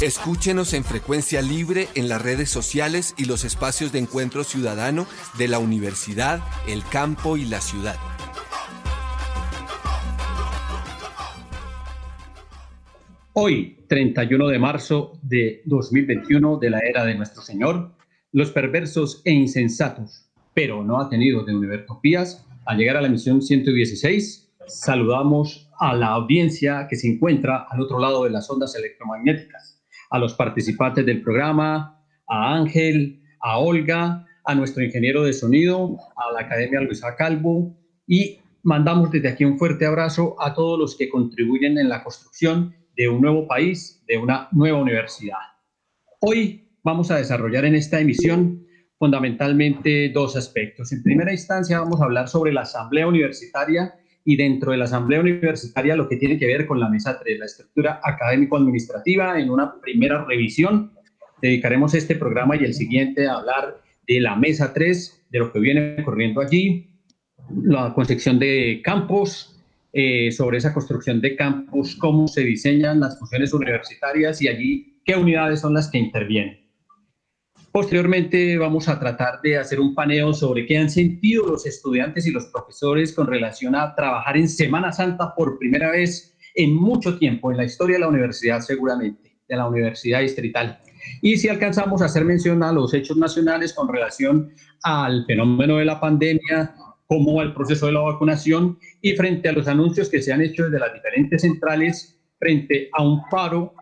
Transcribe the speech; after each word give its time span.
Escúchenos 0.00 0.72
en 0.72 0.82
frecuencia 0.82 1.42
libre 1.42 1.88
en 1.94 2.08
las 2.08 2.22
redes 2.22 2.48
sociales 2.48 3.14
y 3.18 3.26
los 3.26 3.44
espacios 3.44 3.92
de 3.92 3.98
encuentro 3.98 4.44
ciudadano 4.44 5.06
de 5.36 5.48
la 5.48 5.58
universidad, 5.58 6.40
el 6.66 6.82
campo 6.84 7.36
y 7.36 7.44
la 7.44 7.60
ciudad. 7.60 7.96
Hoy, 13.34 13.78
31 13.88 14.48
de 14.48 14.58
marzo 14.58 15.18
de 15.22 15.62
2021 15.66 16.58
de 16.58 16.70
la 16.70 16.80
era 16.80 17.04
de 17.04 17.14
nuestro 17.14 17.42
Señor, 17.42 17.92
los 18.32 18.50
perversos 18.50 19.22
e 19.24 19.32
insensatos, 19.32 20.30
pero 20.54 20.82
no 20.82 21.00
atenidos 21.00 21.46
de 21.46 21.54
Univertopías, 21.54 22.46
al 22.64 22.78
llegar 22.78 22.96
a 22.96 23.02
la 23.02 23.08
misión 23.08 23.42
116, 23.42 24.50
saludamos 24.66 25.61
a 25.78 25.94
la 25.94 26.08
audiencia 26.08 26.86
que 26.88 26.96
se 26.96 27.08
encuentra 27.08 27.66
al 27.68 27.80
otro 27.80 27.98
lado 27.98 28.24
de 28.24 28.30
las 28.30 28.48
ondas 28.50 28.74
electromagnéticas, 28.74 29.82
a 30.10 30.18
los 30.18 30.34
participantes 30.34 31.04
del 31.06 31.22
programa, 31.22 32.02
a 32.28 32.54
Ángel, 32.54 33.22
a 33.40 33.58
Olga, 33.58 34.26
a 34.44 34.54
nuestro 34.54 34.82
ingeniero 34.82 35.24
de 35.24 35.32
sonido, 35.32 35.96
a 36.16 36.32
la 36.32 36.40
Academia 36.40 36.80
Luisa 36.80 37.14
Calvo 37.16 37.76
y 38.06 38.38
mandamos 38.62 39.10
desde 39.10 39.28
aquí 39.28 39.44
un 39.44 39.58
fuerte 39.58 39.86
abrazo 39.86 40.36
a 40.40 40.54
todos 40.54 40.78
los 40.78 40.96
que 40.96 41.08
contribuyen 41.08 41.78
en 41.78 41.88
la 41.88 42.02
construcción 42.02 42.74
de 42.96 43.08
un 43.08 43.20
nuevo 43.20 43.46
país, 43.46 44.02
de 44.06 44.18
una 44.18 44.48
nueva 44.52 44.80
universidad. 44.80 45.38
Hoy 46.20 46.68
vamos 46.82 47.10
a 47.10 47.16
desarrollar 47.16 47.64
en 47.64 47.74
esta 47.74 48.00
emisión 48.00 48.66
fundamentalmente 48.98 50.10
dos 50.10 50.36
aspectos. 50.36 50.92
En 50.92 51.02
primera 51.02 51.32
instancia 51.32 51.80
vamos 51.80 52.00
a 52.00 52.04
hablar 52.04 52.28
sobre 52.28 52.52
la 52.52 52.62
asamblea 52.62 53.06
universitaria 53.06 53.94
y 54.24 54.36
dentro 54.36 54.72
de 54.72 54.78
la 54.78 54.84
asamblea 54.84 55.20
universitaria 55.20 55.96
lo 55.96 56.08
que 56.08 56.16
tiene 56.16 56.38
que 56.38 56.46
ver 56.46 56.66
con 56.66 56.78
la 56.78 56.88
mesa 56.88 57.18
3, 57.18 57.38
la 57.38 57.46
estructura 57.46 58.00
académico-administrativa. 58.02 59.40
En 59.40 59.50
una 59.50 59.80
primera 59.80 60.24
revisión 60.24 60.92
dedicaremos 61.40 61.94
este 61.94 62.14
programa 62.14 62.56
y 62.56 62.64
el 62.64 62.74
siguiente 62.74 63.26
a 63.26 63.34
hablar 63.34 63.80
de 64.06 64.20
la 64.20 64.36
mesa 64.36 64.72
3, 64.72 65.26
de 65.30 65.38
lo 65.38 65.52
que 65.52 65.58
viene 65.58 66.02
corriendo 66.04 66.40
allí, 66.40 66.88
la 67.64 67.92
concepción 67.94 68.38
de 68.38 68.80
campos, 68.84 69.60
eh, 69.92 70.32
sobre 70.32 70.58
esa 70.58 70.72
construcción 70.72 71.20
de 71.20 71.36
campus, 71.36 71.96
cómo 71.96 72.26
se 72.26 72.42
diseñan 72.42 73.00
las 73.00 73.18
funciones 73.18 73.52
universitarias 73.52 74.40
y 74.40 74.48
allí 74.48 75.00
qué 75.04 75.16
unidades 75.16 75.60
son 75.60 75.74
las 75.74 75.90
que 75.90 75.98
intervienen. 75.98 76.61
Posteriormente 77.72 78.58
vamos 78.58 78.86
a 78.86 79.00
tratar 79.00 79.40
de 79.40 79.56
hacer 79.56 79.80
un 79.80 79.94
paneo 79.94 80.34
sobre 80.34 80.66
qué 80.66 80.76
han 80.76 80.90
sentido 80.90 81.46
los 81.46 81.64
estudiantes 81.64 82.26
y 82.26 82.30
los 82.30 82.44
profesores 82.44 83.14
con 83.14 83.26
relación 83.26 83.74
a 83.74 83.94
trabajar 83.94 84.36
en 84.36 84.46
Semana 84.46 84.92
Santa 84.92 85.34
por 85.34 85.58
primera 85.58 85.90
vez 85.90 86.36
en 86.54 86.74
mucho 86.74 87.18
tiempo 87.18 87.50
en 87.50 87.56
la 87.56 87.64
historia 87.64 87.96
de 87.96 88.00
la 88.00 88.08
universidad 88.08 88.60
seguramente, 88.60 89.38
de 89.48 89.56
la 89.56 89.66
universidad 89.66 90.20
distrital. 90.20 90.80
Y 91.22 91.38
si 91.38 91.48
alcanzamos 91.48 92.02
a 92.02 92.04
hacer 92.04 92.26
mención 92.26 92.62
a 92.62 92.72
los 92.72 92.92
hechos 92.92 93.16
nacionales 93.16 93.72
con 93.72 93.88
relación 93.88 94.52
al 94.82 95.24
fenómeno 95.24 95.78
de 95.78 95.86
la 95.86 95.98
pandemia, 95.98 96.74
como 97.06 97.40
el 97.40 97.54
proceso 97.54 97.86
de 97.86 97.92
la 97.92 98.00
vacunación 98.00 98.78
y 99.00 99.12
frente 99.12 99.48
a 99.48 99.52
los 99.52 99.66
anuncios 99.66 100.10
que 100.10 100.20
se 100.20 100.30
han 100.30 100.42
hecho 100.42 100.64
desde 100.64 100.78
las 100.78 100.92
diferentes 100.92 101.40
centrales 101.40 102.20
frente 102.38 102.90
a 102.92 103.02
un 103.02 103.22
paro 103.30 103.72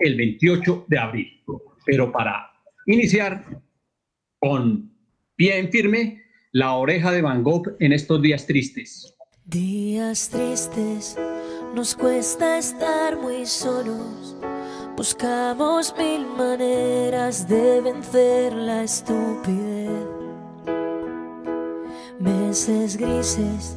el 0.00 0.16
28 0.16 0.84
de 0.86 0.98
abril. 0.98 1.42
Pero 1.86 2.12
para 2.12 2.47
iniciar 2.92 3.62
con 4.40 4.90
pie 5.36 5.58
en 5.58 5.70
firme, 5.70 6.22
la 6.52 6.74
oreja 6.74 7.12
de 7.12 7.22
Van 7.22 7.42
Gogh 7.42 7.76
en 7.80 7.92
estos 7.92 8.20
días 8.22 8.46
tristes. 8.46 9.14
Días 9.44 10.28
tristes, 10.28 11.16
nos 11.74 11.94
cuesta 11.94 12.58
estar 12.58 13.16
muy 13.16 13.46
solos. 13.46 14.36
Buscamos 14.96 15.94
mil 15.96 16.26
maneras 16.26 17.48
de 17.48 17.80
vencer 17.80 18.52
la 18.52 18.82
estupidez 18.82 20.18
meses 22.18 22.96
grises, 22.96 23.76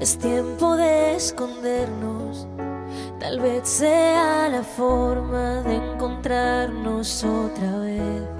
es 0.00 0.18
tiempo 0.18 0.76
de 0.76 1.14
escondernos. 1.14 2.46
Tal 3.18 3.40
vez 3.40 3.68
sea 3.68 4.48
la 4.48 4.62
forma 4.62 5.62
de 5.62 5.76
encontrarnos 5.76 7.24
otra 7.24 7.78
vez. 7.78 8.39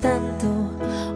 Tanto, 0.00 0.46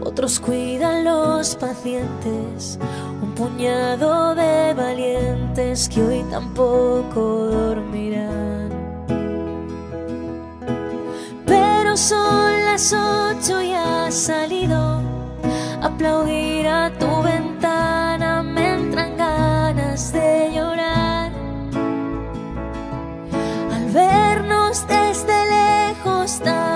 otros 0.04 0.40
cuidan 0.40 1.04
los 1.04 1.54
pacientes, 1.54 2.78
un 3.22 3.32
puñado 3.34 4.34
de 4.34 4.74
valientes 4.74 5.88
que 5.88 6.02
hoy 6.02 6.24
tampoco 6.30 7.20
dormirán. 7.46 8.66
son 11.96 12.64
las 12.66 12.92
ocho 12.92 13.62
y 13.62 13.72
has 13.72 14.14
salido. 14.14 15.00
Aplaudir 15.82 16.66
a 16.66 16.92
tu 16.98 17.22
ventana 17.22 18.42
me 18.42 18.74
entran 18.74 19.16
ganas 19.16 20.12
de 20.12 20.52
llorar. 20.54 21.32
Al 23.74 23.90
vernos 23.92 24.86
desde 24.86 25.36
lejos 25.56 26.38
tan 26.40 26.75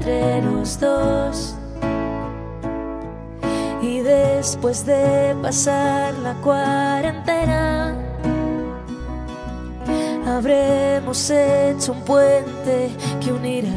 entre 0.00 0.42
los 0.42 0.80
dos. 0.80 1.54
Y 3.82 4.00
después 4.00 4.84
de 4.86 5.34
pasar 5.42 6.14
la 6.18 6.34
cuarentena, 6.34 7.94
habremos 10.26 11.30
hecho 11.30 11.92
un 11.92 12.00
puente 12.02 12.90
que 13.20 13.32
unirá 13.32 13.68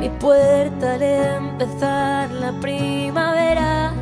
mi 0.00 0.08
puerta 0.08 0.94
al 0.94 1.02
empezar 1.02 2.30
la 2.30 2.52
primavera 2.60 3.92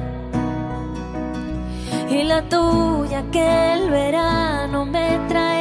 y 2.08 2.22
la 2.24 2.42
tuya 2.48 3.22
que 3.30 3.72
el 3.74 3.90
verano 3.90 4.86
me 4.86 5.18
traerá. 5.28 5.60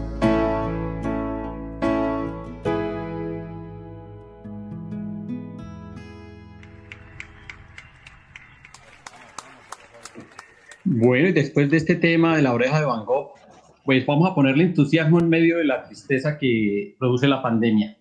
Bueno, 11.03 11.29
y 11.29 11.31
después 11.31 11.67
de 11.71 11.77
este 11.77 11.95
tema 11.95 12.35
de 12.35 12.43
la 12.43 12.53
oreja 12.53 12.79
de 12.79 12.85
Van 12.85 13.05
Gogh, 13.05 13.31
pues 13.83 14.05
vamos 14.05 14.29
a 14.29 14.35
ponerle 14.35 14.65
entusiasmo 14.65 15.19
en 15.19 15.29
medio 15.29 15.57
de 15.57 15.65
la 15.65 15.83
tristeza 15.83 16.37
que 16.37 16.95
produce 16.99 17.27
la 17.27 17.41
pandemia. 17.41 17.97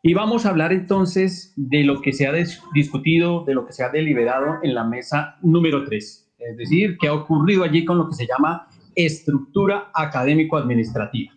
Y 0.00 0.14
vamos 0.14 0.46
a 0.46 0.48
hablar 0.48 0.72
entonces 0.72 1.52
de 1.54 1.84
lo 1.84 2.00
que 2.00 2.14
se 2.14 2.26
ha 2.26 2.32
discutido, 2.72 3.44
de 3.44 3.52
lo 3.52 3.66
que 3.66 3.74
se 3.74 3.84
ha 3.84 3.90
deliberado 3.90 4.60
en 4.62 4.74
la 4.74 4.84
mesa 4.84 5.36
número 5.42 5.84
3, 5.84 6.32
es 6.38 6.56
decir, 6.56 6.96
qué 6.98 7.08
ha 7.08 7.12
ocurrido 7.12 7.62
allí 7.62 7.84
con 7.84 7.98
lo 7.98 8.08
que 8.08 8.14
se 8.14 8.26
llama 8.26 8.68
estructura 8.94 9.90
académico-administrativa. 9.92 11.34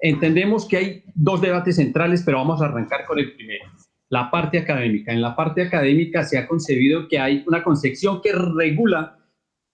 Entendemos 0.00 0.66
que 0.66 0.76
hay 0.78 1.04
dos 1.14 1.40
debates 1.40 1.76
centrales, 1.76 2.24
pero 2.24 2.38
vamos 2.38 2.60
a 2.60 2.64
arrancar 2.64 3.04
con 3.06 3.20
el 3.20 3.36
primero, 3.36 3.66
la 4.08 4.32
parte 4.32 4.58
académica. 4.58 5.12
En 5.12 5.22
la 5.22 5.36
parte 5.36 5.62
académica 5.62 6.24
se 6.24 6.38
ha 6.38 6.48
concebido 6.48 7.06
que 7.06 7.20
hay 7.20 7.44
una 7.46 7.62
concepción 7.62 8.20
que 8.20 8.32
regula 8.32 9.15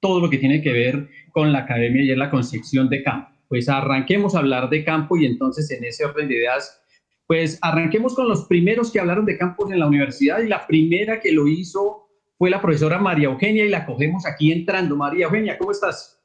todo 0.02 0.20
lo 0.20 0.28
que 0.28 0.38
tiene 0.38 0.60
que 0.60 0.72
ver 0.72 1.08
con 1.30 1.52
la 1.52 1.60
academia 1.60 2.02
y 2.02 2.10
es 2.10 2.18
la 2.18 2.28
concepción 2.28 2.88
de 2.88 3.04
campo. 3.04 3.30
Pues 3.48 3.68
arranquemos 3.68 4.34
a 4.34 4.40
hablar 4.40 4.68
de 4.68 4.84
campo 4.84 5.16
y 5.16 5.24
entonces 5.24 5.70
en 5.70 5.84
ese 5.84 6.04
orden 6.04 6.28
de 6.28 6.38
ideas, 6.38 6.82
pues 7.26 7.58
arranquemos 7.62 8.14
con 8.14 8.28
los 8.28 8.46
primeros 8.46 8.90
que 8.90 8.98
hablaron 8.98 9.24
de 9.24 9.38
campos 9.38 9.70
en 9.70 9.78
la 9.78 9.86
universidad 9.86 10.40
y 10.40 10.48
la 10.48 10.66
primera 10.66 11.20
que 11.20 11.30
lo 11.30 11.46
hizo 11.46 12.08
fue 12.36 12.50
la 12.50 12.60
profesora 12.60 12.98
María 12.98 13.28
Eugenia 13.28 13.64
y 13.64 13.68
la 13.68 13.86
cogemos 13.86 14.26
aquí 14.26 14.50
entrando. 14.50 14.96
María 14.96 15.26
Eugenia, 15.26 15.56
¿cómo 15.56 15.70
estás? 15.70 16.20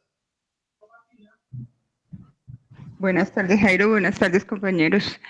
Buenas 2.98 3.32
tardes, 3.32 3.60
Jairo. 3.62 3.90
Buenas 3.90 4.18
tardes, 4.18 4.44
compañeros. 4.44 5.22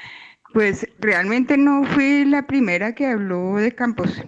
Pues 0.53 0.88
realmente 1.00 1.57
no 1.57 1.83
fui 1.83 2.23
la 2.23 2.47
primera 2.47 2.95
que 2.95 3.07
habló 3.07 3.57
de 3.57 3.73
campos. 3.73 4.23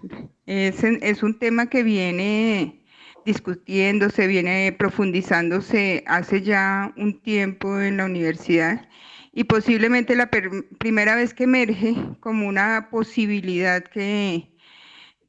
Es, 0.45 0.83
es 0.83 1.24
un 1.24 1.39
tema 1.39 1.69
que 1.69 1.83
viene 1.83 2.79
discutiéndose, 3.25 4.27
viene 4.27 4.75
profundizándose 4.77 6.04
hace 6.07 6.42
ya 6.42 6.94
un 6.98 7.21
tiempo 7.21 7.80
en 7.80 7.98
la 7.98 8.06
universidad 8.06 8.88
y 9.31 9.45
posiblemente 9.45 10.16
la 10.16 10.30
primera 10.80 11.16
vez 11.16 11.33
que 11.33 11.44
emerge 11.45 11.95
como 12.19 12.48
una 12.48 12.89
posibilidad 12.92 13.83
que, 13.83 14.51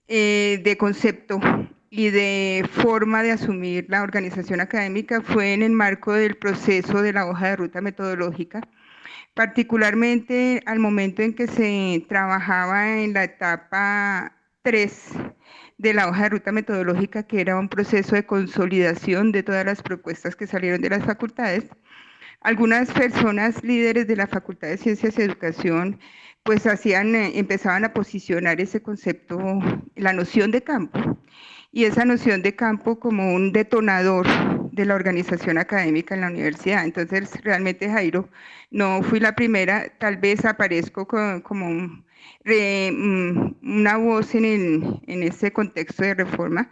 eh, 0.09 0.61
de 0.65 0.77
concepto 0.77 1.41
y 1.91 2.11
de 2.11 2.69
forma 2.71 3.23
de 3.23 3.33
asumir 3.33 3.87
la 3.89 4.03
organización 4.03 4.61
académica 4.61 5.21
fue 5.21 5.53
en 5.55 5.63
el 5.63 5.73
marco 5.73 6.13
del 6.13 6.37
proceso 6.37 7.03
de 7.03 7.13
la 7.13 7.27
hoja 7.27 7.49
de 7.49 7.57
ruta 7.57 7.81
metodológica, 7.81 8.61
particularmente 9.35 10.63
al 10.67 10.79
momento 10.79 11.23
en 11.23 11.35
que 11.35 11.47
se 11.47 12.05
trabajaba 12.09 13.01
en 13.01 13.13
la 13.13 13.25
etapa 13.25 14.37
3 14.63 15.13
de 15.81 15.95
la 15.95 16.09
hoja 16.09 16.25
de 16.25 16.29
ruta 16.29 16.53
metodológica, 16.53 17.23
que 17.23 17.41
era 17.41 17.59
un 17.59 17.71
proceso 17.71 18.15
de 18.15 18.27
consolidación 18.27 19.33
de 19.33 19.43
todas 19.43 19.65
las 19.65 19.83
propuestas 19.83 20.37
que 20.37 20.47
salieron 20.47 20.83
de 20.83 20.91
las 20.91 21.03
facultades. 21.03 21.65
Algunas 22.43 22.93
personas 22.93 23.65
líderes 23.65 24.07
de 24.07 24.17
la 24.17 24.27
Facultad 24.27 24.69
de 24.69 24.77
Ciencias 24.77 25.19
y 25.19 25.23
Educación 25.23 25.99
pues 26.43 26.67
hacían, 26.67 27.15
eh, 27.15 27.39
empezaban 27.39 27.85
a 27.85 27.95
posicionar 27.95 28.61
ese 28.61 28.83
concepto, 28.83 29.39
la 29.97 30.13
noción 30.13 30.51
de 30.51 30.63
campo, 30.63 31.19
y 31.73 31.85
esa 31.85 32.05
noción 32.05 32.43
de 32.43 32.55
campo 32.55 33.01
como 33.01 33.35
un 33.35 33.53
detonador 33.53 34.27
de 34.73 34.85
la 34.85 34.95
organización 34.95 35.57
académica 35.57 36.15
en 36.15 36.21
la 36.23 36.29
universidad. 36.29 36.85
Entonces, 36.85 37.43
realmente, 37.43 37.89
Jairo, 37.89 38.29
no 38.71 39.03
fui 39.03 39.19
la 39.19 39.35
primera, 39.35 39.89
tal 39.99 40.19
vez 40.19 40.45
aparezco 40.45 41.07
como 41.07 41.69
un 41.69 42.05
Mm, 42.45 43.55
una 43.63 43.97
voz 43.99 44.35
en, 44.35 44.45
el, 44.45 45.01
en 45.07 45.23
ese 45.23 45.53
contexto 45.53 46.03
de 46.03 46.15
reforma, 46.15 46.71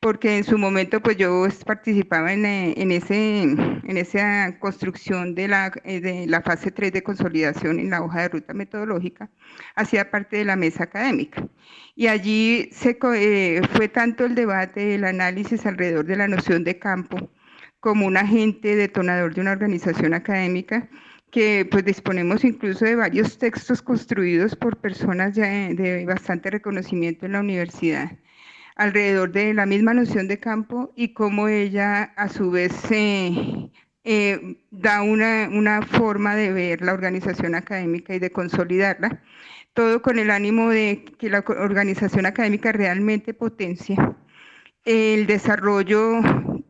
porque 0.00 0.38
en 0.38 0.44
su 0.44 0.58
momento 0.58 1.00
pues 1.02 1.16
yo 1.16 1.46
participaba 1.66 2.32
en, 2.32 2.46
eh, 2.46 2.74
en, 2.76 2.92
ese, 2.92 3.42
en 3.42 3.96
esa 3.96 4.58
construcción 4.60 5.34
de 5.34 5.48
la, 5.48 5.72
eh, 5.84 6.00
de 6.00 6.26
la 6.28 6.42
fase 6.42 6.70
3 6.70 6.92
de 6.92 7.02
consolidación 7.02 7.80
en 7.80 7.90
la 7.90 8.02
hoja 8.02 8.22
de 8.22 8.28
ruta 8.28 8.54
metodológica, 8.54 9.30
hacía 9.74 10.10
parte 10.10 10.36
de 10.36 10.44
la 10.44 10.56
mesa 10.56 10.84
académica. 10.84 11.48
Y 11.96 12.06
allí 12.06 12.68
se, 12.72 12.98
eh, 13.16 13.60
fue 13.74 13.88
tanto 13.88 14.24
el 14.24 14.34
debate, 14.36 14.94
el 14.94 15.04
análisis 15.04 15.66
alrededor 15.66 16.06
de 16.06 16.16
la 16.16 16.28
noción 16.28 16.64
de 16.64 16.78
campo 16.78 17.30
como 17.80 18.06
un 18.06 18.16
agente 18.16 18.76
detonador 18.76 19.34
de 19.34 19.40
una 19.40 19.52
organización 19.52 20.14
académica, 20.14 20.88
que 21.30 21.66
pues 21.70 21.84
disponemos 21.84 22.44
incluso 22.44 22.84
de 22.84 22.96
varios 22.96 23.38
textos 23.38 23.82
construidos 23.82 24.56
por 24.56 24.76
personas 24.78 25.34
de, 25.34 26.04
bastante 26.06 26.50
reconocimiento 26.50 27.26
en 27.26 27.32
la 27.32 27.40
universidad 27.40 28.12
alrededor 28.76 29.32
de 29.32 29.54
la 29.54 29.66
misma 29.66 29.92
noción 29.92 30.28
de 30.28 30.38
campo 30.38 30.92
y 30.94 31.08
cómo 31.12 31.48
ella 31.48 32.04
a 32.16 32.28
su 32.28 32.50
vez 32.50 32.72
eh, 32.90 34.56
da 34.70 35.02
una, 35.02 35.50
una, 35.52 35.82
forma 35.82 36.36
de 36.36 36.52
ver 36.52 36.82
la 36.82 36.92
organización 36.92 37.56
académica 37.56 38.14
y 38.14 38.20
de 38.20 38.30
consolidarla, 38.30 39.20
todo 39.74 40.00
con 40.00 40.18
el 40.20 40.30
ánimo 40.30 40.70
de 40.70 41.04
que 41.18 41.28
la 41.28 41.40
organización 41.40 42.24
académica 42.24 42.70
realmente 42.70 43.34
potencia 43.34 44.16
el 44.84 45.26
desarrollo 45.26 46.20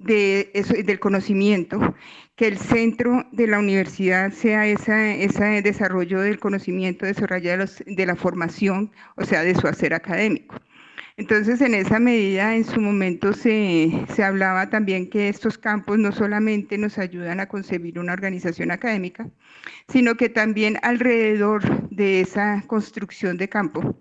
de 0.08 0.50
eso, 0.54 0.74
del 0.74 0.98
conocimiento, 0.98 1.94
que 2.34 2.48
el 2.48 2.58
centro 2.58 3.26
de 3.32 3.46
la 3.46 3.58
universidad 3.58 4.32
sea 4.32 4.66
ese 4.66 5.62
desarrollo 5.62 6.20
del 6.20 6.40
conocimiento, 6.40 7.06
desarrollo 7.06 7.50
de, 7.50 7.56
los, 7.58 7.82
de 7.86 8.06
la 8.06 8.16
formación, 8.16 8.90
o 9.16 9.24
sea, 9.24 9.42
de 9.42 9.54
su 9.54 9.68
hacer 9.68 9.94
académico. 9.94 10.56
Entonces, 11.18 11.60
en 11.60 11.74
esa 11.74 11.98
medida, 11.98 12.54
en 12.54 12.64
su 12.64 12.80
momento 12.80 13.32
se, 13.32 13.90
se, 14.14 14.22
hablaba 14.22 14.70
también 14.70 15.10
que 15.10 15.28
estos 15.28 15.58
campos 15.58 15.98
no 15.98 16.12
solamente 16.12 16.78
nos 16.78 16.96
ayudan 16.96 17.40
a 17.40 17.46
concebir 17.46 17.98
una 17.98 18.12
organización 18.12 18.70
académica, 18.70 19.28
sino 19.88 20.14
que 20.14 20.28
también 20.28 20.78
alrededor 20.82 21.90
de 21.90 22.20
esa 22.20 22.62
construcción 22.68 23.36
de 23.36 23.48
campo 23.48 23.98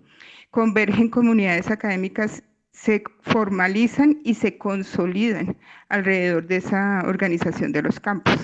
convergen 0.50 1.10
comunidades 1.10 1.70
académicas 1.70 2.44
se 2.78 3.02
formalizan 3.22 4.20
y 4.22 4.34
se 4.34 4.56
consolidan 4.56 5.56
alrededor 5.88 6.46
de 6.46 6.56
esa 6.56 7.02
organización 7.06 7.72
de 7.72 7.82
los 7.82 7.98
campos 7.98 8.36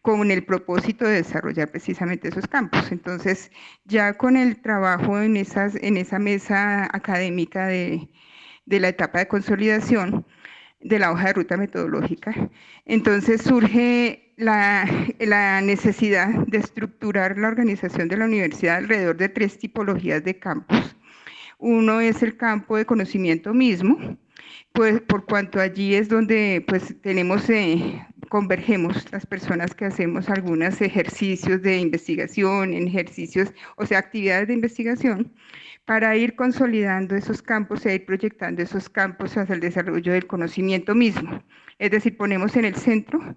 con 0.00 0.30
el 0.30 0.44
propósito 0.44 1.04
de 1.04 1.16
desarrollar 1.16 1.70
precisamente 1.70 2.28
esos 2.28 2.46
campos. 2.46 2.90
Entonces, 2.90 3.50
ya 3.84 4.14
con 4.14 4.36
el 4.38 4.60
trabajo 4.62 5.20
en, 5.20 5.36
esas, 5.36 5.74
en 5.76 5.98
esa 5.98 6.18
mesa 6.18 6.84
académica 6.84 7.66
de, 7.66 8.08
de 8.64 8.80
la 8.80 8.88
etapa 8.88 9.18
de 9.18 9.28
consolidación 9.28 10.26
de 10.80 10.98
la 10.98 11.12
hoja 11.12 11.26
de 11.26 11.32
ruta 11.34 11.56
metodológica, 11.58 12.34
entonces 12.86 13.42
surge 13.42 14.32
la, 14.38 14.88
la, 15.20 15.60
necesidad 15.60 16.28
de 16.46 16.58
estructurar 16.58 17.38
la 17.38 17.48
organización 17.48 18.08
de 18.08 18.16
la 18.16 18.24
universidad 18.24 18.76
alrededor 18.76 19.18
de 19.18 19.28
tres 19.28 19.58
tipologías 19.58 20.24
de 20.24 20.38
campos 20.38 20.96
uno 21.62 22.00
es 22.00 22.22
el 22.22 22.36
campo 22.36 22.76
de 22.76 22.84
conocimiento 22.84 23.54
mismo, 23.54 24.18
pues 24.72 25.00
por 25.00 25.26
cuanto 25.26 25.60
allí 25.60 25.94
es 25.94 26.08
donde 26.08 26.64
pues 26.66 26.94
tenemos, 27.02 27.48
eh, 27.50 28.04
convergemos 28.28 29.10
las 29.12 29.24
personas 29.26 29.74
que 29.74 29.84
hacemos 29.84 30.28
algunos 30.28 30.80
ejercicios 30.80 31.62
de 31.62 31.78
investigación, 31.78 32.74
ejercicios, 32.74 33.52
o 33.76 33.86
sea, 33.86 33.98
actividades 33.98 34.48
de 34.48 34.54
investigación, 34.54 35.32
para 35.84 36.16
ir 36.16 36.34
consolidando 36.34 37.14
esos 37.14 37.42
campos 37.42 37.86
e 37.86 37.94
ir 37.94 38.06
proyectando 38.06 38.60
esos 38.62 38.88
campos 38.88 39.36
hacia 39.36 39.54
el 39.54 39.60
desarrollo 39.60 40.12
del 40.12 40.26
conocimiento 40.26 40.94
mismo. 40.96 41.44
Es 41.78 41.92
decir, 41.92 42.16
ponemos 42.16 42.56
en 42.56 42.64
el 42.64 42.74
centro 42.74 43.36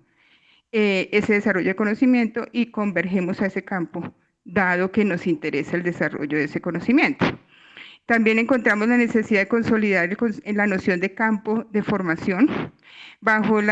eh, 0.72 1.10
ese 1.12 1.34
desarrollo 1.34 1.68
de 1.68 1.76
conocimiento 1.76 2.48
y 2.52 2.72
convergemos 2.72 3.42
a 3.42 3.48
ese 3.48 3.64
campo 3.64 4.16
dado 4.46 4.92
que 4.92 5.06
nos 5.06 5.28
interesa 5.28 5.76
el 5.76 5.84
desarrollo 5.84 6.38
de 6.38 6.46
ese 6.46 6.62
conocimiento. 6.62 7.26
También 8.06 8.38
encontramos 8.40 8.88
la 8.88 8.98
necesidad 8.98 9.42
de 9.42 9.48
consolidar 9.48 10.10
la 10.46 10.68
noción 10.68 11.00
de 11.00 11.14
campo 11.14 11.66
de 11.72 11.82
formación 11.82 12.72
bajo 13.22 13.60
el, 13.60 13.70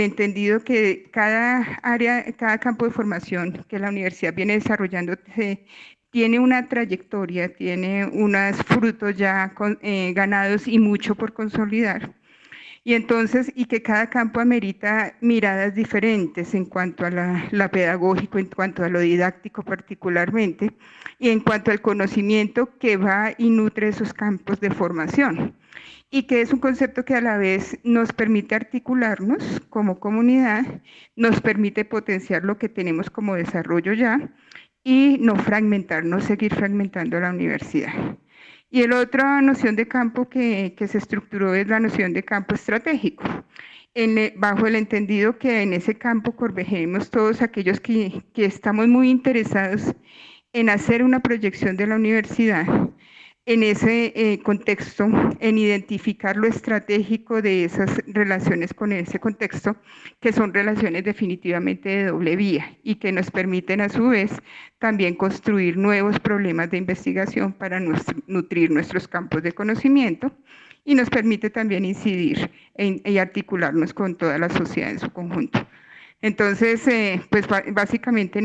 entendido 0.00 0.60
que 0.60 1.10
cada 1.12 1.80
área, 1.82 2.24
cada 2.36 2.58
campo 2.58 2.84
de 2.84 2.92
formación 2.92 3.64
que 3.68 3.78
la 3.80 3.88
universidad 3.88 4.34
viene 4.34 4.54
desarrollando 4.54 5.16
tiene 6.10 6.38
una 6.38 6.68
trayectoria, 6.68 7.52
tiene 7.56 8.06
unos 8.06 8.56
frutos 8.62 9.16
ya 9.16 9.52
eh, 9.82 10.12
ganados 10.14 10.68
y 10.68 10.78
mucho 10.78 11.16
por 11.16 11.32
consolidar. 11.32 12.14
Y 12.84 12.94
entonces, 12.94 13.50
y 13.56 13.64
que 13.64 13.82
cada 13.82 14.10
campo 14.10 14.40
amerita 14.40 15.16
miradas 15.20 15.74
diferentes 15.74 16.54
en 16.54 16.66
cuanto 16.66 17.06
a 17.06 17.10
la, 17.10 17.68
pedagógico, 17.70 18.38
en 18.38 18.46
cuanto 18.46 18.84
a 18.84 18.88
lo 18.88 19.00
didáctico 19.00 19.64
particularmente, 19.64 20.70
y 21.18 21.30
en 21.30 21.40
cuanto 21.40 21.70
al 21.70 21.80
conocimiento 21.80 22.76
que 22.78 22.96
va 22.96 23.32
y 23.36 23.50
nutre 23.50 23.88
esos 23.88 24.12
campos 24.12 24.60
de 24.60 24.70
formación. 24.70 25.54
Y 26.10 26.24
que 26.24 26.40
es 26.40 26.52
un 26.52 26.60
concepto 26.60 27.04
que 27.04 27.14
a 27.14 27.20
la 27.20 27.38
vez 27.38 27.78
nos 27.82 28.12
permite 28.12 28.54
articularnos 28.54 29.60
como 29.68 29.98
comunidad, 29.98 30.64
nos 31.16 31.40
permite 31.40 31.84
potenciar 31.84 32.44
lo 32.44 32.56
que 32.58 32.68
tenemos 32.68 33.10
como 33.10 33.34
desarrollo 33.34 33.92
ya, 33.94 34.30
y 34.84 35.16
no 35.20 35.36
fragmentar, 35.36 36.04
no 36.04 36.20
seguir 36.20 36.54
fragmentando 36.54 37.18
la 37.18 37.30
universidad. 37.30 38.18
Y 38.70 38.86
la 38.86 38.98
otra 38.98 39.40
noción 39.40 39.76
de 39.76 39.88
campo 39.88 40.28
que, 40.28 40.74
que, 40.76 40.88
se 40.88 40.98
estructuró 40.98 41.54
es 41.54 41.66
la 41.68 41.80
noción 41.80 42.12
de 42.12 42.24
campo 42.24 42.54
estratégico, 42.54 43.24
en, 43.94 44.32
bajo 44.36 44.66
el 44.66 44.74
entendido 44.74 45.38
que 45.38 45.62
en 45.62 45.72
ese 45.72 45.96
campo 45.96 46.36
convergemos 46.36 47.10
todos 47.10 47.40
aquellos 47.40 47.80
que, 47.80 48.24
que 48.34 48.44
estamos 48.44 48.88
muy 48.88 49.10
interesados 49.10 49.94
en 50.54 50.70
hacer 50.70 51.02
una 51.02 51.20
proyección 51.20 51.76
de 51.76 51.86
la 51.86 51.96
universidad 51.96 52.64
en 53.46 53.62
ese 53.62 54.12
eh, 54.16 54.38
contexto, 54.38 55.06
en 55.40 55.58
identificar 55.58 56.36
lo 56.36 56.46
estratégico 56.46 57.42
de 57.42 57.64
esas 57.64 58.00
relaciones 58.06 58.72
con 58.72 58.92
ese 58.92 59.18
contexto, 59.18 59.76
que 60.20 60.32
son 60.32 60.54
relaciones 60.54 61.04
definitivamente 61.04 61.90
de 61.90 62.04
doble 62.06 62.36
vía 62.36 62.78
y 62.82 62.94
que 62.94 63.12
nos 63.12 63.30
permiten 63.30 63.82
a 63.82 63.90
su 63.90 64.08
vez 64.08 64.32
también 64.78 65.14
construir 65.16 65.76
nuevos 65.76 66.18
problemas 66.20 66.70
de 66.70 66.78
investigación 66.78 67.52
para 67.52 67.80
nutrir 68.26 68.70
nuestros 68.70 69.08
campos 69.08 69.42
de 69.42 69.52
conocimiento 69.52 70.32
y 70.86 70.94
nos 70.94 71.10
permite 71.10 71.50
también 71.50 71.84
incidir 71.84 72.50
y 72.78 73.18
articularnos 73.18 73.92
con 73.92 74.16
toda 74.16 74.38
la 74.38 74.48
sociedad 74.48 74.90
en 74.90 75.00
su 75.00 75.10
conjunto. 75.10 75.66
Entonces, 76.24 76.86
eh, 76.88 77.20
pues 77.30 77.46
básicamente 77.72 78.40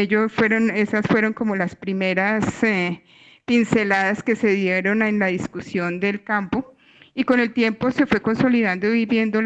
ellos 0.00 0.32
fueron, 0.32 0.70
esas 0.70 1.06
fueron 1.06 1.32
como 1.32 1.54
las 1.54 1.76
primeras... 1.76 2.64
Eh, 2.64 3.02
pinceladas 3.48 4.22
que 4.22 4.36
se 4.36 4.48
dieron 4.48 5.00
en 5.00 5.18
la 5.18 5.28
discusión 5.28 6.00
del 6.00 6.22
campo 6.22 6.74
y 7.14 7.24
con 7.24 7.40
el 7.40 7.54
tiempo 7.54 7.90
se 7.90 8.04
fue 8.04 8.20
consolidando 8.20 8.94
y 8.94 9.06
viendo 9.06 9.40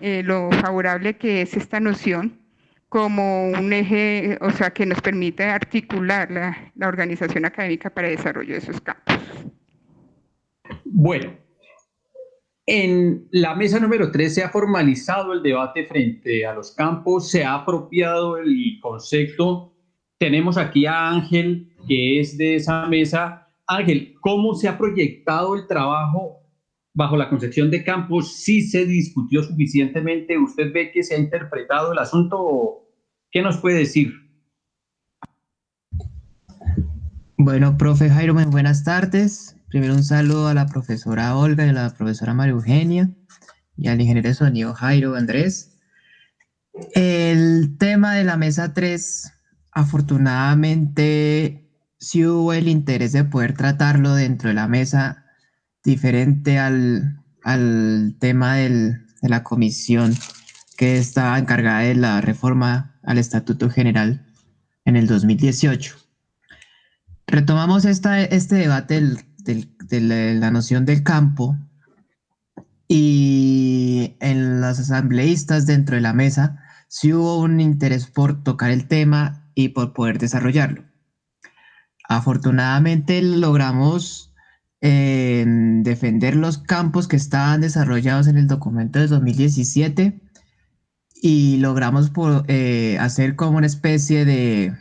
eh, 0.00 0.22
lo 0.22 0.48
favorable 0.52 1.16
que 1.16 1.42
es 1.42 1.56
esta 1.56 1.80
noción 1.80 2.38
como 2.88 3.50
un 3.50 3.72
eje, 3.72 4.38
o 4.40 4.50
sea, 4.52 4.70
que 4.70 4.86
nos 4.86 5.00
permite 5.02 5.44
articular 5.44 6.30
la, 6.30 6.72
la 6.76 6.86
organización 6.86 7.44
académica 7.44 7.90
para 7.90 8.08
el 8.08 8.16
desarrollo 8.16 8.52
de 8.52 8.58
esos 8.60 8.80
campos. 8.80 9.18
Bueno, 10.84 11.32
en 12.70 13.26
la 13.30 13.54
mesa 13.54 13.80
número 13.80 14.10
3 14.10 14.34
se 14.34 14.44
ha 14.44 14.50
formalizado 14.50 15.32
el 15.32 15.42
debate 15.42 15.86
frente 15.86 16.44
a 16.44 16.52
los 16.52 16.72
campos, 16.72 17.30
se 17.30 17.42
ha 17.42 17.54
apropiado 17.54 18.36
el 18.36 18.78
concepto. 18.82 19.72
Tenemos 20.18 20.58
aquí 20.58 20.84
a 20.84 21.08
Ángel, 21.08 21.72
que 21.88 22.20
es 22.20 22.36
de 22.36 22.56
esa 22.56 22.86
mesa, 22.86 23.48
Ángel, 23.66 24.14
¿cómo 24.20 24.54
se 24.54 24.68
ha 24.68 24.76
proyectado 24.76 25.56
el 25.56 25.66
trabajo 25.66 26.40
bajo 26.92 27.16
la 27.16 27.30
concepción 27.30 27.70
de 27.70 27.82
campos? 27.82 28.34
¿Sí 28.34 28.60
se 28.60 28.84
discutió 28.84 29.42
suficientemente? 29.42 30.36
¿Usted 30.36 30.70
ve 30.70 30.90
que 30.92 31.02
se 31.02 31.14
ha 31.14 31.18
interpretado 31.18 31.92
el 31.92 31.98
asunto? 31.98 32.86
¿Qué 33.30 33.40
nos 33.40 33.56
puede 33.56 33.78
decir? 33.78 34.12
Bueno, 37.38 37.78
profe 37.78 38.10
Jairo, 38.10 38.34
buenas 38.34 38.84
tardes. 38.84 39.57
Primero 39.68 39.94
un 39.94 40.04
saludo 40.04 40.48
a 40.48 40.54
la 40.54 40.66
profesora 40.66 41.36
Olga 41.36 41.66
y 41.66 41.68
a 41.68 41.74
la 41.74 41.90
profesora 41.90 42.32
María 42.32 42.52
Eugenia 42.52 43.10
y 43.76 43.88
al 43.88 44.00
ingeniero 44.00 44.28
de 44.28 44.34
sonido 44.34 44.72
Jairo 44.72 45.14
Andrés. 45.14 45.76
El 46.94 47.76
tema 47.78 48.14
de 48.14 48.24
la 48.24 48.38
mesa 48.38 48.72
3, 48.72 49.30
afortunadamente 49.72 51.68
si 51.98 52.24
hubo 52.24 52.54
el 52.54 52.68
interés 52.68 53.12
de 53.12 53.24
poder 53.24 53.54
tratarlo 53.54 54.14
dentro 54.14 54.48
de 54.48 54.54
la 54.54 54.68
mesa 54.68 55.26
diferente 55.84 56.58
al, 56.58 57.22
tema 58.20 58.56
de 58.56 58.98
la 59.22 59.42
comisión 59.42 60.14
que 60.76 60.96
estaba 60.96 61.38
encargada 61.38 61.80
de 61.80 61.94
la 61.94 62.20
reforma 62.22 62.98
al 63.02 63.18
Estatuto 63.18 63.68
General 63.68 64.24
en 64.84 64.96
el 64.96 65.06
2018. 65.06 65.96
Retomamos 67.26 67.84
esta, 67.84 68.22
este 68.22 68.54
debate 68.54 69.27
de 69.54 70.00
la 70.34 70.50
noción 70.50 70.84
del 70.84 71.02
campo 71.02 71.56
y 72.86 74.16
en 74.20 74.60
las 74.60 74.80
asambleístas 74.80 75.66
dentro 75.66 75.96
de 75.96 76.00
la 76.00 76.14
mesa 76.14 76.62
sí 76.88 77.12
hubo 77.12 77.40
un 77.40 77.60
interés 77.60 78.06
por 78.06 78.42
tocar 78.42 78.70
el 78.70 78.88
tema 78.88 79.50
y 79.54 79.68
por 79.68 79.92
poder 79.92 80.18
desarrollarlo. 80.18 80.84
Afortunadamente 82.08 83.20
logramos 83.20 84.34
eh, 84.80 85.44
defender 85.82 86.36
los 86.36 86.58
campos 86.58 87.08
que 87.08 87.16
estaban 87.16 87.60
desarrollados 87.60 88.28
en 88.28 88.38
el 88.38 88.46
documento 88.46 88.98
de 88.98 89.08
2017 89.08 90.20
y 91.20 91.56
logramos 91.58 92.12
eh, 92.46 92.96
hacer 93.00 93.36
como 93.36 93.58
una 93.58 93.66
especie 93.66 94.24
de, 94.24 94.72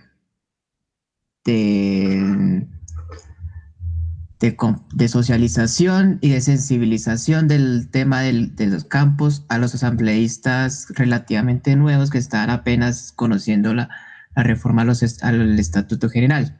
de, 4.39 5.07
socialización 5.07 6.19
y 6.21 6.29
de 6.29 6.41
sensibilización 6.41 7.47
del 7.47 7.89
tema 7.89 8.21
de 8.21 8.67
los 8.67 8.83
campos 8.83 9.45
a 9.49 9.57
los 9.57 9.73
asambleístas 9.73 10.87
relativamente 10.89 11.75
nuevos 11.75 12.11
que 12.11 12.19
estaban 12.19 12.49
apenas 12.49 13.11
conociendo 13.15 13.73
la, 13.73 13.89
reforma 14.35 14.83
al 14.83 15.59
Estatuto 15.59 16.09
General. 16.09 16.59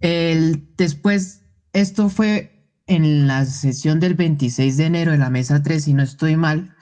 El, 0.00 0.66
después, 0.76 1.42
esto 1.72 2.08
fue 2.08 2.68
en 2.88 3.28
la 3.28 3.44
sesión 3.44 4.00
del 4.00 4.14
26 4.14 4.76
de 4.76 4.86
enero 4.86 5.12
de 5.12 5.18
la 5.18 5.30
mesa 5.30 5.62
3, 5.62 5.84
si 5.84 5.94
no 5.94 6.02
estoy 6.02 6.34
mal, 6.34 6.74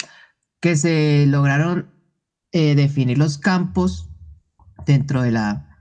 que 0.60 0.76
se 0.76 1.26
lograron 1.26 1.90
eh, 2.52 2.74
definir 2.74 3.18
los 3.18 3.36
campos 3.36 4.08
dentro, 4.86 5.20
de 5.20 5.32
la, 5.32 5.76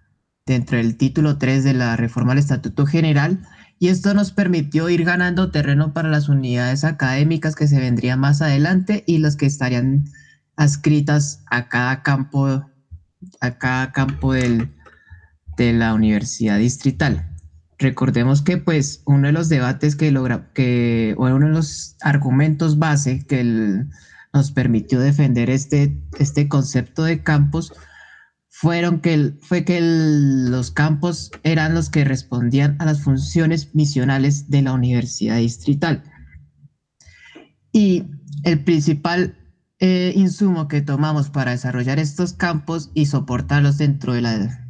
dentro 0.46 0.78
del 0.78 0.98
título 0.98 1.38
3 1.38 1.64
de 1.64 1.74
la 1.74 1.96
reforma 1.96 2.34
al 2.34 2.40
Estatuto 2.40 2.86
General. 2.86 3.40
Y 3.80 3.88
esto 3.88 4.14
nos 4.14 4.34
permitió 4.34 4.90
ir 4.90 5.06
ganando 5.06 5.52
terreno 5.52 5.94
para 5.94 6.10
las 6.10 6.28
unidades 6.28 6.84
académicas 6.84 7.56
que 7.56 7.68
se 7.68 7.80
vendrían 7.80 8.20
más 8.20 8.42
adelante 8.42 9.06
y 9.08 9.20
las 9.20 9.38
que 9.38 9.46
estarían 9.46 10.04
adscritas 10.58 11.44
a 11.50 11.70
cada 11.70 12.04
campo, 12.04 12.66
a 13.40 13.58
cada 13.58 13.94
campo 13.94 14.34
del, 14.34 14.70
de 15.56 15.72
la 15.72 15.94
universidad 15.94 16.60
distrital. 16.60 17.30
Recordemos 17.78 18.42
que 18.42 18.58
pues 18.58 19.02
uno 19.06 19.28
de 19.28 19.34
los 19.34 19.48
debates 19.48 19.96
que 19.96 20.12
logra, 20.12 20.52
que, 20.54 21.16
o 21.18 21.28
uno 21.28 21.48
de 21.48 21.54
los 21.54 21.96
argumentos 22.02 22.78
base 22.78 23.26
que 23.26 23.86
nos 24.34 24.52
permitió 24.52 25.00
defender 25.00 25.50
este, 25.50 25.98
este 26.20 26.50
concepto 26.50 27.06
de 27.06 27.24
campos 27.24 27.72
fueron 28.62 29.00
que 29.00 29.38
fue 29.40 29.64
que 29.64 29.80
los 29.80 30.70
campos 30.70 31.32
eran 31.44 31.74
los 31.74 31.90
que 31.90 32.04
respondían 32.04 32.76
a 32.80 32.86
las 32.86 33.02
funciones 33.02 33.74
misionales 33.74 34.50
de 34.50 34.62
la 34.62 34.74
universidad 34.74 35.38
distrital. 35.38 36.04
Y 37.72 38.04
el 38.44 38.62
principal 38.66 39.38
eh, 39.80 40.12
insumo 40.14 40.68
que 40.68 40.82
tomamos 40.82 41.30
para 41.30 41.52
desarrollar 41.52 42.00
estos 42.00 42.34
campos 42.34 42.92
y 42.94 43.06
soportarlos 43.06 43.78
dentro 43.78 44.12
de 44.12 44.22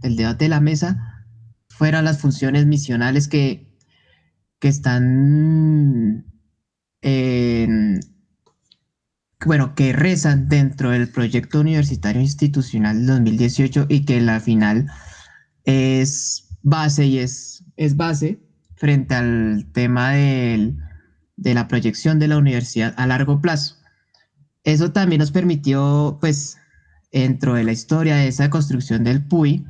del 0.02 0.16
debate 0.16 0.46
de 0.46 0.50
la 0.50 0.60
mesa 0.60 1.26
fueran 1.70 2.06
las 2.06 2.20
funciones 2.20 2.68
misionales 2.68 3.28
que, 3.28 3.76
que 4.60 4.68
están, 4.68 6.28
bueno, 9.46 9.74
que 9.76 9.94
rezan 9.94 10.50
dentro 10.50 10.92
del 10.92 11.10
proyecto 11.10 11.62
universitario 11.62 12.22
institucional 12.22 12.98
del 12.98 13.08
2018 13.08 13.86
y 13.90 14.06
que 14.06 14.20
la 14.22 14.40
final 14.40 14.92
es 15.64 16.48
base 16.62 17.06
y 17.06 17.20
es, 17.20 17.64
es 17.78 17.96
base 17.96 18.40
frente 18.76 19.16
al 19.16 19.68
tema 19.74 20.12
de 20.12 20.74
la 21.54 21.68
proyección 21.68 22.20
de 22.20 22.28
la 22.28 22.38
universidad 22.38 22.94
a 22.98 23.08
largo 23.08 23.42
plazo. 23.42 23.76
Eso 24.64 24.92
también 24.92 25.20
nos 25.20 25.32
permitió, 25.32 26.18
pues, 26.20 26.58
dentro 27.12 27.54
de 27.54 27.64
la 27.64 27.72
historia 27.72 28.16
de 28.18 28.28
esa 28.28 28.50
construcción 28.50 29.04
del 29.04 29.26
PUI, 29.26 29.66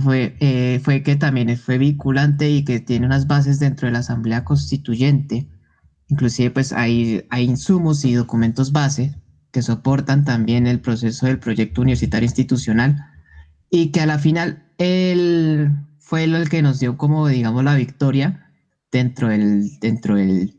fue, 0.00 0.36
eh, 0.40 0.80
fue 0.82 1.02
que 1.02 1.16
también 1.16 1.56
fue 1.58 1.78
vinculante 1.78 2.48
y 2.48 2.64
que 2.64 2.80
tiene 2.80 3.06
unas 3.06 3.26
bases 3.26 3.58
dentro 3.58 3.86
de 3.86 3.92
la 3.92 3.98
Asamblea 3.98 4.44
Constituyente. 4.44 5.46
Inclusive 6.12 6.50
pues 6.50 6.74
hay, 6.74 7.24
hay 7.30 7.44
insumos 7.44 8.04
y 8.04 8.12
documentos 8.12 8.70
base 8.70 9.14
que 9.50 9.62
soportan 9.62 10.26
también 10.26 10.66
el 10.66 10.78
proceso 10.78 11.24
del 11.24 11.38
proyecto 11.38 11.80
universitario 11.80 12.26
institucional 12.26 13.02
y 13.70 13.92
que 13.92 14.02
a 14.02 14.06
la 14.06 14.18
final 14.18 14.62
él 14.76 15.70
fue 15.98 16.24
el 16.24 16.50
que 16.50 16.60
nos 16.60 16.80
dio 16.80 16.98
como 16.98 17.28
digamos 17.28 17.64
la 17.64 17.74
victoria 17.74 18.52
dentro 18.90 19.28
del, 19.28 19.78
dentro 19.80 20.16
del, 20.16 20.54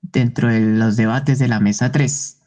dentro 0.00 0.48
de 0.48 0.60
los 0.60 0.96
debates 0.96 1.38
de 1.38 1.48
la 1.48 1.60
mesa 1.60 1.92
3. 1.92 2.38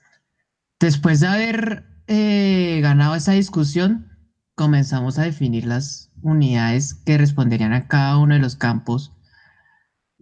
Después 0.80 1.20
de 1.20 1.28
haber 1.28 1.86
eh, 2.08 2.80
ganado 2.82 3.14
esa 3.14 3.34
discusión, 3.34 4.08
comenzamos 4.56 5.20
a 5.20 5.24
definir 5.24 5.66
las 5.66 6.10
unidades 6.24 6.96
que 6.96 7.20
responderían 7.20 7.74
a 7.74 7.88
cada 7.88 8.18
uno 8.18 8.34
de 8.34 8.40
los 8.40 8.56
campos. 8.56 9.13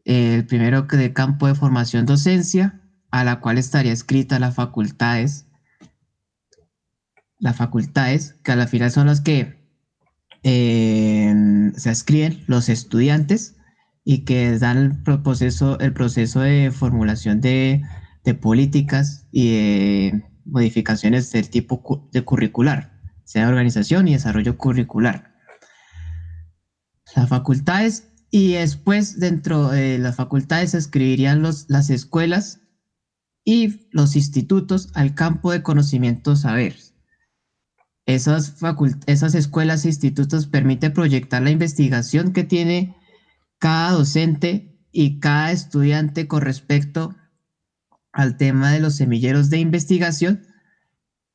El 0.06 0.46
primero 0.46 0.84
de 0.84 1.14
campo 1.14 1.48
de 1.48 1.56
formación 1.56 2.06
docencia, 2.06 2.82
a 3.12 3.24
la 3.24 3.40
cual 3.40 3.58
estaría 3.58 3.92
escrita 3.92 4.40
las 4.40 4.56
facultades. 4.56 5.48
Las 7.40 7.58
facultades, 7.58 8.36
que 8.44 8.52
a 8.52 8.56
la 8.56 8.68
final 8.68 8.92
son 8.92 9.08
las 9.08 9.22
que 9.22 9.62
eh, 10.44 11.34
se 11.76 11.92
escriben 11.92 12.44
los 12.48 12.70
estudiantes 12.70 13.56
y 14.04 14.20
que 14.26 14.58
dan 14.58 14.78
el 14.78 15.04
proceso, 15.04 15.80
el 15.80 15.94
proceso 15.94 16.42
de 16.42 16.72
formulación 16.72 17.42
de, 17.42 17.84
de 18.24 18.34
políticas 18.34 19.28
y 19.32 19.52
de 19.52 20.24
modificaciones 20.46 21.32
del 21.32 21.50
tipo 21.50 22.10
de 22.12 22.24
curricular, 22.24 23.00
sea 23.24 23.48
organización 23.48 24.08
y 24.08 24.14
desarrollo 24.14 24.58
curricular. 24.58 25.32
Las 27.16 27.30
facultades 27.30 28.11
y 28.32 28.54
después 28.54 29.20
dentro 29.20 29.68
de 29.68 30.00
las 30.00 30.16
facultades 30.16 30.72
se 30.72 30.78
escribirían 30.78 31.42
los, 31.42 31.70
las 31.70 31.90
escuelas 31.90 32.62
y 33.44 33.90
los 33.92 34.16
institutos 34.16 34.90
al 34.94 35.14
campo 35.14 35.52
de 35.52 35.62
conocimiento 35.62 36.38
saberes. 36.38 36.96
Esas, 38.06 38.56
esas 39.06 39.36
escuelas 39.36 39.84
e 39.84 39.90
institutos 39.90 40.48
permiten 40.48 40.94
proyectar 40.94 41.42
la 41.42 41.52
investigación 41.52 42.32
que 42.32 42.46
tiene 42.46 42.96
cada 43.60 43.92
docente 43.92 44.80
y 44.92 45.20
cada 45.20 45.52
estudiante 45.52 46.28
con 46.28 46.42
respecto 46.42 47.16
al 48.14 48.38
tema 48.38 48.72
de 48.72 48.80
los 48.80 48.96
semilleros 48.96 49.50
de 49.50 49.60
investigación 49.60 50.48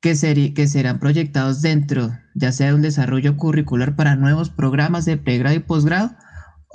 que, 0.01 0.15
serán 0.15 0.99
proyectados 0.99 1.63
dentro, 1.63 2.17
ya 2.35 2.53
sea 2.53 2.69
de 2.69 2.75
un 2.75 2.83
desarrollo 2.83 3.37
curricular 3.37 3.97
para 3.97 4.15
nuevos 4.15 4.51
programas 4.51 5.05
de 5.05 5.17
pregrado 5.17 5.57
y 5.57 5.61
posgrado 5.61 6.17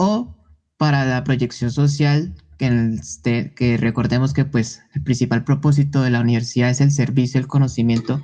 o 0.02 0.36
para 0.78 1.06
la 1.06 1.24
proyección 1.24 1.70
social, 1.70 2.34
que, 2.58 2.96
este, 3.00 3.54
que 3.54 3.78
recordemos 3.78 4.34
que 4.34 4.46
pues 4.46 4.82
el 4.96 5.04
principal 5.04 5.44
propósito 5.44 6.02
de 6.02 6.10
la 6.10 6.22
universidad 6.22 6.72
es 6.72 6.82
el 6.82 6.90
servicio, 6.90 7.40
el 7.40 7.46
conocimiento 7.46 8.20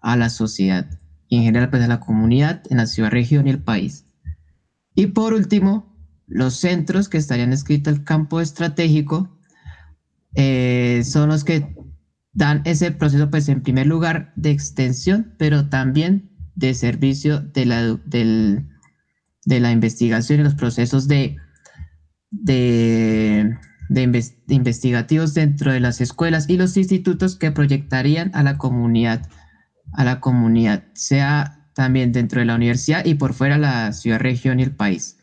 a 0.00 0.16
la 0.16 0.30
sociedad 0.30 0.98
y 1.28 1.36
en 1.36 1.42
general 1.42 1.68
pues 1.68 1.82
a 1.82 1.88
la 1.88 2.00
comunidad 2.00 2.62
en 2.70 2.78
la 2.78 2.86
ciudad, 2.86 3.10
región 3.10 3.46
y 3.46 3.50
el 3.50 3.62
país. 3.62 4.06
Y 4.94 5.08
por 5.08 5.34
último, 5.34 5.94
los 6.26 6.54
centros 6.54 7.10
que 7.10 7.18
estarían 7.18 7.52
escritos 7.52 7.92
al 7.92 8.04
campo 8.04 8.40
estratégico 8.40 9.38
eh, 10.36 11.02
son 11.04 11.28
los 11.28 11.44
que 11.44 11.76
dan 12.32 12.62
ese 12.64 12.92
proceso, 12.92 13.28
pues 13.28 13.46
en 13.50 13.62
primer 13.62 13.86
lugar, 13.86 14.32
de 14.36 14.52
extensión, 14.52 15.34
pero 15.36 15.68
también 15.68 16.30
de 16.54 16.72
servicio 16.72 17.40
de 17.40 17.66
la, 17.66 17.98
de 19.44 19.60
la 19.60 19.72
investigación 19.72 20.40
y 20.40 20.42
los 20.44 20.54
procesos 20.54 21.08
de, 21.08 21.36
de, 22.30 23.56
investigativos 24.48 25.34
dentro 25.34 25.72
de 25.72 25.80
las 25.80 26.00
escuelas 26.00 26.48
y 26.48 26.56
los 26.56 26.76
institutos 26.76 27.36
que 27.36 27.50
proyectarían 27.50 28.30
a 28.34 28.42
la 28.42 28.58
comunidad, 28.58 29.28
a 29.92 30.04
la 30.04 30.20
comunidad, 30.20 30.84
sea 30.94 31.68
también 31.74 32.12
dentro 32.12 32.40
de 32.40 32.46
la 32.46 32.56
universidad 32.56 33.04
y 33.04 33.14
por 33.14 33.34
fuera 33.34 33.58
la 33.58 33.92
ciudad, 33.92 34.20
región 34.20 34.60
y 34.60 34.64
el 34.64 34.74
país. 34.74 35.16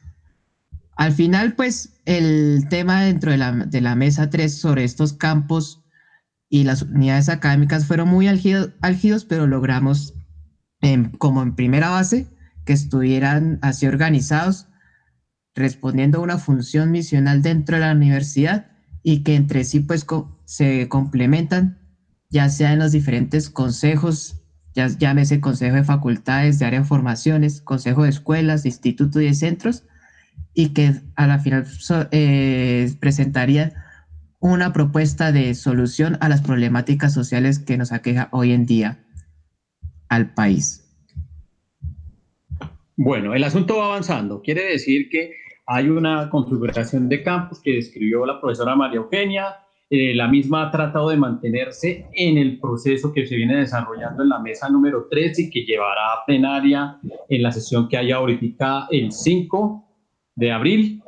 Al 0.95 1.13
final, 1.13 1.53
pues, 1.53 1.99
el 2.06 2.67
tema 2.69 3.03
dentro 3.03 3.32
de 3.32 3.38
la, 3.38 3.51
de 3.51 3.82
la 3.82 3.95
mesa 3.95 4.30
3 4.30 4.58
sobre 4.58 4.84
estos 4.84 5.13
campos 5.13 5.84
y 6.49 6.63
las 6.63 6.82
unidades 6.82 7.30
académicas 7.30 7.86
fueron 7.86 8.10
muy 8.10 8.27
álgidos, 8.27 9.25
pero 9.25 9.47
logramos, 9.47 10.13
como 11.17 11.43
en 11.43 11.56
primera 11.56 11.89
base, 11.89 12.27
que 12.67 12.73
estuvieran 12.73 13.60
así 13.62 13.88
organizados, 13.88 14.67
respondiendo 15.56 16.19
a 16.19 16.21
una 16.21 16.38
función 16.38 16.91
misional 16.91 17.41
dentro 17.41 17.77
de 17.77 17.82
la 17.82 17.93
universidad 17.93 18.67
y 19.01 19.23
que 19.23 19.36
entre 19.36 19.63
sí 19.63 19.80
pues 19.80 20.06
se 20.43 20.89
complementan, 20.89 21.80
ya 22.30 22.49
sea 22.49 22.73
en 22.73 22.80
los 22.80 22.91
diferentes 22.91 23.49
consejos, 23.49 24.43
ya 24.75 24.88
llámese 24.88 25.39
consejo 25.39 25.77
de 25.77 25.86
facultades, 25.86 26.60
de 26.60 26.65
área 26.65 26.82
de 26.82 26.86
formaciones, 26.86 27.62
consejo 27.62 28.03
de 28.03 28.10
escuelas, 28.10 28.65
institutos 28.65 29.21
y 29.21 29.25
de 29.25 29.34
centros, 29.34 29.84
y 30.53 30.69
que 30.69 31.01
a 31.15 31.25
la 31.25 31.39
final 31.39 31.65
eh, 32.12 32.93
presentaría 32.99 33.73
una 34.39 34.73
propuesta 34.73 35.32
de 35.32 35.56
solución 35.56 36.17
a 36.19 36.27
las 36.27 36.41
problemáticas 36.41 37.13
sociales 37.13 37.60
que 37.60 37.77
nos 37.77 37.93
aqueja 37.93 38.27
hoy 38.32 38.51
en 38.51 38.65
día 38.65 38.99
al 40.10 40.34
país. 40.34 40.87
Bueno, 43.00 43.36
el 43.36 43.44
asunto 43.44 43.78
va 43.78 43.86
avanzando. 43.86 44.42
Quiere 44.42 44.72
decir 44.72 45.08
que 45.10 45.36
hay 45.68 45.88
una 45.88 46.32
configuración 46.32 47.08
de 47.08 47.22
campos 47.22 47.62
que 47.62 47.76
describió 47.76 48.26
la 48.26 48.42
profesora 48.42 48.76
María 48.76 48.98
Eugenia. 48.98 49.56
Eh, 49.88 50.16
la 50.16 50.28
misma 50.28 50.64
ha 50.64 50.72
tratado 50.72 51.10
de 51.10 51.18
mantenerse 51.18 52.08
en 52.14 52.40
el 52.40 52.60
proceso 52.60 53.14
que 53.14 53.28
se 53.28 53.36
viene 53.36 53.58
desarrollando 53.58 54.24
en 54.24 54.30
la 54.30 54.40
mesa 54.40 54.68
número 54.68 55.08
3 55.12 55.40
y 55.40 55.50
que 55.52 55.62
llevará 55.62 56.14
a 56.14 56.26
plenaria 56.26 57.00
en 57.30 57.44
la 57.44 57.52
sesión 57.52 57.88
que 57.88 57.98
haya 57.98 58.16
ahorita 58.16 58.88
el 58.90 59.12
5 59.12 59.86
de 60.36 60.52
abril. 60.52 61.04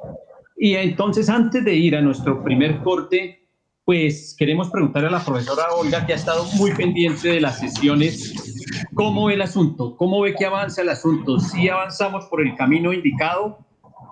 Y 0.58 0.76
entonces, 0.76 1.28
antes 1.28 1.66
de 1.66 1.76
ir 1.76 1.96
a 1.96 2.02
nuestro 2.02 2.44
primer 2.44 2.84
corte, 2.84 3.39
pues 3.90 4.36
queremos 4.38 4.70
preguntarle 4.70 5.08
a 5.08 5.12
la 5.14 5.26
profesora 5.26 5.64
Olga, 5.72 6.06
que 6.06 6.14
ha 6.14 6.16
estado 6.16 6.46
muy 6.58 6.72
pendiente 6.76 7.28
de 7.28 7.42
las 7.42 7.60
sesiones, 7.60 8.36
¿cómo 8.94 9.26
ve 9.26 9.34
el 9.34 9.42
asunto? 9.42 9.98
¿Cómo 9.98 10.22
ve 10.22 10.36
que 10.36 10.46
avanza 10.46 10.84
el 10.84 10.90
asunto? 10.90 11.40
¿Si 11.40 11.68
avanzamos 11.70 12.26
por 12.26 12.46
el 12.46 12.56
camino 12.56 12.94
indicado? 12.94 13.66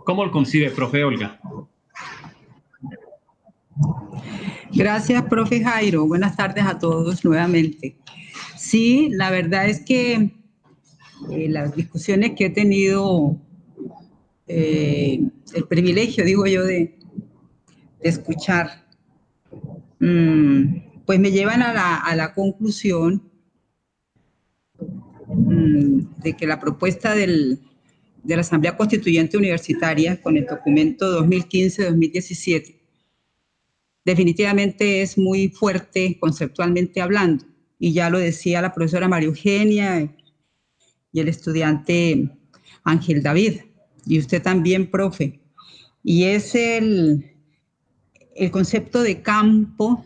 ¿Cómo 0.03 0.25
lo 0.25 0.31
concibe, 0.31 0.71
profe 0.71 1.03
Olga? 1.03 1.39
Gracias, 4.73 5.23
profe 5.25 5.63
Jairo. 5.63 6.07
Buenas 6.07 6.35
tardes 6.35 6.65
a 6.65 6.79
todos 6.79 7.23
nuevamente. 7.23 7.97
Sí, 8.55 9.09
la 9.11 9.29
verdad 9.29 9.69
es 9.69 9.81
que 9.81 10.31
eh, 11.29 11.49
las 11.49 11.75
discusiones 11.75 12.31
que 12.35 12.47
he 12.47 12.49
tenido 12.49 13.37
eh, 14.47 15.21
el 15.53 15.63
privilegio, 15.65 16.25
digo 16.25 16.47
yo, 16.47 16.63
de, 16.63 16.97
escuchar, 18.01 18.86
pues 19.99 21.19
me 21.19 21.31
llevan 21.31 21.61
a 21.61 22.15
la, 22.15 22.33
conclusión 22.35 23.23
mm, 25.27 26.21
de 26.23 26.33
que 26.37 26.45
la 26.47 26.59
propuesta 26.59 27.15
de 27.15 27.57
la 28.23 28.41
Asamblea 28.41 28.77
Constituyente 28.77 29.37
Universitaria 29.37 30.21
con 30.21 30.37
el 30.37 30.45
documento 30.45 31.23
2015-2017 31.23 32.77
definitivamente 34.07 35.01
es 35.01 35.17
muy 35.17 35.49
fuerte 35.49 36.17
conceptualmente 36.19 37.01
hablando. 37.01 37.45
Y 37.77 37.91
ya 37.91 38.09
lo 38.09 38.19
decía 38.19 38.61
la 38.61 38.73
profesora 38.73 39.09
María 39.09 39.27
Eugenia 39.27 40.15
y 41.11 41.19
el 41.19 41.27
estudiante 41.27 42.31
Ángel 42.83 43.21
David 43.21 43.59
y 44.05 44.19
usted 44.19 44.41
también, 44.41 44.89
profe. 44.89 45.41
Y 46.03 46.23
es 46.23 46.55
el, 46.55 47.36
el 48.37 48.51
concepto 48.51 49.01
de 49.01 49.21
campo 49.21 50.05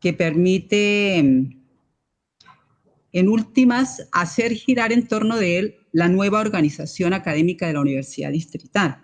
que 0.00 0.12
permite, 0.12 1.18
en 1.18 3.28
últimas, 3.28 4.08
hacer 4.12 4.52
girar 4.52 4.92
en 4.92 5.06
torno 5.06 5.36
de 5.36 5.58
él 5.58 5.76
la 5.92 6.08
nueva 6.08 6.40
organización 6.40 7.12
académica 7.12 7.66
de 7.66 7.74
la 7.74 7.80
Universidad 7.80 8.30
Distrital, 8.30 9.02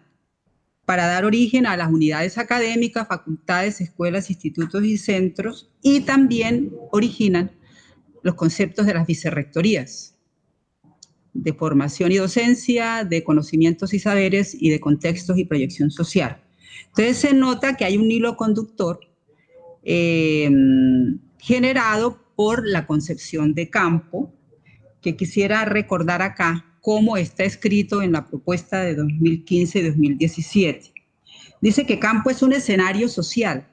para 0.85 1.07
dar 1.07 1.25
origen 1.25 1.67
a 1.67 1.77
las 1.77 1.93
unidades 1.93 2.39
académicas, 2.39 3.09
facultades, 3.09 3.81
escuelas, 3.81 4.31
institutos 4.31 4.85
y 4.85 4.97
centros, 4.97 5.71
y 5.83 6.01
también 6.01 6.73
originan 6.93 7.51
los 8.23 8.37
conceptos 8.37 8.87
de 8.87 8.95
las 8.95 9.07
vicerrectorías, 9.07 10.15
de 11.35 11.53
formación 11.53 12.13
y 12.13 12.17
docencia, 12.17 13.05
de 13.05 13.25
conocimientos 13.25 13.93
y 13.93 13.99
saberes 13.99 14.57
y 14.59 14.71
de 14.71 14.81
contextos 14.81 15.37
y 15.39 15.45
proyección 15.45 15.91
social. 15.91 16.46
Entonces 16.97 17.19
se 17.19 17.35
nota 17.35 17.77
que 17.77 17.85
hay 17.85 17.99
un 17.99 18.11
hilo 18.11 18.39
conductor 18.39 19.01
eh, 19.83 20.51
generado 21.39 22.19
por 22.35 22.67
la 22.67 22.87
concepción 22.87 23.53
de 23.53 23.69
campo 23.69 24.33
que 25.03 25.15
quisiera 25.15 25.67
recordar 25.67 26.23
acá 26.23 26.79
cómo 26.81 27.19
está 27.19 27.45
escrito 27.45 28.01
en 28.01 28.13
la 28.13 28.27
propuesta 28.27 28.81
de 28.81 28.95
2015 28.95 29.79
y 29.79 29.83
2017. 29.83 30.95
Dice 31.61 31.85
que 31.85 31.99
campo 31.99 32.31
es 32.31 32.43
un 32.43 32.55
escenario 32.55 33.11
social 33.11 33.69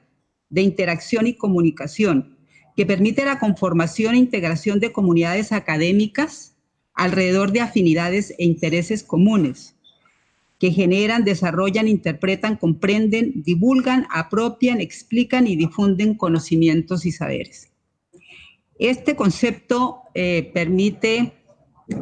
de 0.50 0.60
interacción 0.60 1.26
y 1.26 1.32
comunicación 1.32 2.36
que 2.76 2.84
permite 2.84 3.24
la 3.24 3.38
conformación 3.38 4.16
e 4.16 4.18
integración 4.18 4.80
de 4.80 4.92
comunidades 4.92 5.50
académicas 5.50 6.56
alrededor 6.92 7.52
de 7.52 7.62
afinidades 7.62 8.34
e 8.38 8.44
intereses 8.44 9.02
comunes 9.02 9.73
que 10.64 10.72
generan, 10.72 11.24
desarrollan, 11.24 11.88
interpretan, 11.88 12.56
comprenden, 12.56 13.42
divulgan, 13.42 14.06
apropian, 14.08 14.80
explican 14.80 15.46
y 15.46 15.56
difunden 15.56 16.14
conocimientos 16.14 17.04
y 17.04 17.12
saberes. 17.12 17.68
Este 18.78 19.14
concepto 19.14 20.04
eh, 20.14 20.50
permite, 20.54 21.34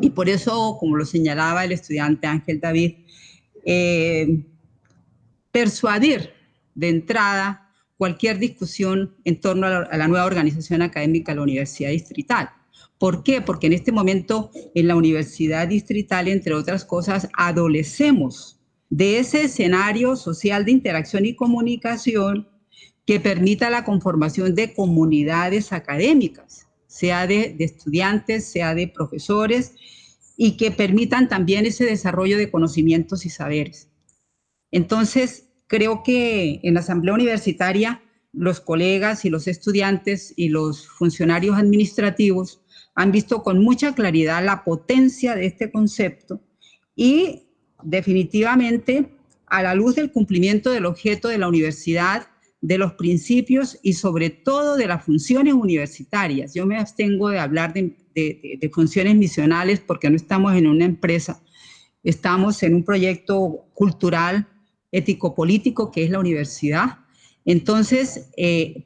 y 0.01 0.11
por 0.11 0.29
eso, 0.29 0.77
como 0.79 0.97
lo 0.97 1.05
señalaba 1.05 1.65
el 1.65 1.73
estudiante 1.73 2.29
Ángel 2.29 2.61
David, 2.61 2.99
eh, 3.65 4.45
persuadir 5.51 6.31
de 6.77 6.89
entrada 6.89 7.69
cualquier 7.97 8.39
discusión 8.39 9.17
en 9.25 9.41
torno 9.41 9.67
a 9.67 9.97
la, 9.97 10.07
nueva 10.07 10.25
organización 10.25 10.83
académica 10.83 11.33
de 11.33 11.37
la 11.37 11.43
Universidad 11.43 11.91
Distrital. 11.91 12.51
¿Por 13.03 13.25
qué? 13.25 13.41
Porque 13.41 13.67
en 13.67 13.73
este 13.73 13.91
momento 13.91 14.53
en 14.77 14.87
la 14.87 14.95
Universidad 14.95 15.67
Distrital, 15.67 16.29
entre 16.29 16.55
otras 16.55 16.85
cosas, 16.85 17.29
adolecemos 17.37 18.61
de 18.91 19.19
ese 19.19 19.43
escenario 19.43 20.15
social 20.15 20.65
de 20.65 20.71
interacción 20.71 21.27
y 21.27 21.35
comunicación 21.35 22.49
que 23.05 23.19
permita 23.19 23.71
la 23.71 23.85
conformación 23.85 24.55
de 24.55 24.73
comunidades 24.73 25.73
académicas, 25.73 26.69
sea 26.87 27.27
de, 27.27 27.57
de 27.59 27.65
estudiantes, 27.65 28.45
sea 28.45 28.73
de 28.73 28.87
profesores, 28.87 29.75
y 30.37 30.57
que 30.57 30.71
permitan 30.71 31.29
también 31.29 31.67
ese 31.67 31.85
desarrollo 31.85 32.39
de 32.39 32.53
conocimientos 32.53 33.27
y 33.27 33.31
saberes. 33.31 33.91
Entonces, 34.71 35.49
creo 35.67 36.05
que 36.05 36.61
en 36.63 36.75
la 36.75 36.81
Asamblea 36.81 37.15
Universitaria 37.15 38.01
los 38.33 38.61
colegas 38.61 39.25
y 39.25 39.31
los 39.31 39.49
estudiantes 39.49 40.33
y 40.37 40.51
los 40.51 40.87
funcionarios 40.87 41.57
administrativos 41.59 42.62
han 42.95 43.13
visto 43.13 43.43
con 43.43 43.63
mucha 43.63 43.95
claridad 43.95 44.45
la 44.45 44.65
potencia 44.65 45.35
de 45.35 45.47
este 45.47 45.71
concepto 45.71 46.41
y 46.95 47.43
definitivamente 47.83 49.09
a 49.47 49.63
la 49.63 49.75
luz 49.75 49.97
del 49.97 50.13
cumplimiento 50.13 50.71
del 50.71 50.87
objeto 50.87 51.29
de 51.29 51.39
la 51.39 51.49
universidad, 51.49 52.29
de 52.61 52.79
los 52.79 52.93
principios 52.95 53.79
y 53.83 53.95
sobre 53.95 54.31
todo 54.31 54.77
de 54.77 54.87
las 54.87 55.05
funciones 55.05 55.55
universitarias. 55.55 56.55
Yo 56.55 56.65
me 56.65 56.79
abstengo 56.79 57.29
de 57.29 57.39
hablar 57.39 57.73
de, 57.75 57.97
de 58.15 58.71
funciones 58.73 59.17
misionales 59.17 59.81
porque 59.81 60.09
no 60.09 60.17
estamos 60.17 60.55
en 60.55 60.67
una 60.67 60.85
empresa, 60.85 61.43
estamos 62.05 62.63
en 62.63 62.75
un 62.75 62.85
proyecto 62.85 63.67
cultural 63.75 64.49
ético-político 64.93 65.91
que 65.91 66.05
es 66.05 66.11
la 66.11 66.21
universidad. 66.21 66.99
Entonces, 67.45 68.31
eh, 68.37 68.85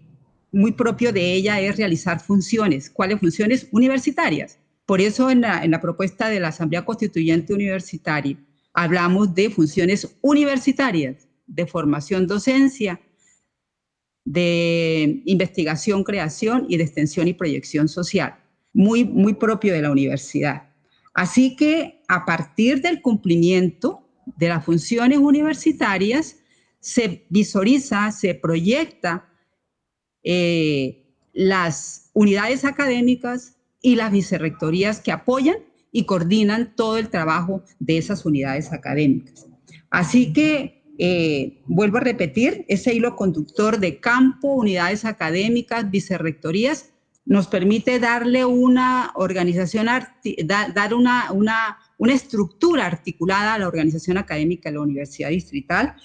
muy 0.57 0.73
propio 0.73 1.13
de 1.13 1.35
ella 1.35 1.61
es 1.61 1.77
realizar 1.77 2.19
funciones. 2.19 2.89
¿Cuáles 2.89 3.21
funciones? 3.21 3.69
Universitarias. 3.73 4.59
Por 4.87 5.03
eso 5.03 5.31
en 5.31 5.43
la, 5.43 5.63
en 5.63 5.71
la 5.71 5.83
propuesta 5.83 6.31
de 6.31 6.41
la 6.41 6.49
Asamblea 6.49 6.85
Constituyente 6.85 7.53
Universitaria 7.53 8.39
hablamos 8.73 9.35
de 9.35 9.51
funciones 9.51 10.17
universitarias, 10.23 11.29
de 11.47 11.67
formación 11.67 12.27
docencia, 12.27 13.01
de 14.25 15.23
investigación, 15.27 16.03
creación 16.05 16.67
y 16.69 16.79
de 16.79 16.85
extensión 16.85 17.29
y 17.29 17.35
proyección 17.35 17.87
social, 17.87 18.37
muy, 18.73 19.05
muy 19.05 19.35
propio 19.35 19.75
de 19.75 19.83
la 19.83 19.91
universidad. 19.91 20.71
Así 21.13 21.55
que 21.55 22.03
a 22.09 22.25
partir 22.25 22.81
del 22.81 23.03
cumplimiento 23.03 24.09
de 24.39 24.49
las 24.49 24.65
funciones 24.65 25.19
universitarias 25.19 26.37
se 26.81 27.27
visualiza, 27.29 28.11
se 28.11 28.35
proyecta 28.35 29.29
eh, 30.27 31.05
las 31.33 32.11
unidades 32.13 32.65
académicas 32.65 33.57
y 33.81 33.95
las 33.95 34.11
vicerrectorías 34.11 35.01
que 35.01 35.13
apoyan 35.13 35.59
y 35.93 36.05
coordinan 36.05 36.75
todo 36.75 36.99
el 36.99 37.09
trabajo 37.09 37.63
de 37.79 37.99
esas 37.99 38.27
unidades 38.27 38.73
académicas. 38.73 39.47
Así 39.89 40.33
que, 40.33 40.83
eh, 40.99 41.63
vuelvo 41.67 41.99
a 41.99 42.01
repetir, 42.01 42.65
ese 42.69 42.93
hilo 42.93 43.15
conductor 43.15 43.79
de 43.79 44.01
campo, 44.01 44.53
unidades 44.55 45.05
académicas, 45.05 45.91
vicerrectorías, 45.91 46.91
nos 47.25 47.47
permite 47.47 48.01
darle 48.01 48.45
una 48.45 49.13
organización, 49.15 49.87
dar 49.87 50.95
una, 50.95 51.31
una 51.33 51.79
una 51.99 52.15
estructura 52.15 52.87
articulada 52.87 53.55
a 53.55 53.59
la 53.59 53.69
organización 53.69 54.19
académica 54.19 54.69
de 54.69 54.77
la 54.77 54.83
Universidad 54.83 55.31
Distrital, 55.31 55.97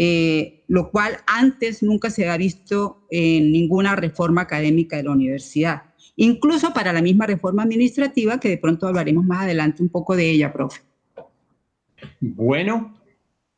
eh, 0.00 0.62
lo 0.68 0.92
cual 0.92 1.16
antes 1.26 1.82
nunca 1.82 2.08
se 2.08 2.22
había 2.22 2.36
visto 2.36 3.04
en 3.10 3.50
ninguna 3.50 3.96
reforma 3.96 4.42
académica 4.42 4.96
de 4.96 5.02
la 5.02 5.10
universidad, 5.10 5.82
incluso 6.14 6.72
para 6.72 6.92
la 6.92 7.02
misma 7.02 7.26
reforma 7.26 7.64
administrativa, 7.64 8.38
que 8.38 8.48
de 8.48 8.58
pronto 8.58 8.86
hablaremos 8.86 9.24
más 9.24 9.42
adelante 9.42 9.82
un 9.82 9.88
poco 9.88 10.14
de 10.14 10.30
ella, 10.30 10.52
profe. 10.52 10.82
Bueno, 12.20 12.96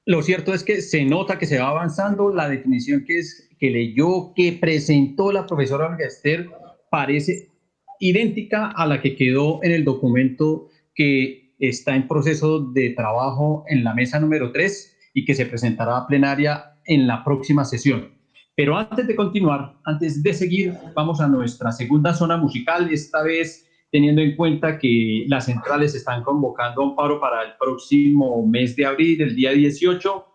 lo 0.06 0.22
cierto 0.22 0.54
es 0.54 0.64
que 0.64 0.80
se 0.80 1.04
nota 1.04 1.38
que 1.38 1.44
se 1.44 1.58
va 1.58 1.68
avanzando, 1.68 2.34
la 2.34 2.48
definición 2.48 3.04
que, 3.04 3.18
es, 3.18 3.50
que 3.58 3.68
leyó, 3.68 4.32
que 4.34 4.56
presentó 4.58 5.32
la 5.32 5.46
profesora 5.46 5.88
Olga 5.88 6.06
Esther, 6.06 6.48
parece 6.90 7.50
idéntica 7.98 8.70
a 8.70 8.86
la 8.86 9.02
que 9.02 9.14
quedó 9.14 9.62
en 9.62 9.72
el 9.72 9.84
documento 9.84 10.68
que 10.94 11.52
está 11.58 11.94
en 11.94 12.08
proceso 12.08 12.60
de 12.60 12.90
trabajo 12.90 13.64
en 13.68 13.84
la 13.84 13.92
mesa 13.92 14.18
número 14.18 14.52
3 14.52 14.96
y 15.12 15.24
que 15.24 15.34
se 15.34 15.46
presentará 15.46 15.98
a 15.98 16.06
plenaria 16.06 16.76
en 16.84 17.06
la 17.06 17.24
próxima 17.24 17.64
sesión. 17.64 18.14
Pero 18.56 18.76
antes 18.76 19.06
de 19.06 19.16
continuar, 19.16 19.76
antes 19.84 20.22
de 20.22 20.34
seguir, 20.34 20.74
vamos 20.94 21.20
a 21.20 21.28
nuestra 21.28 21.72
segunda 21.72 22.12
zona 22.12 22.36
musical, 22.36 22.88
esta 22.92 23.22
vez 23.22 23.66
teniendo 23.90 24.20
en 24.22 24.36
cuenta 24.36 24.78
que 24.78 25.24
las 25.28 25.46
centrales 25.46 25.94
están 25.94 26.22
convocando 26.22 26.82
a 26.82 26.84
un 26.84 26.96
paro 26.96 27.20
para 27.20 27.42
el 27.42 27.52
próximo 27.58 28.46
mes 28.46 28.76
de 28.76 28.86
abril, 28.86 29.20
el 29.20 29.34
día 29.34 29.52
18, 29.52 30.26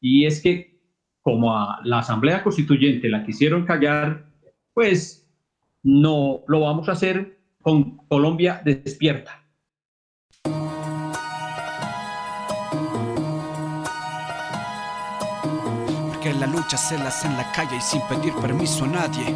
y 0.00 0.26
es 0.26 0.40
que 0.40 0.80
como 1.20 1.56
a 1.56 1.80
la 1.84 2.00
Asamblea 2.00 2.42
Constituyente 2.42 3.08
la 3.08 3.24
quisieron 3.24 3.64
callar, 3.64 4.26
pues 4.74 5.30
no 5.82 6.42
lo 6.48 6.60
vamos 6.60 6.88
a 6.88 6.92
hacer 6.92 7.38
con 7.62 7.96
Colombia 8.08 8.60
despierta. 8.64 9.43
La 16.46 16.52
lucha 16.52 16.76
hace 16.76 17.26
en 17.26 17.36
la 17.38 17.52
calle 17.52 17.76
y 17.76 17.80
sin 17.80 18.02
pedir 18.02 18.34
permiso 18.34 18.84
a 18.84 18.88
nadie. 18.88 19.34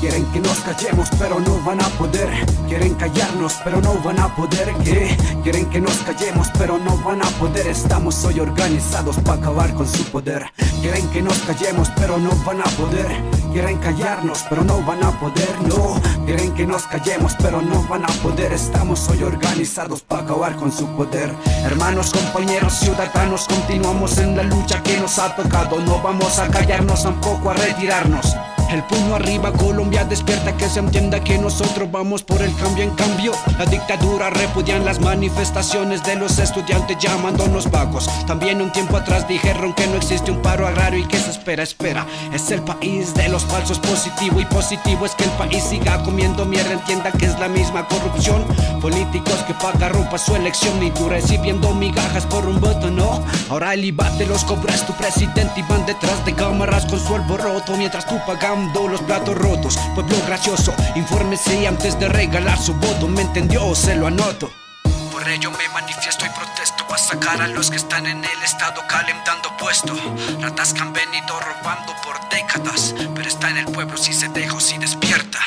Quieren 0.00 0.24
que 0.32 0.40
nos 0.40 0.58
callemos, 0.60 1.08
pero 1.16 1.38
no 1.38 1.62
van 1.64 1.80
a 1.80 1.88
poder. 1.90 2.28
Quieren 2.66 2.94
callarnos, 2.94 3.54
pero 3.62 3.80
no 3.80 3.94
van 4.02 4.18
a 4.18 4.34
poder. 4.34 4.74
¿Qué? 4.82 5.16
Quieren 5.44 5.66
que 5.66 5.80
nos 5.80 5.96
callemos, 5.98 6.48
pero 6.58 6.78
no 6.78 6.96
van 7.04 7.22
a 7.22 7.28
poder. 7.38 7.68
Estamos 7.68 8.24
hoy 8.24 8.40
organizados 8.40 9.16
para 9.18 9.38
acabar 9.38 9.72
con 9.74 9.86
su 9.86 10.02
poder. 10.04 10.50
Quieren 10.80 11.06
que 11.10 11.22
nos 11.22 11.38
callemos, 11.40 11.88
pero 11.90 12.18
no 12.18 12.30
van 12.44 12.60
a 12.60 12.70
poder. 12.70 13.39
Quieren 13.52 13.78
callarnos, 13.78 14.44
pero 14.48 14.62
no 14.62 14.80
van 14.82 15.02
a 15.02 15.10
poder. 15.18 15.60
No, 15.66 16.00
quieren 16.24 16.54
que 16.54 16.64
nos 16.64 16.84
callemos, 16.84 17.34
pero 17.42 17.60
no 17.60 17.82
van 17.88 18.04
a 18.04 18.12
poder. 18.22 18.52
Estamos 18.52 19.08
hoy 19.08 19.24
organizados 19.24 20.02
para 20.02 20.22
acabar 20.22 20.54
con 20.54 20.70
su 20.70 20.86
poder. 20.96 21.34
Hermanos, 21.64 22.12
compañeros, 22.12 22.78
ciudadanos, 22.78 23.46
continuamos 23.48 24.18
en 24.18 24.36
la 24.36 24.44
lucha 24.44 24.80
que 24.84 24.98
nos 24.98 25.18
ha 25.18 25.34
tocado. 25.34 25.80
No 25.80 26.00
vamos 26.00 26.38
a 26.38 26.48
callarnos, 26.48 27.02
tampoco 27.02 27.50
a 27.50 27.54
retirarnos. 27.54 28.36
El 28.70 28.84
puño 28.84 29.16
arriba, 29.16 29.52
Colombia 29.52 30.04
despierta 30.04 30.56
que 30.56 30.68
se 30.68 30.78
entienda 30.78 31.18
que 31.24 31.36
nosotros 31.38 31.90
vamos 31.90 32.22
por 32.22 32.40
el 32.40 32.54
cambio 32.54 32.84
en 32.84 32.90
cambio. 32.90 33.32
La 33.58 33.66
dictadura 33.66 34.30
repudian 34.30 34.84
las 34.84 35.00
manifestaciones 35.00 36.04
de 36.04 36.14
los 36.14 36.38
estudiantes 36.38 36.96
llamándonos 36.98 37.68
vagos. 37.68 38.08
También 38.28 38.62
un 38.62 38.70
tiempo 38.70 38.96
atrás 38.96 39.26
dijeron 39.26 39.74
que 39.74 39.88
no 39.88 39.96
existe 39.96 40.30
un 40.30 40.40
paro 40.40 40.68
agrario 40.68 41.00
y 41.00 41.08
que 41.08 41.18
se 41.18 41.30
espera, 41.30 41.64
espera. 41.64 42.06
Es 42.32 42.48
el 42.52 42.62
país 42.62 43.12
de 43.14 43.28
los 43.28 43.44
falsos 43.44 43.80
positivo 43.80 44.40
y 44.40 44.44
positivo 44.44 45.04
es 45.04 45.16
que 45.16 45.24
el 45.24 45.30
país 45.30 45.64
siga 45.64 46.00
comiendo 46.04 46.44
mierda, 46.44 46.72
entienda 46.72 47.10
que 47.10 47.26
es 47.26 47.36
la 47.40 47.48
misma 47.48 47.88
corrupción. 47.88 48.44
Políticos 48.80 49.42
que 49.48 49.54
pagan 49.54 49.92
ropa 49.94 50.16
su 50.16 50.36
elección 50.36 50.80
y 50.80 50.92
tú 50.92 51.08
recibiendo 51.08 51.74
migajas 51.74 52.24
por 52.26 52.46
un 52.46 52.60
voto, 52.60 52.88
no. 52.88 53.20
Ahora 53.48 53.74
el 53.74 53.84
IVA 53.84 54.08
te 54.16 54.26
los 54.26 54.44
cobras 54.44 54.86
tu 54.86 54.92
presidente 54.92 55.58
y 55.58 55.62
van 55.62 55.84
detrás 55.86 56.24
de 56.24 56.34
cámaras 56.34 56.86
con 56.86 57.00
su 57.00 57.16
alboroto 57.16 57.76
mientras 57.76 58.06
tú 58.06 58.14
pagas 58.26 58.59
los 58.68 59.02
platos 59.02 59.36
rotos. 59.36 59.78
Pueblo 59.94 60.16
gracioso, 60.26 60.74
infórmese 60.94 61.66
antes 61.66 61.98
de 61.98 62.08
regalar 62.08 62.58
su 62.58 62.74
voto. 62.74 63.08
¿Me 63.08 63.22
entendió? 63.22 63.74
Se 63.74 63.94
lo 63.96 64.06
anoto. 64.06 64.50
Por 65.12 65.28
ello 65.28 65.50
me 65.50 65.68
manifiesto 65.68 66.24
y 66.26 66.28
protesto 66.30 66.86
para 66.86 66.98
sacar 66.98 67.42
a 67.42 67.48
los 67.48 67.70
que 67.70 67.76
están 67.76 68.06
en 68.06 68.18
el 68.18 68.42
estado 68.44 68.82
calentando 68.88 69.56
puesto. 69.58 69.94
Ratas 70.40 70.72
que 70.72 70.80
han 70.80 70.92
venido 70.92 71.40
robando 71.40 71.94
por 72.04 72.16
décadas, 72.30 72.94
pero 73.14 73.28
está 73.28 73.50
en 73.50 73.58
el 73.58 73.66
pueblo 73.66 73.96
si 73.96 74.12
se 74.12 74.28
deja 74.28 74.54
o 74.54 74.60
si 74.60 74.78
despierta. 74.78 75.38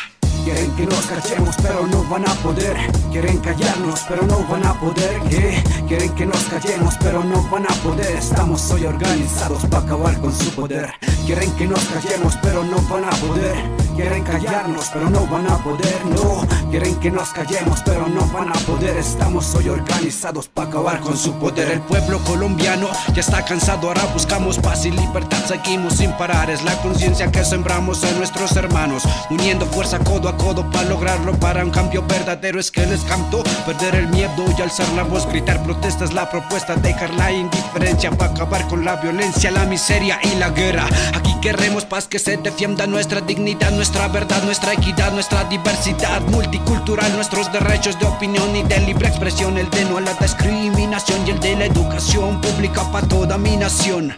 Quieren 0.43 0.75
que 0.75 0.85
nos 0.85 1.05
callemos, 1.05 1.55
pero 1.61 1.87
no 1.87 2.03
van 2.03 2.27
a 2.27 2.33
poder. 2.35 2.75
Quieren 3.11 3.37
callarnos, 3.39 4.01
pero 4.09 4.23
no 4.23 4.39
van 4.39 4.65
a 4.65 4.73
poder. 4.77 5.21
¿Qué? 5.29 5.63
Quieren 5.87 6.13
que 6.15 6.25
nos 6.25 6.43
callemos, 6.45 6.95
pero 6.99 7.23
no 7.23 7.41
van 7.49 7.63
a 7.63 7.73
poder. 7.75 8.17
Estamos 8.17 8.69
hoy 8.71 8.85
organizados 8.85 9.65
para 9.67 9.85
acabar 9.85 10.19
con 10.19 10.37
su 10.37 10.51
poder. 10.51 10.93
Quieren 11.25 11.51
que 11.51 11.65
nos 11.65 11.79
callemos, 11.85 12.37
pero 12.41 12.65
no 12.65 12.77
van 12.89 13.05
a 13.05 13.09
poder. 13.11 13.55
Quieren 13.95 14.23
callarnos, 14.23 14.89
pero 14.91 15.09
no 15.09 15.25
van 15.27 15.47
a 15.47 15.57
poder, 15.59 16.05
no. 16.05 16.45
Quieren 16.69 16.95
que 16.95 17.11
nos 17.11 17.29
callemos, 17.29 17.79
pero 17.85 18.07
no 18.07 18.25
van 18.27 18.49
a 18.49 18.59
poder. 18.65 18.97
Estamos 18.97 19.55
hoy 19.55 19.69
organizados 19.69 20.49
para 20.49 20.67
acabar 20.67 20.99
con 20.99 21.15
su 21.15 21.31
poder. 21.33 21.71
El 21.71 21.79
pueblo 21.81 22.19
colombiano 22.25 22.89
ya 23.13 23.21
está 23.21 23.45
cansado, 23.45 23.87
ahora 23.87 24.03
buscamos 24.11 24.57
paz 24.57 24.85
y 24.85 24.91
libertad. 24.91 25.37
Seguimos 25.47 25.93
sin 25.93 26.11
parar, 26.13 26.49
es 26.49 26.63
la 26.63 26.75
conciencia 26.81 27.31
que 27.31 27.45
sembramos 27.45 28.03
en 28.03 28.17
nuestros 28.17 28.55
hermanos. 28.57 29.03
Uniendo 29.29 29.65
fuerza 29.67 29.99
codo 29.99 30.27
a 30.27 30.35
codo 30.35 30.69
para 30.71 30.89
lograrlo, 30.89 31.33
para 31.39 31.63
un 31.63 31.71
cambio 31.71 32.03
verdadero. 32.05 32.59
Es 32.59 32.69
que 32.69 32.85
les 32.85 33.01
cantó 33.01 33.43
perder 33.65 33.95
el 33.95 34.07
miedo 34.07 34.43
y 34.57 34.61
alzar 34.61 34.89
la 34.89 35.03
voz, 35.03 35.25
gritar 35.27 35.63
protestas. 35.63 36.11
La 36.13 36.29
propuesta, 36.29 36.75
dejar 36.75 37.11
la 37.11 37.31
indiferencia 37.31 38.11
para 38.11 38.31
acabar 38.31 38.67
con 38.67 38.83
la 38.83 38.97
violencia, 38.97 39.51
la 39.51 39.65
miseria 39.65 40.19
y 40.23 40.35
la 40.35 40.49
guerra. 40.49 40.87
Aquí 41.13 41.33
queremos 41.41 41.85
paz 41.85 42.07
que 42.07 42.19
se 42.19 42.37
defienda 42.37 42.87
nuestra 42.87 43.21
dignidad 43.21 43.71
nuestra 43.71 44.07
verdad, 44.07 44.43
nuestra 44.43 44.73
equidad, 44.73 45.11
nuestra 45.11 45.43
diversidad 45.45 46.21
multicultural, 46.21 47.13
nuestros 47.15 47.51
derechos 47.51 47.99
de 47.99 48.05
opinión 48.05 48.55
y 48.55 48.63
de 48.63 48.79
libre 48.79 49.07
expresión, 49.07 49.57
el 49.57 49.69
de 49.69 49.85
no 49.85 49.97
a 49.97 50.01
la 50.01 50.13
discriminación 50.13 51.27
y 51.27 51.31
el 51.31 51.39
de 51.39 51.55
la 51.55 51.65
educación 51.65 52.41
pública 52.41 52.83
para 52.91 53.07
toda 53.07 53.37
mi 53.37 53.57
nación. 53.57 54.17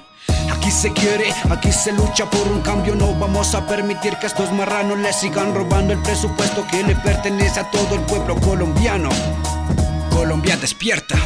Aquí 0.51 0.71
se 0.71 0.91
quiere, 0.93 1.33
aquí 1.49 1.71
se 1.71 1.91
lucha 1.91 2.29
por 2.29 2.47
un 2.47 2.61
cambio. 2.61 2.95
No 2.95 3.13
vamos 3.19 3.53
a 3.55 3.67
permitir 3.67 4.15
que 4.17 4.27
estos 4.27 4.51
marranos 4.51 4.97
le 4.97 5.13
sigan 5.13 5.53
robando 5.53 5.93
el 5.93 6.01
presupuesto 6.01 6.65
que 6.67 6.83
le 6.83 6.95
pertenece 6.95 7.59
a 7.59 7.69
todo 7.69 7.95
el 7.95 8.01
pueblo 8.01 8.35
colombiano. 8.41 9.09
Colombia 10.09 10.57
despierta. 10.57 11.17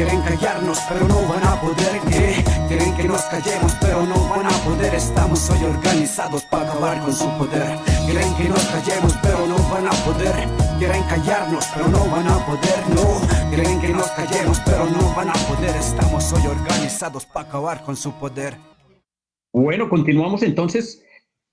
Quieren 0.00 0.22
callarnos, 0.22 0.80
pero 0.88 1.06
no 1.06 1.28
van 1.28 1.44
a 1.44 1.60
poder. 1.60 2.00
Quieren 2.68 2.96
que 2.96 3.04
nos 3.04 3.22
callemos, 3.24 3.74
pero 3.80 4.06
no 4.06 4.28
van 4.30 4.46
a 4.46 4.64
poder. 4.64 4.94
Estamos 4.94 5.50
hoy 5.50 5.64
organizados 5.64 6.44
para 6.46 6.70
acabar 6.70 7.00
con 7.02 7.12
su 7.12 7.28
poder. 7.36 7.78
Quieren 8.06 8.34
que 8.36 8.48
nos 8.48 8.64
callemos, 8.66 9.14
pero 9.22 9.46
no 9.46 9.56
van 9.68 9.86
a 9.86 9.90
poder. 9.90 10.48
Quieren 10.78 11.02
callarnos, 11.02 11.66
pero 11.74 11.88
no 11.88 12.06
van 12.06 12.28
a 12.28 12.46
poder. 12.46 12.80
No, 12.94 13.50
quieren 13.50 13.78
que 13.80 13.88
nos 13.90 14.10
callemos, 14.12 14.58
pero 14.64 14.86
no 14.86 15.14
van 15.14 15.28
a 15.28 15.34
poder. 15.34 15.76
Estamos 15.76 16.32
hoy 16.32 16.46
organizados 16.46 17.26
para 17.26 17.48
acabar 17.48 17.84
con 17.84 17.94
su 17.94 18.12
poder. 18.12 18.56
Bueno, 19.52 19.88
continuamos 19.90 20.42
entonces 20.42 21.04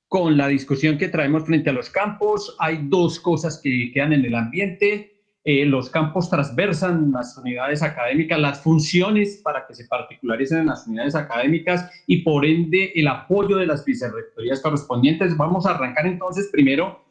con 0.07 0.37
la 0.37 0.47
discusión 0.47 0.97
que 0.97 1.09
traemos 1.09 1.43
frente 1.43 1.69
a 1.69 1.73
los 1.73 1.89
campos. 1.89 2.55
Hay 2.59 2.79
dos 2.83 3.19
cosas 3.19 3.59
que 3.61 3.91
quedan 3.93 4.13
en 4.13 4.23
el 4.23 4.35
ambiente 4.35 5.16
eh, 5.49 5.65
los 5.65 5.89
campos 5.89 6.29
transversan 6.29 7.13
las 7.13 7.37
unidades 7.37 7.81
académicas, 7.81 8.37
las 8.37 8.61
funciones 8.61 9.39
para 9.41 9.65
que 9.65 9.73
se 9.75 9.85
particularicen 9.85 10.59
en 10.59 10.65
las 10.65 10.85
unidades 10.85 11.15
académicas 11.15 11.89
y 12.05 12.17
por 12.17 12.45
ende 12.45 12.91
el 12.93 13.07
apoyo 13.07 13.55
de 13.55 13.65
las 13.65 13.85
vicerrectorías 13.85 14.61
correspondientes. 14.61 15.37
Vamos 15.37 15.65
a 15.65 15.69
arrancar 15.71 16.05
entonces 16.05 16.49
primero 16.51 17.05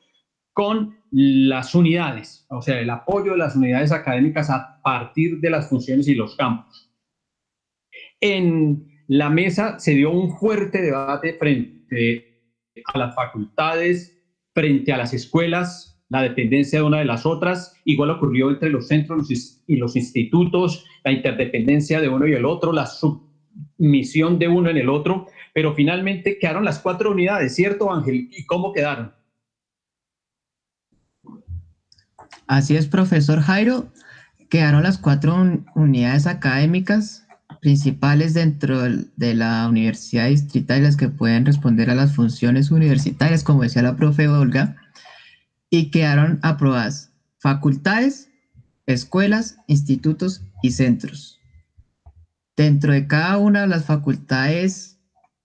con 0.53 0.99
las 1.11 1.75
unidades, 1.75 2.45
o 2.51 2.61
sea, 2.61 2.79
el 2.79 2.91
apoyo 2.91 3.33
de 3.33 3.39
las 3.39 3.57
unidades 3.57 3.91
académicas 3.91 4.51
a 4.51 4.83
partir 4.83 5.41
de 5.41 5.49
las 5.49 5.71
funciones 5.71 6.07
y 6.07 6.15
los 6.15 6.37
campos. 6.37 6.93
En 8.21 9.03
la 9.07 9.31
mesa 9.31 9.79
se 9.79 9.95
dio 9.95 10.11
un 10.11 10.37
fuerte 10.37 10.83
debate 10.83 11.39
frente 11.39 12.53
a 12.85 12.99
las 12.99 13.15
facultades, 13.15 14.15
frente 14.53 14.93
a 14.93 14.99
las 14.99 15.15
escuelas, 15.15 15.96
la 16.09 16.23
dependencia 16.23 16.79
de 16.79 16.85
una 16.85 16.99
de 16.99 17.05
las 17.05 17.27
otras. 17.27 17.75
Igual 17.85 18.11
ocurrió 18.11 18.51
entre 18.51 18.71
los 18.71 18.89
centros 18.89 19.29
y 19.67 19.77
los 19.77 19.97
institutos, 19.97 20.85
la 21.05 21.13
interdependencia 21.13 22.01
de 22.01 22.09
uno 22.09 22.27
y 22.27 22.35
el 22.35 22.45
otro, 22.45 22.73
la 22.73 22.87
submisión 22.87 24.39
de 24.39 24.49
uno 24.49 24.71
en 24.71 24.77
el 24.77 24.89
otro, 24.89 25.27
pero 25.55 25.75
finalmente 25.75 26.39
quedaron 26.39 26.65
las 26.65 26.79
cuatro 26.79 27.11
unidades, 27.11 27.55
¿cierto, 27.55 27.93
Ángel? 27.93 28.29
¿Y 28.31 28.45
cómo 28.47 28.73
quedaron? 28.73 29.13
Así 32.47 32.77
es, 32.77 32.87
profesor 32.87 33.41
Jairo. 33.41 33.89
Quedaron 34.49 34.85
las 34.85 34.99
cuatro 34.99 35.35
unidades 35.75 36.29
académicas 36.29 37.27
principales 37.61 38.35
dentro 38.35 38.81
de 38.81 39.35
la 39.35 39.67
universidad 39.69 40.29
distrital, 40.29 40.85
las 40.85 40.97
que 40.97 41.09
pueden 41.09 41.45
responder 41.47 41.91
a 41.91 41.97
las 41.97 42.15
funciones 42.15 42.71
universitarias, 42.71 43.43
como 43.43 43.63
decía 43.63 43.83
la 43.83 43.97
profe 43.97 44.29
Olga 44.29 44.77
y 45.71 45.91
quedaron 45.91 46.39
aprobadas 46.43 47.11
facultades, 47.39 48.29
escuelas, 48.87 49.57
institutos 49.67 50.43
y 50.63 50.73
centros. 50.73 51.41
Dentro 52.57 52.93
de 52.93 53.07
cada 53.07 53.37
una 53.39 53.63
de 53.63 53.67
las 53.69 53.85
facultades 53.85 54.99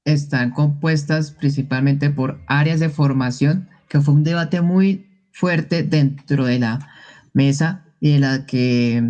están 0.06 0.52
compuestas 0.52 1.32
principalmente 1.32 2.10
por 2.10 2.42
áreas 2.48 2.80
de 2.80 2.90
formación, 2.90 3.68
que 3.88 4.00
fue 4.00 4.14
un 4.14 4.24
debate 4.24 4.62
muy 4.62 5.06
fuerte 5.32 5.84
dentro 5.84 6.46
de 6.46 6.60
la 6.60 6.80
mesa 7.34 7.86
y 8.00 8.14
en 8.14 8.22
la 8.22 8.46
que 8.46 9.04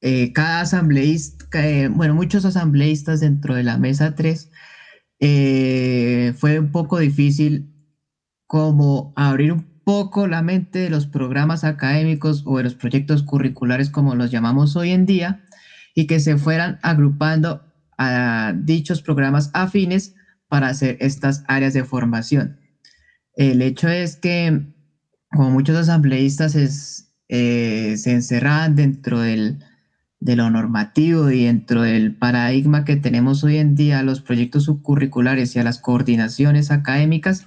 eh, 0.00 0.32
cada 0.32 0.62
asambleísta, 0.62 1.46
eh, 1.68 1.88
bueno, 1.88 2.14
muchos 2.14 2.44
asambleístas 2.44 3.20
dentro 3.20 3.54
de 3.54 3.62
la 3.62 3.76
mesa 3.78 4.14
3, 4.14 4.50
eh, 5.20 6.34
fue 6.38 6.58
un 6.58 6.72
poco 6.72 6.98
difícil 6.98 7.70
como 8.46 9.12
abrir 9.14 9.52
un 9.52 9.69
poco 9.90 10.28
la 10.28 10.40
mente 10.40 10.78
de 10.78 10.88
los 10.88 11.08
programas 11.08 11.64
académicos 11.64 12.44
o 12.46 12.58
de 12.58 12.62
los 12.62 12.76
proyectos 12.76 13.24
curriculares 13.24 13.90
como 13.90 14.14
los 14.14 14.30
llamamos 14.30 14.76
hoy 14.76 14.92
en 14.92 15.04
día 15.04 15.42
y 15.96 16.06
que 16.06 16.20
se 16.20 16.36
fueran 16.38 16.78
agrupando 16.82 17.64
a 17.98 18.54
dichos 18.56 19.02
programas 19.02 19.50
afines 19.52 20.14
para 20.46 20.68
hacer 20.68 20.96
estas 21.00 21.42
áreas 21.48 21.72
de 21.72 21.82
formación. 21.82 22.60
El 23.34 23.62
hecho 23.62 23.88
es 23.88 24.14
que, 24.14 24.62
como 25.28 25.50
muchos 25.50 25.76
asambleístas 25.76 26.54
eh, 27.28 27.96
se 27.96 28.12
encerraban 28.12 28.76
dentro 28.76 29.18
del, 29.18 29.58
de 30.20 30.36
lo 30.36 30.50
normativo 30.50 31.32
y 31.32 31.46
dentro 31.46 31.82
del 31.82 32.14
paradigma 32.14 32.84
que 32.84 32.94
tenemos 32.94 33.42
hoy 33.42 33.56
en 33.56 33.74
día, 33.74 34.04
los 34.04 34.20
proyectos 34.20 34.66
subcurriculares 34.66 35.56
y 35.56 35.58
a 35.58 35.64
las 35.64 35.80
coordinaciones 35.80 36.70
académicas, 36.70 37.44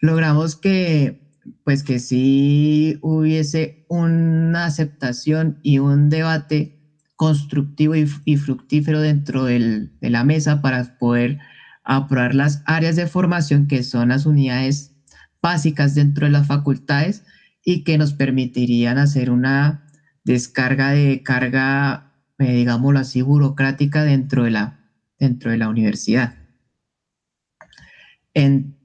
logramos 0.00 0.54
que 0.54 1.21
pues 1.64 1.82
que 1.82 1.98
sí 1.98 2.98
hubiese 3.00 3.84
una 3.88 4.66
aceptación 4.66 5.58
y 5.62 5.78
un 5.78 6.08
debate 6.08 6.78
constructivo 7.16 7.94
y, 7.94 8.36
fructífero 8.36 9.00
dentro 9.00 9.44
de 9.44 9.88
la 10.00 10.24
mesa 10.24 10.60
para 10.60 10.98
poder 10.98 11.38
aprobar 11.84 12.34
las 12.34 12.62
áreas 12.64 12.96
de 12.96 13.06
formación 13.06 13.66
que 13.66 13.82
son 13.82 14.08
las 14.08 14.26
unidades 14.26 14.92
básicas 15.40 15.94
dentro 15.94 16.26
de 16.26 16.32
las 16.32 16.46
facultades 16.46 17.24
y 17.64 17.84
que 17.84 17.98
nos 17.98 18.12
permitirían 18.14 18.98
hacer 18.98 19.30
una 19.30 19.84
descarga 20.24 20.90
de 20.90 21.22
carga, 21.22 22.12
eh, 22.38 22.54
digámoslo 22.54 22.98
así, 22.98 23.22
burocrática 23.22 24.04
dentro 24.04 24.44
de 24.44 24.50
la, 24.50 24.80
dentro 25.18 25.50
de 25.50 25.58
la 25.58 25.68
universidad. 25.68 26.34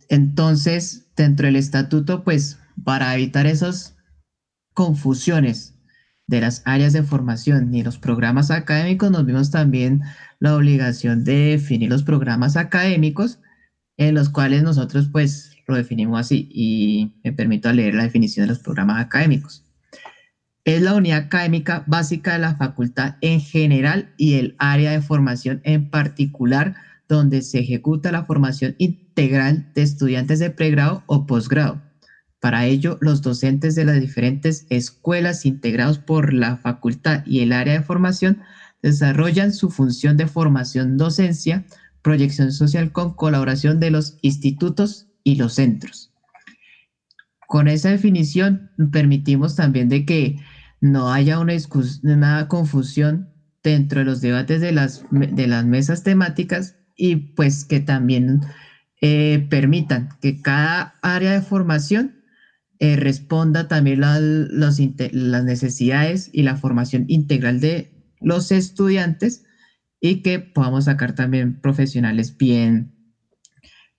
entonces, 0.09 1.06
dentro 1.17 1.47
del 1.47 1.55
estatuto, 1.55 2.23
pues 2.23 2.59
para 2.83 3.13
evitar 3.15 3.45
esas 3.45 3.97
confusiones 4.73 5.73
de 6.27 6.41
las 6.41 6.61
áreas 6.65 6.93
de 6.93 7.03
formación 7.03 7.73
y 7.73 7.83
los 7.83 7.97
programas 7.97 8.51
académicos, 8.51 9.11
nos 9.11 9.25
vimos 9.25 9.49
también 9.49 10.01
la 10.39 10.55
obligación 10.55 11.23
de 11.23 11.51
definir 11.51 11.89
los 11.89 12.03
programas 12.03 12.55
académicos 12.55 13.39
en 13.97 14.13
los 14.13 14.29
cuales 14.29 14.61
nosotros 14.63 15.09
pues 15.11 15.51
lo 15.67 15.75
definimos 15.75 16.19
así 16.19 16.47
y 16.51 17.13
me 17.23 17.33
permito 17.33 17.71
leer 17.73 17.95
la 17.95 18.03
definición 18.03 18.45
de 18.45 18.53
los 18.53 18.59
programas 18.59 19.03
académicos. 19.03 19.65
Es 20.65 20.81
la 20.81 20.95
unidad 20.95 21.19
académica 21.19 21.83
básica 21.87 22.33
de 22.33 22.39
la 22.39 22.55
facultad 22.55 23.15
en 23.21 23.39
general 23.39 24.13
y 24.17 24.35
el 24.35 24.55
área 24.59 24.91
de 24.91 25.01
formación 25.01 25.61
en 25.63 25.89
particular 25.89 26.75
donde 27.07 27.41
se 27.41 27.59
ejecuta 27.59 28.11
la 28.11 28.25
formación 28.25 28.75
integral 28.77 29.71
de 29.73 29.81
estudiantes 29.81 30.39
de 30.39 30.49
pregrado 30.49 31.03
o 31.07 31.25
posgrado. 31.25 31.81
Para 32.39 32.65
ello, 32.65 32.97
los 33.01 33.21
docentes 33.21 33.75
de 33.75 33.85
las 33.85 33.99
diferentes 33.99 34.65
escuelas 34.69 35.45
integrados 35.45 35.97
por 35.97 36.33
la 36.33 36.57
facultad 36.57 37.23
y 37.25 37.39
el 37.39 37.51
área 37.51 37.73
de 37.73 37.81
formación 37.81 38.41
desarrollan 38.81 39.53
su 39.53 39.69
función 39.69 40.17
de 40.17 40.27
formación 40.27 40.97
docencia, 40.97 41.65
proyección 42.01 42.51
social 42.51 42.91
con 42.91 43.15
colaboración 43.15 43.79
de 43.79 43.91
los 43.91 44.17
institutos 44.21 45.07
y 45.23 45.35
los 45.35 45.53
centros. 45.53 46.11
con 47.47 47.69
esa 47.69 47.89
definición 47.89 48.71
permitimos 48.91 49.55
también 49.55 49.87
de 49.87 50.05
que 50.05 50.35
no 50.81 51.11
haya 51.11 51.39
una, 51.39 52.47
confusión 52.47 53.29
dentro 53.63 53.99
de 53.99 54.05
los 54.05 54.21
debates 54.21 54.61
de 54.61 54.73
las, 54.73 55.05
de 55.11 55.47
las 55.47 55.65
mesas 55.65 56.03
temáticas 56.03 56.76
y 56.97 57.15
pues 57.15 57.63
que 57.63 57.79
también 57.79 58.41
eh, 59.01 59.45
permitan 59.49 60.09
que 60.19 60.41
cada 60.41 60.95
área 61.01 61.31
de 61.31 61.41
formación 61.41 62.23
eh, 62.79 62.95
responda 62.95 63.67
también 63.67 64.03
a 64.03 64.19
las 64.19 65.43
necesidades 65.43 66.29
y 66.33 66.43
la 66.43 66.55
formación 66.55 67.05
integral 67.07 67.59
de 67.59 67.91
los 68.19 68.51
estudiantes 68.51 69.43
y 70.01 70.21
que 70.21 70.39
podamos 70.39 70.85
sacar 70.85 71.13
también 71.13 71.59
profesionales 71.61 72.35
bien 72.37 72.91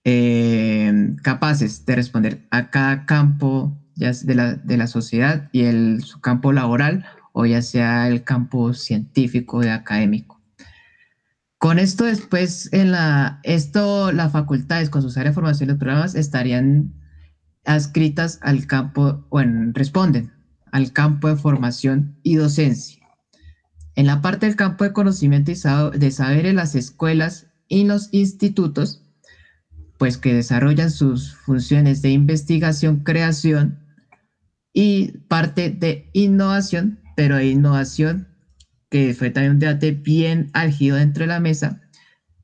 eh, 0.05 1.15
capaces 1.23 1.85
de 1.85 1.95
responder 1.95 2.47
a 2.51 2.69
cada 2.69 3.05
campo 3.05 3.77
ya 3.95 4.11
de, 4.23 4.35
la, 4.35 4.55
de 4.55 4.77
la 4.77 4.87
sociedad 4.87 5.49
y 5.51 5.63
el, 5.63 6.03
su 6.03 6.21
campo 6.21 6.53
laboral 6.53 7.05
o 7.33 7.45
ya 7.45 7.61
sea 7.61 8.07
el 8.07 8.23
campo 8.23 8.73
científico 8.73 9.63
y 9.63 9.67
académico. 9.67 10.38
Con 11.59 11.77
esto 11.77 12.05
después, 12.05 12.69
en 12.71 12.91
la, 12.91 13.41
esto, 13.43 14.13
las 14.13 14.31
facultades 14.31 14.89
con 14.89 15.01
sus 15.01 15.17
áreas 15.17 15.33
de 15.33 15.35
formación 15.35 15.67
y 15.67 15.71
los 15.71 15.77
programas 15.77 16.15
estarían 16.15 16.93
adscritas 17.65 18.39
al 18.41 18.65
campo, 18.65 19.27
bueno, 19.29 19.71
responden 19.73 20.31
al 20.71 20.93
campo 20.93 21.27
de 21.27 21.35
formación 21.35 22.17
y 22.23 22.35
docencia. 22.35 23.03
En 23.95 24.05
la 24.05 24.21
parte 24.21 24.45
del 24.45 24.55
campo 24.55 24.85
de 24.85 24.93
conocimiento 24.93 25.51
y 25.51 25.99
de 25.99 26.11
saber 26.11 26.45
en 26.45 26.55
las 26.55 26.75
escuelas 26.75 27.47
y 27.67 27.83
los 27.83 28.07
institutos, 28.13 29.03
pues 29.97 30.17
que 30.17 30.33
desarrollan 30.33 30.91
sus 30.91 31.35
funciones 31.35 32.01
de 32.01 32.11
investigación, 32.11 33.03
creación 33.03 33.79
y 34.71 35.17
parte 35.27 35.71
de 35.71 36.09
innovación, 36.13 37.01
pero 37.17 37.35
hay 37.35 37.49
innovación 37.49 38.28
que 38.89 39.13
fue 39.13 39.29
también 39.29 39.53
un 39.53 39.59
debate 39.59 39.91
bien 39.91 40.49
álgido 40.53 40.97
dentro 40.97 41.23
de 41.23 41.27
la 41.27 41.39
mesa, 41.39 41.81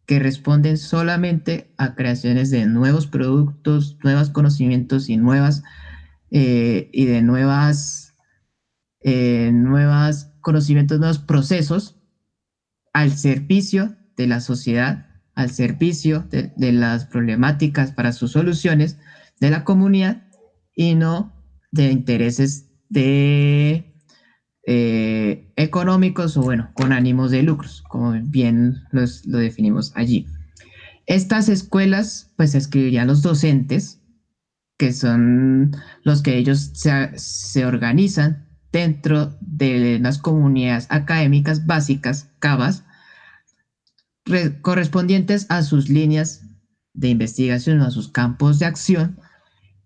que 0.06 0.20
responden 0.20 0.78
solamente 0.78 1.74
a 1.78 1.96
creaciones 1.96 2.52
de 2.52 2.66
nuevos 2.68 3.08
productos, 3.08 3.98
nuevos 4.04 4.30
conocimientos 4.30 5.10
y 5.10 5.18
nuevas 5.18 5.64
eh, 6.30 6.90
y 6.94 7.06
de 7.06 7.22
nuevas, 7.22 8.16
eh, 9.02 9.52
conocimientos, 10.42 11.00
nuevos 11.00 11.20
procesos 11.20 11.96
al 12.94 13.12
servicio 13.12 13.96
de 14.16 14.28
la 14.28 14.40
sociedad, 14.40 15.08
al 15.34 15.50
servicio 15.50 16.28
de 16.30 16.72
las 16.72 17.06
problemáticas 17.06 17.92
para 17.92 18.14
sus 18.14 18.32
soluciones 18.32 18.98
de 19.40 19.50
la 19.50 19.64
comunidad 19.64 20.28
y 20.76 20.96
no 20.96 21.34
de 21.72 21.92
intereses 21.92 22.70
de 22.90 23.95
eh, 24.68 25.52
económicos 25.56 26.38
o 26.38 26.42
bueno, 26.42 26.72
con 26.74 26.92
ánimos 26.92 27.32
de 27.32 27.44
lucros, 27.44 27.84
como 27.88 28.14
bien 28.24 28.84
lo 28.92 29.38
definimos 29.38 29.92
allí. 29.96 30.28
Estas 31.06 31.50
escuelas 31.50 32.32
pues 32.36 32.56
escribirían 32.56 33.08
los 33.08 33.22
docentes, 33.22 34.02
que 34.78 34.92
son 34.92 35.76
los 36.04 36.24
que 36.24 36.38
ellos 36.38 36.72
se, 36.74 37.66
organizan 37.66 38.48
dentro 38.72 39.38
de 39.40 40.00
las 40.00 40.18
comunidades 40.18 40.88
académicas 40.90 41.66
básicas, 41.66 42.32
CABAS, 42.40 42.84
correspondientes 44.62 45.46
a 45.50 45.62
sus 45.62 45.90
líneas 45.90 46.44
de 46.94 47.10
investigación, 47.10 47.82
a 47.82 47.92
sus 47.92 48.10
campos 48.10 48.58
de 48.58 48.66
acción, 48.66 49.20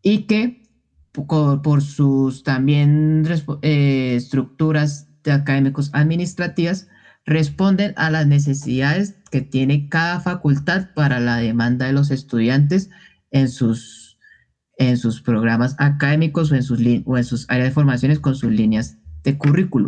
y 0.01 0.25
que 0.25 0.68
por, 1.11 1.81
sus 1.81 2.43
también 2.43 3.25
eh, 3.61 4.15
estructuras 4.15 5.07
de 5.23 5.31
académicos 5.31 5.89
administrativas, 5.93 6.87
responden 7.25 7.93
a 7.97 8.09
las 8.09 8.27
necesidades 8.27 9.15
que 9.31 9.41
tiene 9.41 9.89
cada 9.89 10.19
facultad 10.19 10.89
para 10.95 11.19
la 11.19 11.37
demanda 11.37 11.85
de 11.85 11.93
los 11.93 12.11
estudiantes 12.11 12.89
en 13.31 13.49
sus, 13.49 14.17
en 14.77 14.97
sus 14.97 15.21
programas 15.21 15.75
académicos 15.77 16.51
o 16.51 16.55
en 16.55 16.63
sus, 16.63 16.79
o 17.05 17.17
en 17.17 17.23
sus 17.23 17.49
áreas 17.49 17.69
de 17.69 17.73
formaciones 17.73 18.19
con 18.19 18.35
sus 18.35 18.51
líneas 18.51 18.97
de 19.23 19.37
currículo. 19.37 19.87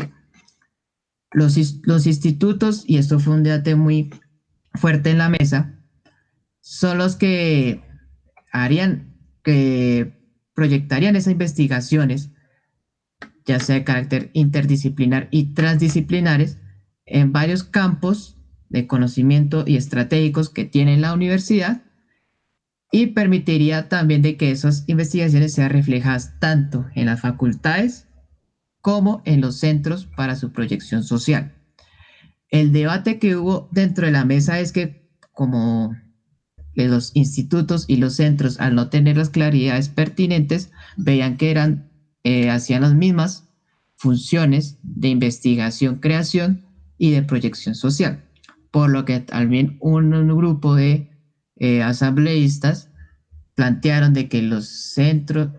Los, 1.31 1.57
los 1.83 2.07
institutos, 2.07 2.83
y 2.85 2.97
esto 2.97 3.19
fue 3.19 3.35
un 3.35 3.43
debate 3.43 3.75
muy 3.75 4.11
fuerte 4.73 5.11
en 5.11 5.17
la 5.17 5.29
mesa, 5.29 5.79
son 6.59 6.97
los 6.97 7.15
que 7.15 7.83
harían 8.51 9.15
que 9.43 10.20
proyectarían 10.61 11.15
esas 11.15 11.31
investigaciones, 11.31 12.29
ya 13.47 13.59
sea 13.59 13.73
de 13.73 13.83
carácter 13.83 14.29
interdisciplinar 14.33 15.27
y 15.31 15.55
transdisciplinares, 15.55 16.59
en 17.07 17.31
varios 17.31 17.63
campos 17.63 18.37
de 18.69 18.85
conocimiento 18.85 19.63
y 19.65 19.75
estratégicos 19.75 20.51
que 20.51 20.65
tiene 20.65 20.97
la 20.97 21.15
universidad 21.15 21.81
y 22.91 23.07
permitiría 23.07 23.89
también 23.89 24.21
de 24.21 24.37
que 24.37 24.51
esas 24.51 24.83
investigaciones 24.85 25.51
sean 25.55 25.71
reflejadas 25.71 26.37
tanto 26.39 26.85
en 26.93 27.07
las 27.07 27.21
facultades 27.21 28.05
como 28.81 29.23
en 29.25 29.41
los 29.41 29.57
centros 29.57 30.05
para 30.15 30.35
su 30.35 30.51
proyección 30.51 31.03
social. 31.03 31.55
El 32.49 32.71
debate 32.71 33.17
que 33.17 33.35
hubo 33.35 33.67
dentro 33.71 34.05
de 34.05 34.11
la 34.11 34.25
mesa 34.25 34.59
es 34.59 34.71
que 34.71 35.09
como 35.31 35.95
los 36.75 37.11
institutos 37.13 37.85
y 37.87 37.97
los 37.97 38.15
centros, 38.15 38.59
al 38.59 38.75
no 38.75 38.89
tener 38.89 39.17
las 39.17 39.29
claridades 39.29 39.89
pertinentes, 39.89 40.71
veían 40.97 41.37
que 41.37 41.51
eran, 41.51 41.89
eh, 42.23 42.49
hacían 42.49 42.81
las 42.81 42.93
mismas 42.93 43.49
funciones 43.95 44.77
de 44.83 45.09
investigación, 45.09 45.97
creación 45.97 46.65
y 46.97 47.11
de 47.11 47.23
proyección 47.23 47.75
social. 47.75 48.23
Por 48.71 48.89
lo 48.89 49.05
que 49.05 49.19
también 49.19 49.77
un, 49.79 50.11
grupo 50.35 50.75
de 50.75 51.09
eh, 51.57 51.83
asambleístas 51.83 52.89
plantearon 53.55 54.13
de 54.13 54.29
que 54.29 54.41
los 54.41 54.67
centros, 54.67 55.49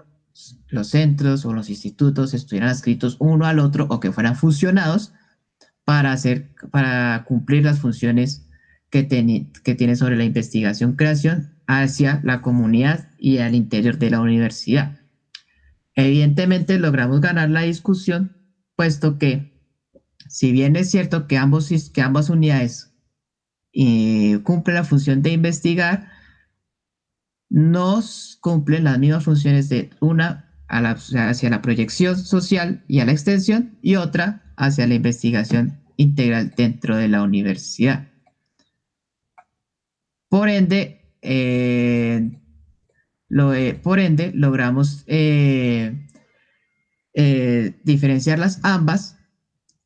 los 0.69 0.89
centros 0.89 1.45
o 1.45 1.53
los 1.53 1.69
institutos 1.69 2.35
estuvieran 2.35 2.71
adscritos 2.71 3.17
uno 3.21 3.45
al 3.45 3.59
otro 3.59 3.87
o 3.91 4.01
que 4.01 4.13
fueran 4.13 4.35
fusionados 4.35 5.13
para, 5.85 6.13
hacer, 6.13 6.55
para 6.71 7.25
cumplir 7.25 7.65
las 7.65 7.81
funciones 7.81 8.49
que, 8.93 9.09
que 9.65 9.75
tiene 9.75 9.97
sobre 9.97 10.17
la 10.17 10.25
investigación-creación 10.25 11.55
hacia 11.67 12.21
la 12.23 12.43
comunidad 12.43 13.09
y 13.19 13.39
al 13.39 13.55
interior 13.55 13.99
de 13.99 14.11
la 14.11 14.21
universidad. 14.21 15.01
Evidentemente 15.95 16.79
logramos 16.79 17.21
ganar 17.21 17.49
la 17.49 17.63
discusión, 17.63 18.37
puesto 18.77 19.19
que 19.19 19.51
si 20.29 20.53
bien 20.53 20.77
es 20.77 20.91
cierto 20.91 21.27
que, 21.27 21.39
ambos, 21.39 21.71
que 21.93 22.03
ambas 22.03 22.29
unidades 22.29 22.93
eh, 23.73 24.41
cumplen 24.45 24.77
la 24.77 24.85
función 24.85 25.23
de 25.23 25.31
investigar, 25.31 26.11
nos 27.49 28.39
cumplen 28.41 28.85
las 28.85 28.99
mismas 28.99 29.25
funciones 29.25 29.69
de 29.71 29.91
una 30.01 30.51
hacia 30.69 31.51
la 31.51 31.63
proyección 31.63 32.19
social 32.19 32.85
y 32.89 33.01
a 33.01 33.07
la 33.07 33.13
extensión 33.13 33.79
y 33.83 33.97
otra 33.97 34.55
hacia 34.57 34.87
la 34.87 34.95
investigación 34.95 35.81
integral 35.97 36.55
dentro 36.57 36.97
de 36.97 37.09
la 37.09 37.23
universidad. 37.23 38.12
Por 40.33 40.49
ende, 40.49 41.13
eh, 41.21 42.31
eh, 43.29 43.81
por 43.83 43.99
ende 43.99 44.33
logramos 44.33 45.05
eh, 45.07 46.09
diferenciarlas 47.85 48.61
ambas 48.63 49.19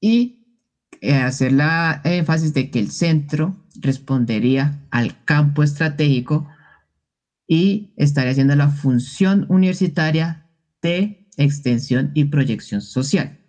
y 0.00 0.46
hacer 1.02 1.50
la 1.50 2.00
énfasis 2.04 2.54
de 2.54 2.70
que 2.70 2.78
el 2.78 2.92
centro 2.92 3.56
respondería 3.80 4.86
al 4.92 5.24
campo 5.24 5.64
estratégico 5.64 6.48
y 7.48 7.92
estaría 7.96 8.30
haciendo 8.30 8.54
la 8.54 8.68
función 8.68 9.46
universitaria 9.48 10.46
de 10.80 11.28
extensión 11.36 12.12
y 12.14 12.26
proyección 12.26 12.82
social, 12.82 13.40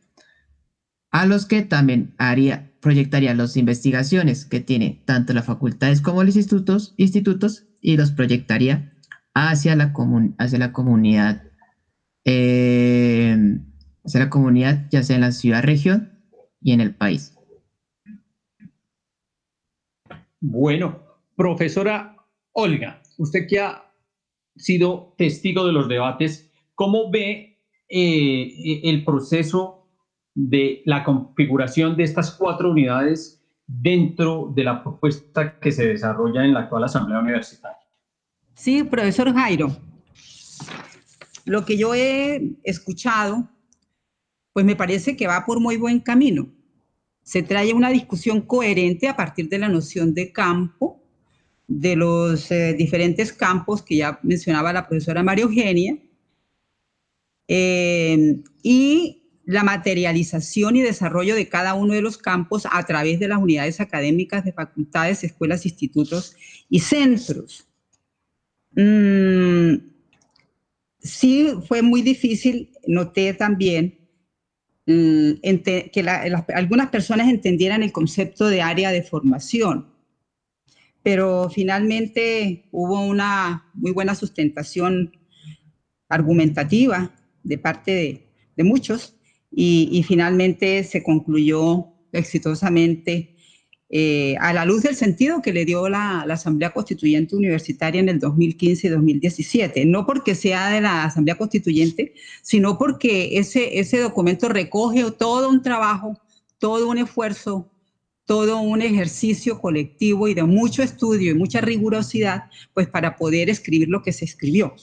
a 1.12 1.28
los 1.28 1.45
que 1.45 1.62
también 1.62 2.16
haría 2.18 2.72
proyectaría 2.88 3.34
las 3.34 3.58
investigaciones 3.58 4.46
que 4.46 4.62
tiene 4.62 5.04
tanto 5.04 5.34
las 5.34 5.46
facultades 5.46 6.00
como 6.00 6.24
los 6.24 6.38
institutos, 6.38 6.94
institutos 6.96 7.68
y 7.82 7.98
los 7.98 8.12
proyectaría 8.12 8.94
hacia 9.34 9.76
la, 9.76 9.94
hacia 10.38 10.58
la 10.58 10.72
comunidad, 10.72 11.52
eh, 12.24 13.36
hacia 14.06 14.22
la 14.22 14.30
comunidad, 14.30 14.88
ya 14.90 15.04
sea 15.04 15.18
en 15.18 15.22
la 15.24 15.34
ciudad, 15.34 15.64
región 15.64 16.18
y 16.62 16.72
en 16.72 16.80
el 16.80 16.96
país. 16.96 17.36
Bueno, 20.40 21.04
profesora 21.36 22.16
Olga, 22.54 23.02
usted 23.18 23.48
que 23.50 23.60
ha 23.60 23.92
sido 24.56 25.14
testigo 25.18 25.68
de 25.68 25.74
los 25.74 25.90
debates, 25.90 26.50
¿cómo 26.74 27.12
ve 27.12 27.60
eh, 27.90 28.80
el 28.86 29.04
proceso 29.04 29.77
de 30.40 30.84
la 30.86 31.04
configuración 31.04 31.98
de 31.98 32.04
estas 32.04 32.30
cuatro 32.30 32.70
unidades 32.70 33.42
dentro 33.66 34.52
de 34.56 34.64
la 34.64 34.84
propuesta 34.84 35.60
que 35.60 35.72
se 35.72 35.88
desarrolla 35.88 36.46
en 36.46 36.54
la 36.54 36.62
actual 36.62 36.84
Asamblea 36.84 37.20
Universitaria. 37.20 37.80
Sí, 38.54 38.84
profesor 38.84 39.34
Jairo. 39.34 39.76
lo 41.46 41.66
que 41.66 41.76
yo 41.76 41.96
he 41.96 42.56
escuchado, 42.64 43.50
pues 44.54 44.64
me 44.64 44.76
parece 44.76 45.18
que 45.18 45.26
va 45.26 45.44
por 45.44 45.60
muy 45.60 45.78
buen 45.78 46.02
camino. 46.02 46.48
Se 47.24 47.42
trae 47.42 47.74
una 47.74 47.90
discusión 47.90 48.42
coherente 48.42 49.08
a 49.08 49.16
partir 49.16 49.50
de 49.50 49.58
la 49.58 49.70
noción 49.70 50.14
de 50.14 50.32
campo, 50.32 51.02
de 51.68 51.96
los 51.96 52.52
eh, 52.52 52.76
diferentes 52.78 53.34
campos 53.34 53.82
que 53.82 53.98
ya 53.98 54.20
mencionaba 54.22 54.72
la 54.72 54.88
profesora 54.88 55.24
María 55.24 55.46
Eugenia, 55.46 55.98
eh, 57.48 58.44
y 58.62 59.27
la 59.48 59.64
materialización 59.64 60.76
y 60.76 60.82
desarrollo 60.82 61.34
de 61.34 61.48
cada 61.48 61.74
uno 61.74 61.93
de 61.93 62.02
los 62.02 62.18
campos 62.18 62.68
a 62.70 62.86
través 62.86 63.18
de 63.18 63.30
las 63.30 63.39
unidades 63.39 63.80
académicas 63.80 64.43
de 64.43 64.52
facultades, 64.52 65.24
escuelas, 65.24 65.66
institutos 65.66 66.36
y 66.70 66.82
centros. 66.82 67.66
Mm, 68.76 69.76
sí 71.00 71.48
fue 71.66 71.82
muy 71.82 72.02
difícil, 72.02 72.74
noté 72.88 73.34
también, 73.34 73.98
mm, 74.86 75.32
que 75.93 76.06
algunas 76.54 76.89
personas 76.89 77.30
entendieran 77.30 77.84
el 77.84 77.93
concepto 77.93 78.50
de 78.50 78.62
área 78.62 78.91
de 78.91 79.02
formación, 79.02 79.88
pero 81.02 81.50
finalmente 81.50 82.68
hubo 82.72 83.00
una 83.00 83.72
muy 83.74 83.91
buena 83.91 84.14
sustentación 84.14 85.18
argumentativa 86.10 87.16
de 87.43 87.58
parte 87.58 88.30
de 88.58 88.64
muchos 88.66 89.16
y, 89.52 90.04
finalmente 90.04 90.84
se 90.84 91.04
concluyó 91.04 91.88
exitosamente 92.12 93.36
eh, 93.89 94.36
a 94.39 94.54
la 94.54 94.66
luz 94.66 94.84
del 94.84 94.95
sentido 94.95 95.41
que 95.41 95.54
le 95.54 95.64
dio 95.64 95.88
la, 95.88 96.22
Asamblea 96.22 96.72
Constituyente 96.74 97.36
Universitaria 97.36 98.02
en 98.02 98.10
el 98.10 98.20
2015 98.20 98.88
y 98.88 98.89
2017, 98.89 99.86
no 99.86 100.06
porque 100.06 100.36
sea 100.36 100.70
de 100.70 100.82
la 100.82 101.06
Asamblea 101.06 101.38
Constituyente, 101.38 102.14
sino 102.41 102.78
porque 102.78 103.38
ese, 103.38 103.80
ese 103.80 104.00
documento 104.00 104.50
recoge 104.50 105.10
todo 105.12 105.50
un 105.50 105.62
trabajo, 105.62 106.20
todo 106.60 106.89
un 106.89 106.98
esfuerzo, 106.98 107.72
todo 108.26 108.60
un 108.60 108.82
ejercicio 108.82 109.60
colectivo 109.60 110.28
y 110.28 110.34
de 110.34 110.43
mucho 110.43 110.84
estudio 110.84 111.32
y 111.32 111.36
mucha 111.36 111.62
rigurosidad, 111.62 112.43
pues 112.74 112.88
para 112.89 113.16
poder 113.16 113.50
escribir 113.50 113.88
lo 113.88 114.04
que 114.04 114.12
se 114.12 114.26
escribió. 114.26 114.76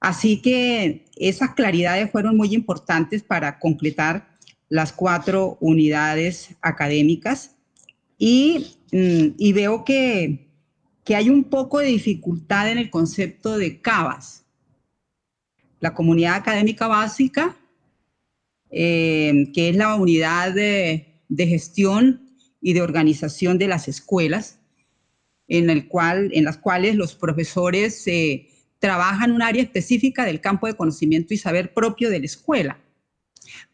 Así 0.00 0.40
que 0.40 1.06
esas 1.16 1.54
claridades 1.54 2.10
fueron 2.10 2.36
muy 2.36 2.54
importantes 2.54 3.22
para 3.22 3.58
completar 3.58 4.38
las 4.68 4.92
cuatro 4.92 5.56
unidades 5.60 6.50
académicas 6.60 7.56
y, 8.18 8.76
mm, 8.92 9.54
veo 9.54 9.84
que, 9.84 10.44
hay 11.06 11.30
un 11.30 11.44
poco 11.44 11.78
de 11.78 11.86
dificultad 11.86 12.70
en 12.70 12.76
el 12.76 12.90
concepto 12.90 13.56
de 13.56 13.80
CABAS. 13.80 14.44
La 15.80 15.94
comunidad 15.94 16.34
académica 16.34 16.86
básica, 16.86 17.56
eh, 18.70 19.50
que 19.54 19.70
es 19.70 19.76
la 19.76 19.94
unidad 19.94 20.52
de, 20.52 21.06
gestión 21.34 22.28
y 22.60 22.74
de 22.74 22.82
organización 22.82 23.56
de 23.56 23.68
las 23.68 23.88
escuelas, 23.88 24.60
en, 25.46 25.70
el 25.70 25.88
cual, 25.88 26.28
en 26.34 26.44
las 26.44 26.58
cuales 26.58 26.94
los 26.94 27.14
profesores 27.14 28.02
se 28.02 28.50
trabaja 28.78 29.24
en 29.24 29.32
un 29.32 29.42
área 29.42 29.62
específica 29.62 30.24
del 30.24 30.40
campo 30.40 30.66
de 30.66 30.74
conocimiento 30.74 31.34
y 31.34 31.38
saber 31.38 31.74
propio 31.74 32.10
de 32.10 32.20
la 32.20 32.26
escuela. 32.26 32.80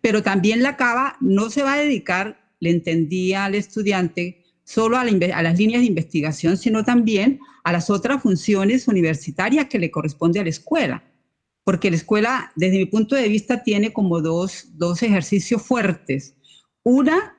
Pero 0.01 0.23
también 0.23 0.63
la 0.63 0.77
CABA 0.77 1.17
no 1.21 1.51
se 1.51 1.63
va 1.63 1.75
a 1.75 1.79
dedicar, 1.79 2.51
le 2.61 2.71
entendía 2.71 3.45
al 3.45 3.55
estudiante, 3.55 4.45
solo 4.65 4.97
a, 4.97 5.05
las 5.05 5.59
líneas 5.59 5.83
de 5.83 5.89
investigación, 5.89 6.57
sino 6.57 6.85
también 6.85 7.39
a 7.65 7.73
las 7.73 7.91
otras 7.91 8.23
funciones 8.23 8.89
universitarias 8.89 9.67
que 9.67 9.79
le 9.79 9.91
corresponde 9.91 10.41
a 10.41 10.43
la 10.43 10.51
escuela. 10.51 11.05
Porque 11.65 11.91
la 11.91 11.97
escuela, 11.97 12.53
desde 12.57 12.79
mi 12.79 12.87
punto 12.87 13.15
de 13.15 13.29
vista, 13.29 13.63
tiene 13.63 13.93
como 13.93 14.21
dos, 14.21 14.69
dos 14.75 15.03
ejercicios 15.03 15.63
fuertes. 15.63 16.35
Una 16.83 17.39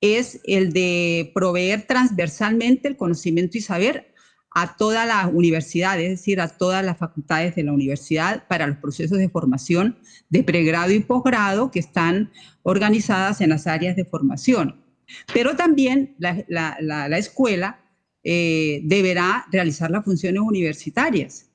es 0.00 0.40
el 0.44 0.72
de 0.72 1.30
proveer 1.34 1.86
transversalmente 1.86 2.88
el 2.88 2.96
conocimiento 2.96 3.56
y 3.56 3.60
saber 3.60 4.11
a 4.54 4.76
toda 4.76 5.06
la 5.06 5.28
universidad, 5.28 5.98
es 6.00 6.10
decir, 6.10 6.40
a 6.40 6.48
todas 6.48 6.84
las 6.84 6.98
facultades 6.98 7.54
de 7.54 7.62
la 7.62 7.72
universidad 7.72 8.46
para 8.48 8.66
los 8.66 8.76
procesos 8.78 9.18
de 9.18 9.28
formación 9.28 9.98
de 10.28 10.42
pregrado 10.42 10.92
y 10.92 11.00
posgrado 11.00 11.70
que 11.70 11.78
están 11.78 12.30
organizadas 12.62 13.40
en 13.40 13.50
las 13.50 13.66
áreas 13.66 13.96
de 13.96 14.04
formación. 14.04 14.84
Pero 15.32 15.56
también 15.56 16.14
la, 16.18 17.18
escuela 17.18 17.80
eh, 18.24 18.80
deberá 18.84 19.46
realizar 19.50 19.90
las 19.90 20.04
funciones 20.04 20.42
universitarias, 20.42 21.50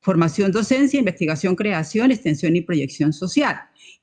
formación, 0.00 0.52
docencia, 0.52 0.98
investigación, 0.98 1.56
creación, 1.56 2.10
extensión 2.10 2.56
y 2.56 2.62
proyección 2.62 3.12
social. 3.12 3.56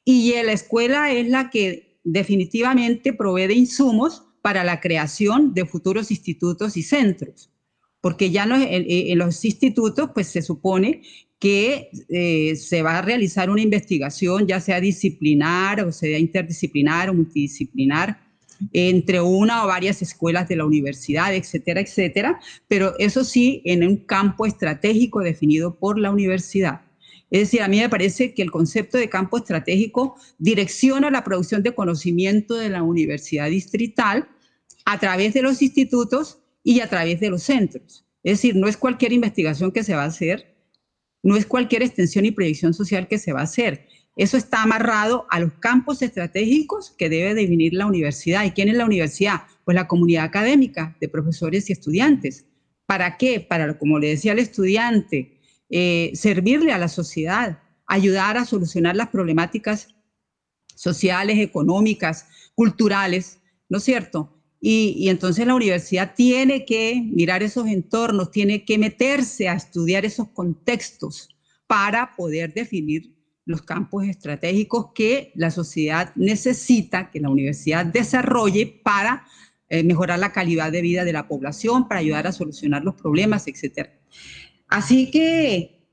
Y 0.03 0.33
la 0.43 0.51
escuela 0.51 1.11
es 1.11 1.27
la 1.29 1.49
que 1.49 1.99
definitivamente 2.03 3.13
provee 3.13 3.47
de 3.47 3.53
insumos 3.53 4.25
para 4.41 4.63
la 4.63 4.79
creación 4.79 5.53
de 5.53 5.65
futuros 5.65 6.11
institutos 6.11 6.77
y 6.77 6.83
centros 6.83 7.51
porque 8.07 8.31
ya 8.31 8.45
en, 8.45 9.17
los 9.17 9.43
institutos 9.43 10.11
pues 10.13 10.27
se 10.27 10.41
supone 10.41 11.01
que 11.39 11.89
eh, 12.07 12.55
se 12.55 12.81
va 12.81 12.99
a 12.99 13.01
realizar 13.01 13.49
una 13.49 13.61
investigación, 13.61 14.47
ya 14.47 14.61
sea 14.61 14.79
disciplinar 14.79 15.83
o 15.83 15.91
sea 15.91 16.17
interdisciplinar 16.17 17.09
o 17.09 17.15
multidisciplinar, 17.15 18.17
entre 18.71 19.19
una 19.19 19.65
o 19.65 19.67
varias 19.67 20.01
escuelas 20.01 20.47
de 20.47 20.55
la 20.55 20.63
universidad, 20.63 21.35
etcétera, 21.35 21.81
etcétera, 21.81 22.39
pero 22.69 22.97
eso 22.97 23.25
sí 23.25 23.61
en 23.65 23.85
un 23.85 23.97
campo 23.97 24.45
estratégico 24.45 25.19
definido 25.19 25.77
por 25.77 25.99
la 25.99 26.09
universidad. 26.09 26.83
Es 27.29 27.41
decir, 27.41 27.61
a 27.61 27.67
mí 27.67 27.81
me 27.81 27.89
parece 27.89 28.33
que 28.33 28.41
el 28.41 28.51
concepto 28.51 28.97
de 28.97 29.09
campo 29.09 29.37
estratégico 29.37 30.15
direcciona 30.37 31.11
la 31.11 31.25
producción 31.25 31.61
de 31.61 31.75
conocimiento 31.75 32.55
de 32.55 32.69
la 32.69 32.83
universidad 32.83 33.49
distrital 33.49 34.29
a 34.85 34.97
través 34.97 35.33
de 35.33 35.41
los 35.41 35.61
institutos 35.61 36.39
y 36.67 36.81
a 36.81 36.89
través 36.89 37.21
de 37.21 37.29
los 37.29 37.43
centros. 37.43 38.05
Es 38.23 38.39
decir, 38.39 38.57
no 38.57 38.67
es 38.67 38.75
cualquier 38.75 39.13
investigación 39.13 39.71
que 39.71 39.85
se 39.85 39.95
va 39.95 40.03
a 40.03 40.07
hacer, 40.07 40.53
no 41.23 41.37
es 41.37 41.45
cualquier 41.45 41.81
extensión 41.81 42.25
y 42.25 42.31
proyección 42.31 42.73
social 42.73 43.07
que 43.07 43.19
se 43.19 43.31
va 43.31 43.39
a 43.39 43.43
hacer. 43.43 43.87
Eso 44.17 44.35
está 44.35 44.63
amarrado 44.63 45.25
a 45.29 45.39
los 45.39 45.53
campos 45.53 46.01
estratégicos 46.01 46.91
que 46.97 47.07
debe 47.07 47.35
definir 47.35 47.73
la 47.73 47.85
universidad. 47.85 48.43
¿Y 48.43 48.51
quién 48.51 48.67
es 48.67 48.75
la 48.75 48.83
universidad? 48.83 49.43
Pues 49.63 49.75
la 49.75 49.87
comunidad 49.87 50.25
académica 50.25 50.97
de 50.99 51.07
profesores 51.07 51.69
y 51.69 51.71
estudiantes. 51.71 52.45
¿Para 52.85 53.15
qué? 53.15 53.39
Para, 53.39 53.79
como 53.79 53.97
le 53.97 54.09
decía 54.09 54.33
al 54.33 54.39
estudiante, 54.39 55.39
eh, 55.69 56.11
servirle 56.15 56.73
a 56.73 56.77
la 56.77 56.89
sociedad, 56.89 57.59
ayudar 57.85 58.35
a 58.35 58.43
solucionar 58.43 58.97
las 58.97 59.07
problemáticas 59.07 59.95
sociales, 60.75 61.39
económicas, 61.39 62.27
culturales, 62.55 63.39
¿no 63.69 63.77
es 63.77 63.85
cierto? 63.85 64.36
Y, 64.59 65.07
entonces 65.09 65.45
la 65.45 65.55
universidad 65.55 66.15
tiene 66.15 66.65
que 66.65 67.01
mirar 67.13 67.43
esos 67.43 67.67
entornos, 67.67 68.31
tiene 68.31 68.65
que 68.65 68.77
meterse 68.77 69.47
a 69.47 69.53
estudiar 69.53 70.03
esos 70.05 70.29
contextos 70.29 71.29
para 71.67 72.15
poder 72.15 72.53
definir 72.53 73.13
los 73.45 73.61
campos 73.61 74.05
estratégicos 74.05 74.87
que 74.93 75.31
la 75.35 75.51
sociedad 75.51 76.11
necesita 76.15 77.11
que 77.11 77.19
la 77.19 77.29
universidad 77.29 77.85
desarrolle 77.85 78.81
para 78.83 79.25
eh, 79.69 79.83
mejorar 79.83 80.19
la 80.19 80.33
calidad 80.33 80.71
de 80.71 80.81
vida 80.81 81.05
de 81.05 81.13
la 81.13 81.27
población, 81.27 81.87
para 81.87 81.99
ayudar 81.99 82.27
a 82.27 82.31
solucionar 82.31 82.83
los 82.83 82.95
problemas, 82.95 83.47
etc. 83.47 83.89
Así 84.67 85.11
que 85.11 85.85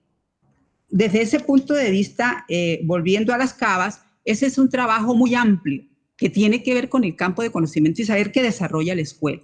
desde 0.89 1.23
ese 1.23 1.41
punto 1.41 1.75
de 1.75 1.91
vista, 1.91 2.45
eh, 2.49 2.81
volviendo 2.85 3.35
a 3.35 3.39
las 3.39 3.53
cavas, 3.53 4.01
ese 4.25 4.47
es 4.47 4.59
un 4.59 4.71
trabajo 4.71 5.15
muy 5.15 5.35
amplio 5.35 5.85
que 6.25 6.31
tiene 6.31 6.62
que 6.62 6.72
ver 6.72 6.89
con 6.89 7.05
el 7.05 7.16
campo 7.16 7.43
de 7.43 7.51
conocimiento 7.51 8.01
y 8.01 8.07
saber 8.07 8.33
que 8.33 8.43
desarrolla 8.43 8.95
la 8.95 9.03
escuela. 9.03 9.43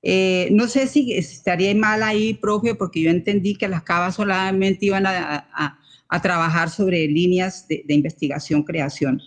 Eh, 0.00 0.48
no 0.50 0.66
sé 0.66 0.86
si 0.86 1.12
estaría 1.12 1.74
mal 1.74 2.02
ahí, 2.02 2.32
profe, 2.32 2.74
porque 2.74 3.02
yo 3.02 3.10
entendí 3.10 3.54
que 3.54 3.68
las 3.68 3.82
CABAS 3.82 4.14
solamente 4.14 4.86
iban 4.86 5.04
a, 5.06 5.78
trabajar 6.22 6.70
sobre 6.70 7.06
líneas 7.06 7.68
de, 7.68 7.84
investigación, 7.88 8.62
creación. 8.62 9.20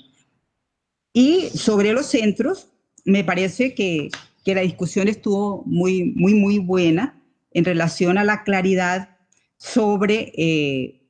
Y 1.13 1.49
sobre 1.53 1.93
los 1.93 2.07
centros, 2.07 2.69
me 3.05 3.23
parece 3.23 3.75
que, 3.75 4.09
la 4.43 4.61
discusión 4.61 5.07
estuvo 5.07 5.61
muy, 5.67 6.05
muy, 6.15 6.33
muy 6.33 6.57
buena 6.57 7.21
en 7.51 7.65
relación 7.65 8.17
a 8.17 8.23
la 8.23 8.43
claridad 8.43 9.15
sobre 9.57 10.33
eh, 10.35 11.06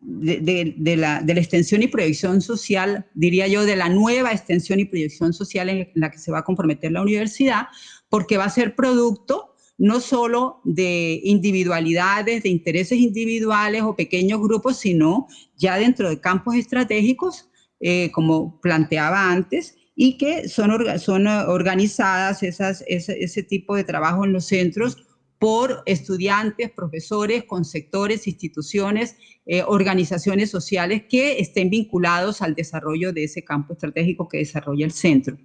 de, 0.00 0.96
la, 0.96 1.22
extensión 1.26 1.82
y 1.82 1.88
proyección 1.88 2.40
social, 2.40 3.06
diría 3.14 3.46
yo, 3.46 3.64
de 3.64 3.76
la 3.76 3.88
nueva 3.88 4.32
extensión 4.32 4.80
y 4.80 4.86
proyección 4.86 5.32
social 5.32 5.68
en 5.68 5.90
la 5.94 6.10
que 6.10 6.18
se 6.18 6.32
va 6.32 6.38
a 6.38 6.44
comprometer 6.44 6.92
la 6.92 7.02
universidad, 7.02 7.66
porque 8.08 8.36
va 8.36 8.44
a 8.44 8.50
ser 8.50 8.74
producto 8.74 9.54
no 9.78 10.00
solo 10.00 10.60
de 10.64 11.20
individualidades, 11.24 12.42
de 12.42 12.50
intereses 12.50 12.98
individuales 12.98 13.82
o 13.82 13.96
pequeños 13.96 14.40
grupos, 14.40 14.78
sino 14.78 15.26
ya 15.56 15.78
dentro 15.78 16.10
de 16.10 16.20
campos 16.20 16.54
estratégicos, 16.54 17.48
eh, 17.80 18.10
como 18.12 18.60
planteaba 18.60 19.30
antes, 19.30 19.76
y 19.94 20.18
que 20.18 20.48
son, 20.48 20.98
son 20.98 21.26
organizadas 21.26 22.42
esas, 22.42 22.84
ese, 22.86 23.22
ese 23.22 23.42
tipo 23.42 23.74
de 23.74 23.84
trabajo 23.84 24.24
en 24.24 24.32
los 24.32 24.46
centros 24.46 24.98
por 25.40 25.82
estudiantes, 25.86 26.70
profesores, 26.70 27.44
con 27.44 27.64
sectores, 27.64 28.28
instituciones, 28.28 29.16
eh, 29.46 29.62
organizaciones 29.66 30.50
sociales 30.50 31.04
que 31.08 31.38
estén 31.38 31.70
vinculados 31.70 32.42
al 32.42 32.54
desarrollo 32.54 33.14
de 33.14 33.24
ese 33.24 33.42
campo 33.42 33.72
estratégico 33.72 34.28
que 34.28 34.36
desarrolla 34.36 34.84
el 34.84 34.92
centro. 34.92 35.38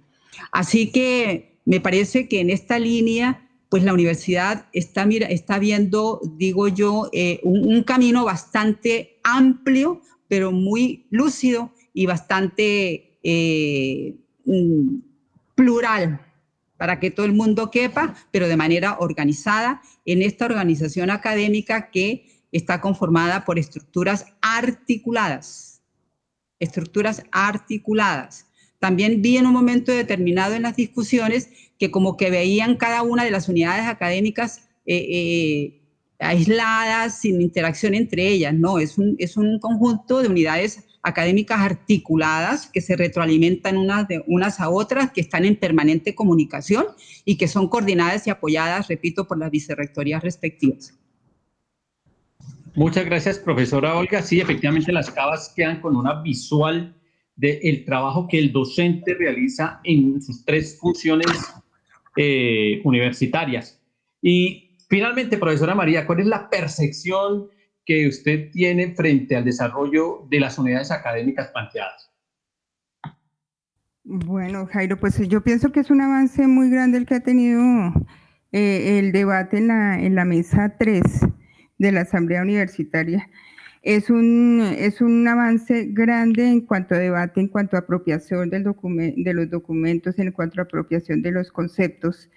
Así 0.52 0.92
que 0.92 1.58
me 1.64 1.80
parece 1.80 2.28
que 2.28 2.40
en 2.40 2.50
esta 2.50 2.78
línea, 2.78 3.48
pues 3.70 3.84
la 3.84 3.94
universidad 3.94 4.66
está, 4.74 5.06
mira, 5.06 5.28
está 5.28 5.58
viendo, 5.58 6.20
digo 6.36 6.68
yo, 6.68 7.08
eh, 7.14 7.40
un, 7.42 7.82
camino 7.82 8.26
bastante 8.26 9.18
amplio, 9.24 10.02
pero 10.28 10.52
muy 10.52 11.06
lúcido 11.08 11.72
y 11.94 12.04
bastante 12.04 13.18
eh, 13.22 14.14
mm, 14.44 14.98
plural 15.54 16.25
para 16.76 17.00
que 17.00 17.10
todo 17.10 17.26
el 17.26 17.32
mundo 17.32 17.70
quepa, 17.70 18.14
pero 18.30 18.48
de 18.48 18.56
manera 18.56 18.98
organizada 19.00 19.80
en 20.04 20.22
esta 20.22 20.44
organización 20.44 21.10
académica 21.10 21.90
que 21.90 22.26
está 22.52 22.80
conformada 22.80 23.44
por 23.44 23.58
estructuras 23.58 24.26
articuladas. 24.40 25.82
Estructuras 26.58 27.22
articuladas. 27.32 28.46
También 28.78 29.22
vi 29.22 29.36
en 29.36 29.46
un 29.46 29.52
momento 29.52 29.92
determinado 29.92 30.54
en 30.54 30.62
las 30.62 30.76
discusiones 30.76 31.50
que 31.78 31.90
como 31.90 32.16
que 32.16 32.30
veían 32.30 32.76
cada 32.76 33.02
una 33.02 33.24
de 33.24 33.30
las 33.30 33.48
unidades 33.48 33.86
académicas 33.86 34.68
eh, 34.86 35.06
eh, 35.10 35.82
aisladas, 36.18 37.20
sin 37.20 37.40
interacción 37.40 37.94
entre 37.94 38.28
ellas. 38.28 38.54
No, 38.54 38.78
es 38.78 38.98
un, 38.98 39.16
es 39.18 39.36
un 39.36 39.58
conjunto 39.58 40.22
de 40.22 40.28
unidades 40.28 40.85
académicas 41.06 41.60
articuladas 41.60 42.68
que 42.68 42.80
se 42.80 42.96
retroalimentan 42.96 43.76
unas, 43.76 44.08
de, 44.08 44.24
unas 44.26 44.58
a 44.58 44.68
otras, 44.68 45.12
que 45.12 45.20
están 45.20 45.44
en 45.44 45.54
permanente 45.54 46.16
comunicación 46.16 46.84
y 47.24 47.36
que 47.36 47.46
son 47.46 47.68
coordinadas 47.68 48.26
y 48.26 48.30
apoyadas, 48.30 48.88
repito, 48.88 49.28
por 49.28 49.38
las 49.38 49.52
vicerrectorías 49.52 50.20
respectivas. 50.24 50.98
Muchas 52.74 53.04
gracias, 53.04 53.38
profesora 53.38 53.94
Olga. 53.94 54.20
Sí, 54.20 54.40
efectivamente 54.40 54.92
las 54.92 55.08
CABAS 55.10 55.52
quedan 55.54 55.80
con 55.80 55.94
una 55.94 56.22
visual 56.22 56.94
del 57.36 57.84
trabajo 57.84 58.26
que 58.26 58.38
el 58.38 58.50
docente 58.50 59.14
realiza 59.14 59.80
en 59.84 60.20
sus 60.20 60.44
tres 60.44 60.76
funciones 60.80 61.28
eh, 62.16 62.80
universitarias. 62.82 63.80
Y 64.20 64.76
finalmente, 64.88 65.38
profesora 65.38 65.76
María, 65.76 66.04
¿cuál 66.04 66.20
es 66.20 66.26
la 66.26 66.50
percepción 66.50 67.48
que 67.86 68.08
usted 68.08 68.50
tiene 68.50 68.94
frente 68.94 69.36
al 69.36 69.44
desarrollo 69.44 70.26
de 70.28 70.40
las 70.40 70.58
unidades 70.58 70.90
académicas 70.90 71.48
planteadas? 71.52 72.10
Bueno, 74.02 74.66
Jairo, 74.66 74.98
pues 74.98 75.18
yo 75.28 75.42
pienso 75.42 75.72
que 75.72 75.80
es 75.80 75.90
un 75.90 76.00
avance 76.00 76.46
muy 76.46 76.68
grande 76.68 76.98
el 76.98 77.06
que 77.06 77.14
ha 77.14 77.20
tenido 77.20 77.92
eh, 78.52 78.98
el 78.98 79.12
debate 79.12 79.58
en 79.58 79.68
la, 79.68 80.00
en 80.00 80.14
la 80.14 80.24
mesa 80.24 80.76
3 80.78 81.02
de 81.78 81.92
la 81.92 82.02
Asamblea 82.02 82.42
Universitaria. 82.42 83.28
Es 83.82 84.10
un, 84.10 84.62
es 84.76 85.00
un 85.00 85.26
avance 85.28 85.86
grande 85.90 86.48
en 86.48 86.60
cuanto 86.62 86.96
a 86.96 86.98
debate, 86.98 87.40
en 87.40 87.48
cuanto 87.48 87.76
a 87.76 87.80
apropiación 87.80 88.50
del 88.50 88.64
de 88.64 89.34
los 89.34 89.48
documentos, 89.48 90.18
en 90.18 90.32
cuanto 90.32 90.60
a 90.60 90.64
apropiación 90.64 91.22
de 91.22 91.30
los 91.30 91.52
conceptos. 91.52 92.28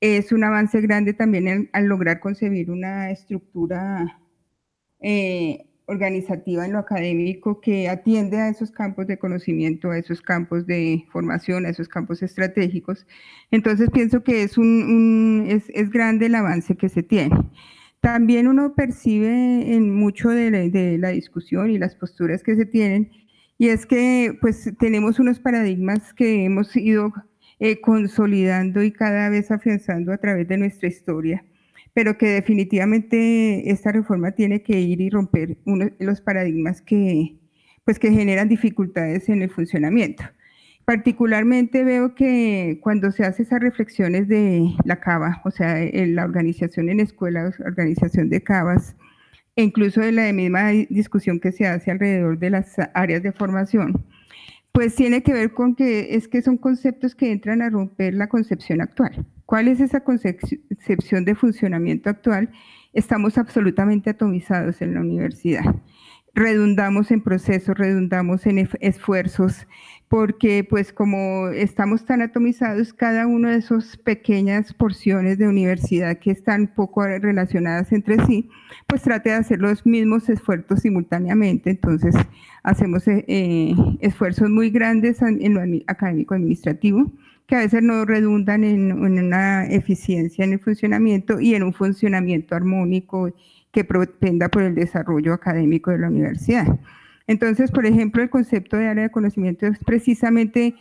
Es 0.00 0.32
un 0.32 0.44
avance 0.44 0.80
grande 0.80 1.14
también 1.14 1.70
al 1.72 1.86
lograr 1.86 2.20
concebir 2.20 2.70
una 2.70 3.10
estructura 3.10 4.19
eh, 5.00 5.66
organizativa 5.90 6.64
en 6.64 6.72
lo 6.72 6.78
académico 6.78 7.60
que 7.60 7.88
atiende 7.88 8.36
a 8.38 8.48
esos 8.48 8.70
campos 8.70 9.08
de 9.08 9.18
conocimiento, 9.18 9.90
a 9.90 9.98
esos 9.98 10.22
campos 10.22 10.66
de 10.66 11.04
formación, 11.10 11.66
a 11.66 11.70
esos 11.70 11.88
campos 11.88 12.22
estratégicos. 12.22 13.06
Entonces 13.50 13.90
pienso 13.90 14.22
que 14.22 14.44
es, 14.44 14.56
un, 14.56 15.46
es, 15.48 15.64
es, 15.74 15.90
grande 15.90 16.26
el 16.26 16.36
avance 16.36 16.76
que 16.76 16.88
se 16.88 17.02
tiene. 17.02 17.36
También 18.00 18.46
uno 18.46 18.74
percibe 18.74 19.74
en 19.74 19.94
mucho 19.94 20.30
de 20.30 20.50
la, 20.50 20.58
de 20.60 21.12
discusión 21.12 21.70
y 21.70 21.78
las 21.78 21.96
posturas 21.96 22.42
que 22.42 22.54
se 22.54 22.66
tienen, 22.66 23.10
y 23.58 23.68
es 23.68 23.84
que 23.84 24.38
pues 24.40 24.72
tenemos 24.78 25.18
unos 25.18 25.38
paradigmas 25.40 26.14
que 26.14 26.44
hemos 26.44 26.74
ido 26.76 27.12
eh, 27.58 27.80
consolidando 27.80 28.82
y 28.82 28.92
cada 28.92 29.28
vez 29.28 29.50
afianzando 29.50 30.12
a 30.12 30.18
través 30.18 30.48
de 30.48 30.56
nuestra 30.56 30.88
historia 30.88 31.44
pero 32.00 32.16
que 32.16 32.28
definitivamente 32.28 33.70
esta 33.70 33.92
reforma 33.92 34.30
tiene 34.30 34.62
que 34.62 34.80
ir 34.80 35.02
y 35.02 35.10
romper 35.10 35.58
uno, 35.66 35.90
los 35.98 36.22
paradigmas 36.22 36.80
que, 36.80 37.36
pues, 37.84 37.98
que 37.98 38.10
generan 38.10 38.48
dificultades 38.48 39.28
en 39.28 39.42
el 39.42 39.50
funcionamiento. 39.50 40.24
Particularmente 40.86 41.84
veo 41.84 42.14
que 42.14 42.78
cuando 42.82 43.10
se 43.10 43.24
hace 43.24 43.42
esas 43.42 43.60
reflexiones 43.60 44.28
de 44.28 44.66
la 44.86 44.98
CABA, 44.98 45.42
o 45.44 45.50
sea, 45.50 45.76
la 45.92 46.24
organización 46.24 46.88
en 46.88 47.00
escuelas, 47.00 47.60
organización 47.60 48.30
de 48.30 48.42
CABAS, 48.42 48.96
e 49.54 49.62
incluso 49.62 50.00
de 50.00 50.12
la 50.12 50.32
misma 50.32 50.70
discusión 50.70 51.38
que 51.38 51.52
se 51.52 51.66
hace 51.66 51.90
alrededor 51.90 52.38
de 52.38 52.48
las 52.48 52.76
áreas 52.94 53.22
de 53.22 53.32
formación, 53.32 54.06
pues 54.72 54.94
tiene 54.94 55.22
que 55.22 55.34
ver 55.34 55.52
con 55.52 55.74
que 55.74 56.14
es 56.14 56.28
que 56.28 56.40
son 56.40 56.56
conceptos 56.56 57.14
que 57.14 57.30
entran 57.30 57.60
a 57.60 57.68
romper 57.68 58.14
la 58.14 58.30
concepción 58.30 58.80
actual. 58.80 59.26
¿Cuál 59.50 59.66
es 59.66 59.80
esa 59.80 60.04
concepción 60.04 61.24
de 61.24 61.34
funcionamiento 61.34 62.08
actual? 62.08 62.52
Estamos 62.92 63.36
absolutamente 63.36 64.10
atomizados 64.10 64.80
en 64.80 64.94
la 64.94 65.00
universidad. 65.00 65.64
Redundamos 66.34 67.10
en 67.10 67.20
procesos, 67.20 67.76
redundamos 67.76 68.46
en 68.46 68.68
esfuerzos, 68.80 69.66
porque 70.06 70.62
pues 70.62 70.92
como 70.92 71.48
estamos 71.48 72.04
tan 72.04 72.22
atomizados, 72.22 72.92
cada 72.92 73.26
una 73.26 73.50
de 73.50 73.56
esas 73.56 73.96
pequeñas 73.96 74.72
porciones 74.72 75.36
de 75.36 75.48
universidad 75.48 76.20
que 76.20 76.30
están 76.30 76.68
poco 76.68 77.04
relacionadas 77.04 77.90
entre 77.90 78.24
sí, 78.26 78.48
pues 78.86 79.02
trate 79.02 79.30
de 79.30 79.34
hacer 79.34 79.58
los 79.58 79.84
mismos 79.84 80.28
esfuerzos 80.28 80.78
simultáneamente. 80.78 81.70
Entonces, 81.70 82.14
hacemos 82.62 83.08
eh, 83.08 83.24
eh, 83.26 83.74
esfuerzos 83.98 84.48
muy 84.48 84.70
grandes 84.70 85.20
en 85.22 85.54
lo 85.54 85.62
académico 85.88 86.34
administrativo, 86.34 87.10
que 87.50 87.56
a 87.56 87.58
veces 87.58 87.82
no 87.82 88.04
redundan 88.04 88.62
en, 88.62 88.92
una 88.92 89.66
eficiencia 89.66 90.44
en 90.44 90.52
el 90.52 90.60
funcionamiento 90.60 91.40
y 91.40 91.56
en 91.56 91.64
un 91.64 91.72
funcionamiento 91.72 92.54
armónico 92.54 93.32
que 93.72 93.82
propenda 93.82 94.48
por 94.48 94.62
el 94.62 94.76
desarrollo 94.76 95.34
académico 95.34 95.90
de 95.90 95.98
la 95.98 96.06
universidad. 96.06 96.78
Entonces, 97.26 97.72
por 97.72 97.86
ejemplo, 97.86 98.22
el 98.22 98.30
concepto 98.30 98.76
de 98.76 98.86
área 98.86 99.02
de 99.02 99.10
conocimiento 99.10 99.66
es 99.66 99.80
precisamente 99.84 100.76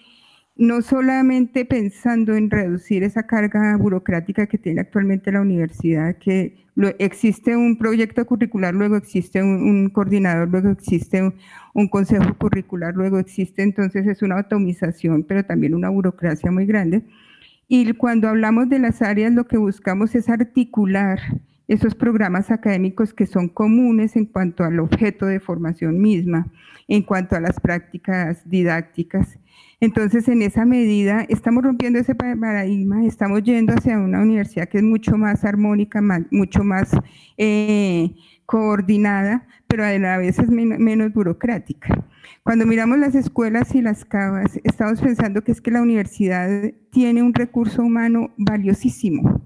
no 0.59 0.81
solamente 0.81 1.63
pensando 1.63 2.35
en 2.35 2.51
reducir 2.51 3.03
esa 3.03 3.23
carga 3.23 3.77
burocrática 3.77 4.45
que 4.45 4.57
tiene 4.57 4.81
actualmente 4.81 5.31
la 5.31 5.39
universidad, 5.39 6.17
que 6.17 6.65
existe 6.99 7.55
un 7.55 7.77
proyecto 7.77 8.25
curricular, 8.25 8.73
luego 8.75 8.97
existe 8.97 9.41
un, 9.41 9.89
coordinador, 9.89 10.49
luego 10.49 10.69
existe 10.69 11.33
un, 11.73 11.87
consejo 11.87 12.37
curricular, 12.37 12.93
luego 12.93 13.19
existe, 13.19 13.63
entonces 13.63 14.05
es 14.05 14.21
una 14.21 14.37
atomización, 14.37 15.23
pero 15.23 15.45
también 15.45 15.73
una 15.73 15.87
burocracia 15.87 16.51
muy 16.51 16.65
grande. 16.65 17.03
Y 17.69 17.93
cuando 17.93 18.27
hablamos 18.27 18.67
de 18.67 18.79
las 18.79 19.01
áreas, 19.01 19.31
lo 19.31 19.47
que 19.47 19.55
buscamos 19.55 20.13
es 20.13 20.27
articular 20.27 21.19
esos 21.69 21.95
programas 21.95 22.51
académicos 22.51 23.13
que 23.13 23.27
son 23.27 23.47
comunes 23.47 24.17
en 24.17 24.25
cuanto 24.25 24.65
al 24.65 24.81
objeto 24.81 25.25
de 25.25 25.39
formación 25.39 26.01
misma, 26.01 26.47
en 26.89 27.03
cuanto 27.03 27.37
a 27.37 27.39
las 27.39 27.61
prácticas 27.61 28.41
didácticas. 28.43 29.39
Entonces, 29.81 30.27
en 30.27 30.41
esa 30.41 30.65
medida, 30.65 31.25
estamos 31.29 31.63
rompiendo 31.63 31.99
ese 31.99 32.13
paradigma, 32.13 33.05
estamos 33.05 33.43
yendo 33.43 33.73
hacia 33.73 33.97
una 33.97 34.21
universidad 34.21 34.67
que 34.67 34.79
es 34.79 34.83
mucho 34.83 35.15
más 35.17 35.45
armónica, 35.45 36.01
mucho 36.31 36.65
más 36.65 36.91
eh, 37.37 38.13
coordinada, 38.45 39.47
pero 39.67 39.85
a 39.85 39.97
la 39.97 40.17
vez 40.17 40.37
es 40.37 40.49
menos 40.49 41.13
burocrática. 41.13 42.05
Cuando 42.43 42.65
miramos 42.65 42.99
las 42.99 43.15
escuelas 43.15 43.73
y 43.73 43.81
las 43.81 44.03
cavas, 44.03 44.59
estamos 44.63 44.99
pensando 45.01 45.43
que 45.43 45.51
es 45.53 45.61
que 45.61 45.71
la 45.71 45.81
universidad 45.81 46.73
tiene 46.91 47.23
un 47.23 47.33
recurso 47.33 47.81
humano 47.81 48.33
valiosísimo 48.37 49.45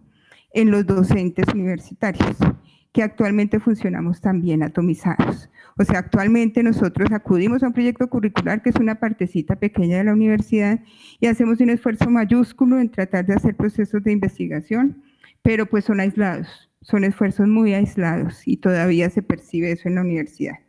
en 0.53 0.71
los 0.71 0.85
docentes 0.85 1.45
universitarios, 1.53 2.37
que 2.93 3.03
actualmente 3.03 3.59
funcionamos 3.59 4.21
también 4.21 4.63
atomizados. 4.63 5.49
O 5.77 5.83
sea, 5.83 5.99
actualmente 5.99 6.61
nosotros 6.61 7.11
acudimos 7.11 7.63
a 7.63 7.67
un 7.67 7.73
proyecto 7.73 8.07
curricular 8.07 8.61
que 8.61 8.69
es 8.69 8.75
una 8.75 8.99
partecita 8.99 9.55
pequeña 9.55 9.97
de 9.97 10.03
la 10.05 10.13
universidad 10.13 10.79
y 11.19 11.25
hacemos 11.25 11.59
un 11.59 11.71
esfuerzo 11.71 12.09
mayúsculo 12.09 12.79
en 12.79 12.91
tratar 12.91 13.25
de 13.25 13.33
hacer 13.33 13.55
procesos 13.55 14.03
de 14.03 14.11
investigación, 14.11 15.03
pero 15.41 15.65
pues 15.65 15.85
son 15.85 15.99
aislados, 15.99 16.69
son 16.81 17.03
esfuerzos 17.03 17.47
muy 17.47 17.73
aislados 17.73 18.47
y 18.47 18.57
todavía 18.57 19.09
se 19.09 19.23
percibe 19.23 19.71
eso 19.71 19.89
en 19.89 19.95
la 19.95 20.01
universidad 20.01 20.59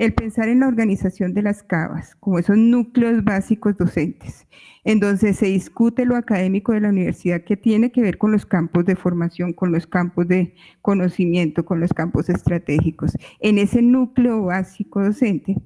el 0.00 0.14
pensar 0.14 0.48
en 0.48 0.60
la 0.60 0.66
organización 0.66 1.34
de 1.34 1.42
las 1.42 1.62
cavas 1.62 2.16
como 2.20 2.38
esos 2.38 2.56
núcleos 2.56 3.22
básicos 3.22 3.76
docentes, 3.76 4.46
en 4.82 4.98
donde 4.98 5.34
se 5.34 5.44
discute 5.44 6.06
lo 6.06 6.16
académico 6.16 6.72
de 6.72 6.80
la 6.80 6.88
universidad 6.88 7.42
que 7.42 7.58
tiene 7.58 7.92
que 7.92 8.00
ver 8.00 8.16
con 8.16 8.32
los 8.32 8.46
campos 8.46 8.86
de 8.86 8.96
formación, 8.96 9.52
con 9.52 9.72
los 9.72 9.86
campos 9.86 10.26
de 10.26 10.54
conocimiento, 10.80 11.66
con 11.66 11.80
los 11.80 11.92
campos 11.92 12.30
estratégicos. 12.30 13.12
En 13.40 13.58
ese 13.58 13.82
núcleo 13.82 14.42
básico 14.44 15.04
docente, 15.04 15.56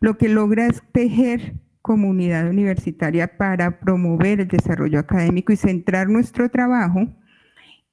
lo 0.00 0.18
que 0.18 0.28
logra 0.28 0.66
es 0.66 0.82
tejer 0.90 1.54
comunidad 1.80 2.48
universitaria 2.48 3.36
para 3.36 3.78
promover 3.78 4.40
el 4.40 4.48
desarrollo 4.48 4.98
académico 4.98 5.52
y 5.52 5.56
centrar 5.56 6.08
nuestro 6.08 6.50
trabajo 6.50 7.06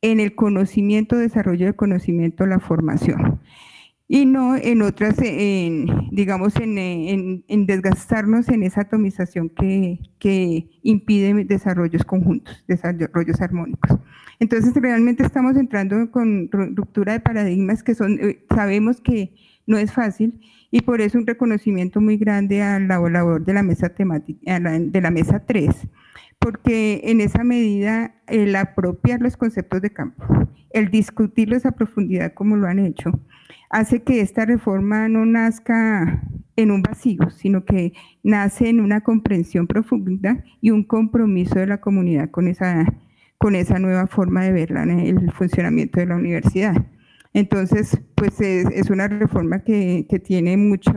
en 0.01 0.19
el 0.19 0.33
conocimiento, 0.33 1.15
desarrollo 1.15 1.67
de 1.67 1.75
conocimiento, 1.75 2.47
la 2.47 2.59
formación 2.59 3.39
y 4.13 4.25
no 4.25 4.57
en 4.57 4.81
otras, 4.81 5.15
en, 5.19 5.87
digamos, 6.11 6.53
en, 6.57 7.65
desgastarnos 7.65 8.49
en 8.49 8.63
esa 8.63 8.81
atomización 8.81 9.47
que, 9.47 10.01
que 10.19 10.67
impide 10.83 11.45
desarrollos 11.45 12.03
conjuntos, 12.03 12.61
desarrollos 12.67 13.39
armónicos. 13.39 13.99
Entonces, 14.37 14.73
realmente 14.75 15.23
estamos 15.23 15.55
entrando 15.55 16.11
con 16.11 16.49
ruptura 16.51 17.13
de 17.13 17.21
paradigmas 17.21 17.83
que 17.83 17.95
son, 17.95 18.19
eh, 18.19 18.45
sabemos 18.53 18.99
que 18.99 19.33
no 19.65 19.77
es 19.77 19.93
fácil 19.93 20.41
y 20.71 20.81
por 20.81 20.99
eso 20.99 21.17
un 21.17 21.25
reconocimiento 21.25 22.01
muy 22.01 22.17
grande 22.17 22.61
al 22.61 22.89
labor 22.89 23.45
de 23.45 23.53
la 23.53 23.63
mesa 23.63 23.95
temática, 23.95 24.59
de 24.59 25.01
la 25.01 25.11
mesa 25.11 25.45
3, 25.45 25.69
porque 26.41 27.01
en 27.03 27.21
esa 27.21 27.43
medida 27.43 28.15
el 28.25 28.55
apropiar 28.55 29.21
los 29.21 29.37
conceptos 29.37 29.79
de 29.83 29.91
campo, 29.91 30.25
el 30.71 30.89
discutirlos 30.89 31.67
a 31.67 31.73
profundidad 31.73 32.33
como 32.33 32.57
lo 32.57 32.67
han 32.67 32.79
hecho, 32.79 33.11
hace 33.69 34.01
que 34.01 34.21
esta 34.21 34.45
reforma 34.45 35.07
no 35.07 35.23
nazca 35.23 36.23
en 36.55 36.71
un 36.71 36.81
vacío, 36.81 37.29
sino 37.29 37.63
que 37.63 37.93
nace 38.23 38.69
en 38.69 38.81
una 38.81 39.01
comprensión 39.01 39.67
profunda 39.67 40.43
y 40.61 40.71
un 40.71 40.83
compromiso 40.83 41.59
de 41.59 41.67
la 41.67 41.79
comunidad 41.79 42.31
con 42.31 42.47
esa, 42.47 42.85
con 43.37 43.53
esa 43.53 43.77
nueva 43.77 44.07
forma 44.07 44.43
de 44.43 44.51
ver 44.51 44.71
el 44.71 45.31
funcionamiento 45.33 45.99
de 45.99 46.07
la 46.07 46.15
universidad. 46.15 46.87
Entonces, 47.33 48.01
pues 48.15 48.41
es, 48.41 48.89
una 48.89 49.07
reforma 49.07 49.63
que, 49.63 50.07
que, 50.09 50.17
tiene 50.17 50.57
mucho, 50.57 50.91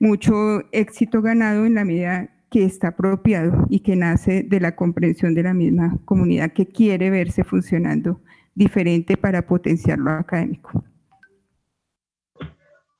mucho 0.00 0.62
éxito 0.72 1.22
ganado 1.22 1.64
en 1.64 1.74
la 1.74 1.84
medida 1.84 2.30
que 2.50 2.64
está 2.64 2.88
apropiado 2.88 3.66
y 3.68 3.80
que 3.80 3.96
nace 3.96 4.42
de 4.42 4.60
la 4.60 4.74
comprensión 4.74 5.34
de 5.34 5.42
la 5.42 5.54
misma 5.54 5.98
comunidad 6.04 6.52
que 6.52 6.66
quiere 6.66 7.10
verse 7.10 7.44
funcionando 7.44 8.20
diferente 8.54 9.16
para 9.16 9.46
potenciar 9.46 9.98
lo 9.98 10.10
académico. 10.10 10.84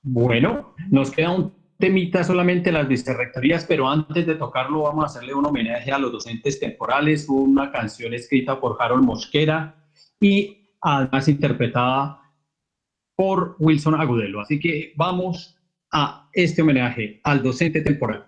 Bueno, 0.02 0.74
nos 0.90 1.10
queda 1.10 1.30
un 1.30 1.52
temita 1.78 2.24
solamente 2.24 2.72
las 2.72 2.88
vicerrectorías, 2.88 3.64
pero 3.64 3.88
antes 3.88 4.26
de 4.26 4.34
tocarlo 4.34 4.82
vamos 4.82 5.04
a 5.04 5.06
hacerle 5.06 5.34
un 5.34 5.46
homenaje 5.46 5.92
a 5.92 5.98
los 5.98 6.12
docentes 6.12 6.58
temporales, 6.58 7.28
una 7.28 7.70
canción 7.70 8.12
escrita 8.14 8.60
por 8.60 8.76
Harold 8.80 9.04
Mosquera 9.04 9.74
y 10.20 10.70
además 10.80 11.28
interpretada 11.28 12.20
por 13.14 13.56
Wilson 13.58 14.00
Agudelo. 14.00 14.40
Así 14.40 14.58
que 14.58 14.92
vamos 14.96 15.56
a 15.92 16.28
este 16.32 16.62
homenaje 16.62 17.20
al 17.24 17.42
docente 17.42 17.80
temporal. 17.80 18.27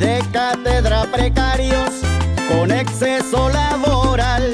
De 0.00 0.22
cátedra 0.32 1.04
precarios 1.12 1.90
con 2.48 2.72
exceso 2.72 3.50
laboral, 3.50 4.50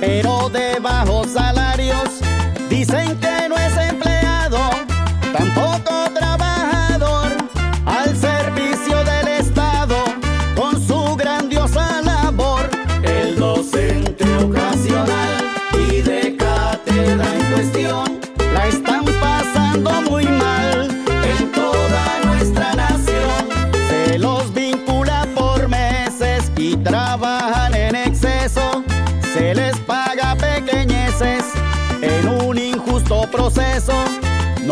pero 0.00 0.48
de 0.48 0.78
bajos 0.78 1.32
salarios. 1.32 2.20
Dicen 2.70 3.18
que 3.18 3.45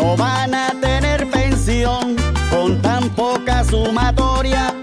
No 0.05 0.15
van 0.15 0.53
a 0.53 0.69
tener 0.79 1.27
pensión 1.31 2.15
con 2.51 2.79
tan 2.79 3.09
poca 3.09 3.63
sumatoria, 3.63 4.74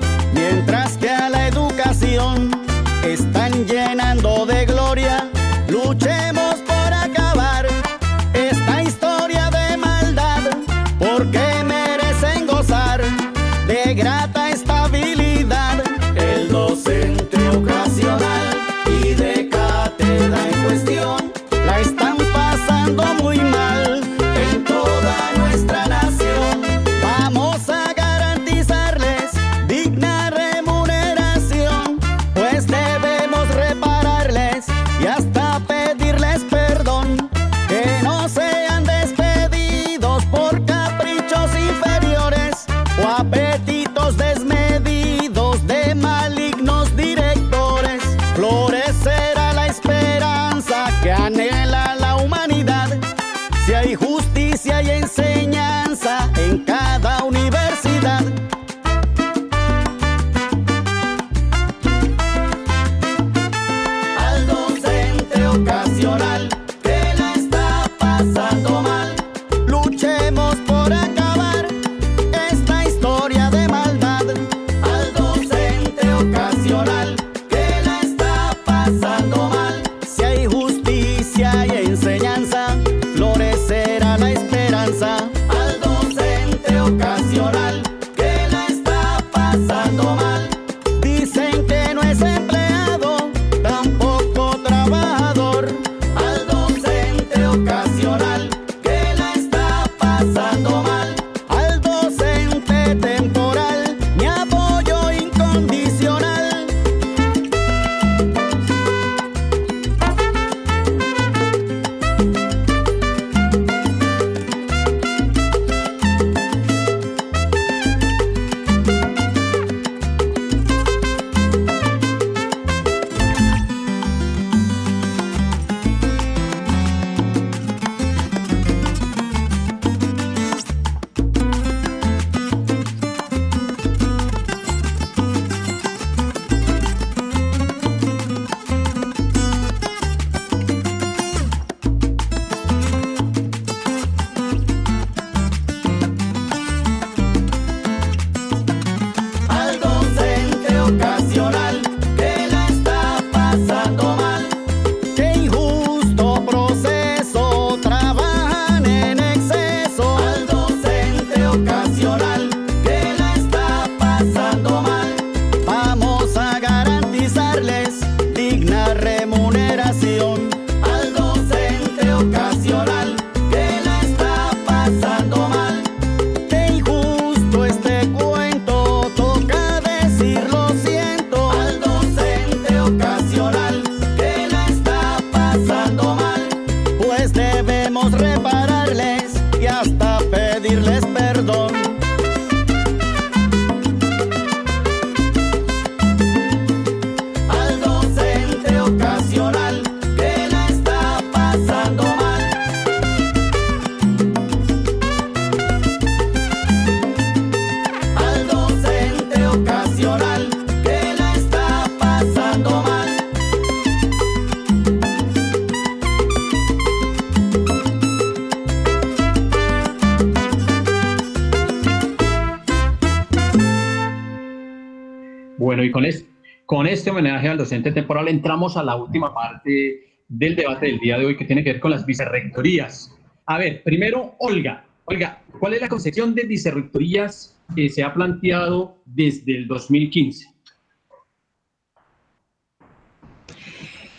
temporal 227.90 228.28
entramos 228.28 228.76
a 228.76 228.82
la 228.82 228.96
última 228.96 229.34
parte 229.34 230.20
del 230.28 230.56
debate 230.56 230.86
del 230.86 230.98
día 230.98 231.18
de 231.18 231.26
hoy 231.26 231.36
que 231.36 231.44
tiene 231.44 231.64
que 231.64 231.72
ver 231.72 231.80
con 231.80 231.90
las 231.90 232.06
vicerrectorías. 232.06 233.14
A 233.46 233.58
ver, 233.58 233.82
primero, 233.82 234.34
Olga. 234.38 234.84
Olga, 235.04 235.42
¿cuál 235.58 235.74
es 235.74 235.80
la 235.80 235.88
concepción 235.88 236.34
de 236.34 236.44
vicerrectorías 236.44 237.58
que 237.74 237.88
se 237.88 238.02
ha 238.02 238.14
planteado 238.14 239.02
desde 239.04 239.56
el 239.56 239.66
2015? 239.66 240.46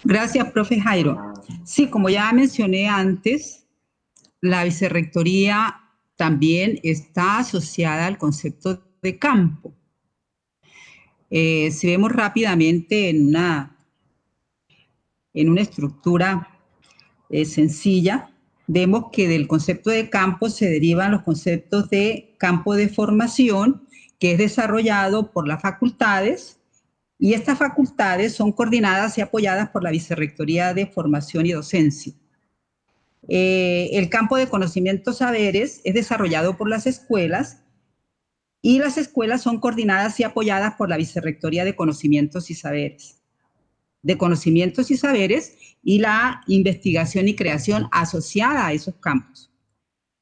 Gracias, 0.03 0.51
profe 0.51 0.81
Jairo. 0.81 1.33
Sí, 1.63 1.87
como 1.87 2.09
ya 2.09 2.31
mencioné 2.33 2.89
antes, 2.89 3.65
la 4.41 4.65
vicerrectoría 4.65 5.79
también 6.17 6.79
está 6.83 7.39
asociada 7.39 8.07
al 8.07 8.17
concepto 8.17 8.83
de 9.01 9.17
campo. 9.17 9.73
Eh, 11.35 11.71
si 11.71 11.87
vemos 11.87 12.11
rápidamente 12.11 13.09
en 13.09 13.29
una, 13.29 13.75
en 15.33 15.49
una 15.49 15.61
estructura 15.61 16.47
eh, 17.31 17.45
sencilla, 17.45 18.29
vemos 18.67 19.05
que 19.11 19.27
del 19.27 19.47
concepto 19.47 19.89
de 19.89 20.11
campo 20.11 20.51
se 20.51 20.69
derivan 20.69 21.09
los 21.09 21.23
conceptos 21.23 21.89
de 21.89 22.35
campo 22.37 22.75
de 22.75 22.87
formación, 22.87 23.87
que 24.19 24.33
es 24.33 24.37
desarrollado 24.37 25.31
por 25.31 25.47
las 25.47 25.59
facultades, 25.59 26.59
y 27.17 27.33
estas 27.33 27.57
facultades 27.57 28.33
son 28.33 28.51
coordinadas 28.51 29.17
y 29.17 29.21
apoyadas 29.21 29.69
por 29.69 29.81
la 29.81 29.89
Vicerrectoría 29.89 30.75
de 30.75 30.85
Formación 30.85 31.47
y 31.47 31.53
Docencia. 31.53 32.13
Eh, 33.27 33.89
el 33.93 34.07
campo 34.07 34.37
de 34.37 34.49
conocimientos 34.49 35.17
saberes 35.17 35.81
es 35.83 35.95
desarrollado 35.95 36.57
por 36.57 36.69
las 36.69 36.85
escuelas 36.85 37.62
y 38.65 38.79
las 38.79 38.97
escuelas 38.97 39.41
son 39.41 39.59
coordinadas 39.59 40.17
y 40.21 40.23
apoyadas 40.23 40.75
por 40.75 40.87
la 40.87 40.95
Vicerrectoría 40.95 41.65
de 41.65 41.75
Conocimientos 41.75 42.49
y 42.49 42.55
Saberes. 42.55 43.21
De 44.01 44.17
conocimientos 44.17 44.89
y 44.89 44.97
saberes 44.97 45.57
y 45.83 45.99
la 45.99 46.43
investigación 46.47 47.27
y 47.27 47.35
creación 47.35 47.89
asociada 47.91 48.65
a 48.65 48.73
esos 48.73 48.95
campos. 48.95 49.51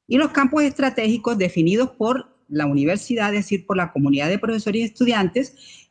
Y 0.08 0.18
los 0.18 0.32
campos 0.32 0.64
estratégicos 0.64 1.38
definidos 1.38 1.90
por 1.90 2.36
la 2.48 2.66
universidad, 2.66 3.32
es 3.32 3.44
decir, 3.44 3.64
por 3.64 3.76
la 3.76 3.92
comunidad 3.92 4.28
de 4.28 4.40
profesores 4.40 4.82
y 4.82 4.84
estudiantes, 4.84 5.90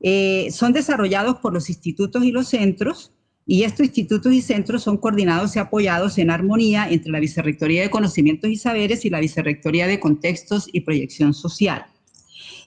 eh, 0.00 0.48
son 0.50 0.72
desarrollados 0.72 1.38
por 1.38 1.52
los 1.52 1.70
institutos 1.70 2.24
y 2.24 2.32
los 2.32 2.48
centros, 2.48 3.12
y 3.46 3.64
estos 3.64 3.86
institutos 3.86 4.32
y 4.32 4.40
centros 4.40 4.82
son 4.82 4.96
coordinados 4.96 5.56
y 5.56 5.58
apoyados 5.58 6.18
en 6.18 6.30
armonía 6.30 6.88
entre 6.88 7.10
la 7.10 7.20
Vicerrectoría 7.20 7.82
de 7.82 7.90
Conocimientos 7.90 8.50
y 8.50 8.56
Saberes 8.56 9.04
y 9.04 9.10
la 9.10 9.20
Vicerrectoría 9.20 9.86
de 9.86 9.98
Contextos 9.98 10.68
y 10.72 10.80
Proyección 10.80 11.34
Social. 11.34 11.86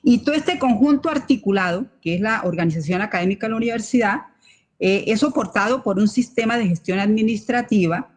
Y 0.04 0.20
todo 0.20 0.36
este 0.36 0.60
conjunto 0.60 1.10
articulado, 1.10 1.88
que 2.02 2.16
es 2.16 2.22
la 2.22 2.42
organización 2.44 3.02
académica 3.02 3.48
de 3.48 3.52
la 3.52 3.58
universidad, 3.58 4.22
eh, 4.80 5.06
es 5.08 5.22
soportado 5.22 5.82
por 5.82 5.98
un 5.98 6.10
sistema 6.10 6.58
de 6.58 6.68
gestión 6.68 7.00
administrativa 7.00 8.12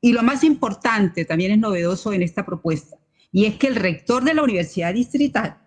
y 0.00 0.12
lo 0.12 0.24
más 0.24 0.42
importante, 0.42 1.24
también 1.24 1.52
es 1.52 1.58
novedoso 1.58 2.12
en 2.12 2.22
esta 2.22 2.44
propuesta, 2.44 2.96
y 3.30 3.44
es 3.44 3.54
que 3.54 3.68
el 3.68 3.76
rector 3.76 4.24
de 4.24 4.34
la 4.34 4.42
universidad 4.42 4.92
distrital, 4.92 5.58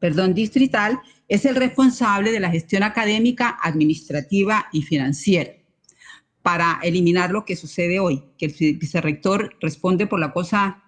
perdón, 0.00 0.34
distrital, 0.34 0.98
es 1.28 1.44
el 1.44 1.54
responsable 1.54 2.32
de 2.32 2.40
la 2.40 2.50
gestión 2.50 2.82
académica, 2.82 3.56
administrativa 3.62 4.66
y 4.72 4.82
financiera 4.82 5.59
para 6.42 6.80
eliminar 6.82 7.30
lo 7.30 7.44
que 7.44 7.56
sucede 7.56 8.00
hoy, 8.00 8.22
que 8.38 8.46
el 8.46 8.78
vicerrector 8.78 9.56
responde 9.60 10.06
por 10.06 10.20
la 10.20 10.32
cosa 10.32 10.82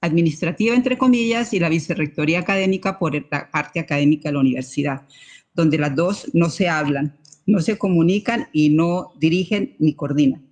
administrativa, 0.00 0.74
entre 0.74 0.98
comillas, 0.98 1.52
y 1.52 1.60
la 1.60 1.68
vicerrectoría 1.68 2.40
académica 2.40 2.98
por 2.98 3.14
la 3.14 3.50
parte 3.50 3.80
académica 3.80 4.28
de 4.28 4.34
la 4.34 4.40
universidad, 4.40 5.06
donde 5.54 5.78
las 5.78 5.94
dos 5.94 6.30
no 6.32 6.48
se 6.48 6.68
hablan 6.68 7.20
no 7.50 7.60
se 7.60 7.78
comunican 7.78 8.48
y 8.52 8.70
no 8.70 9.12
dirigen 9.18 9.76
ni 9.78 9.94
coordinan. 9.94 10.46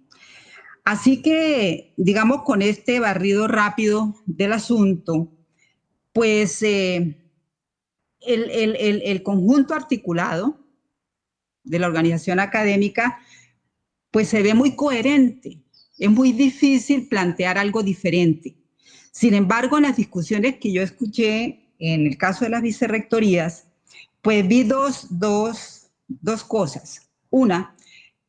Así 0.85 1.23
que, 1.23 1.93
digamos, 1.97 2.43
con 2.43 2.63
este 2.63 2.99
barrido 2.99 3.47
rápido 3.47 4.15
del 4.27 4.53
asunto, 4.53 5.31
pues 6.13 6.63
eh, 6.63 7.17
el, 8.21 9.23
conjunto 9.23 9.75
articulado 9.75 10.59
de 11.63 11.79
la 11.79 11.87
organización 11.87 12.41
académica, 12.41 13.21
pues 14.11 14.29
se 14.29 14.43
ve 14.43 14.55
muy 14.55 14.77
coherente. 14.77 15.59
Es 15.99 16.11
muy 16.11 16.33
difícil 16.33 17.09
plantear 17.09 17.59
algo 17.59 17.83
diferente. 17.83 18.57
Sin 19.11 19.35
embargo, 19.35 19.77
en 19.77 19.85
las 19.85 19.97
discusiones 19.97 20.57
que 20.59 20.73
yo 20.73 20.83
escuché 20.83 21.73
en 21.79 22.07
el 22.07 22.17
caso 22.17 22.45
de 22.45 22.51
las 22.51 22.63
vicerrectorías, 22.63 23.67
pues 24.23 24.47
vi 24.47 24.65
dos, 24.65 25.07
dos 25.11 25.79
dos 26.09 26.45
cosas. 26.45 27.11
Una, 27.31 27.75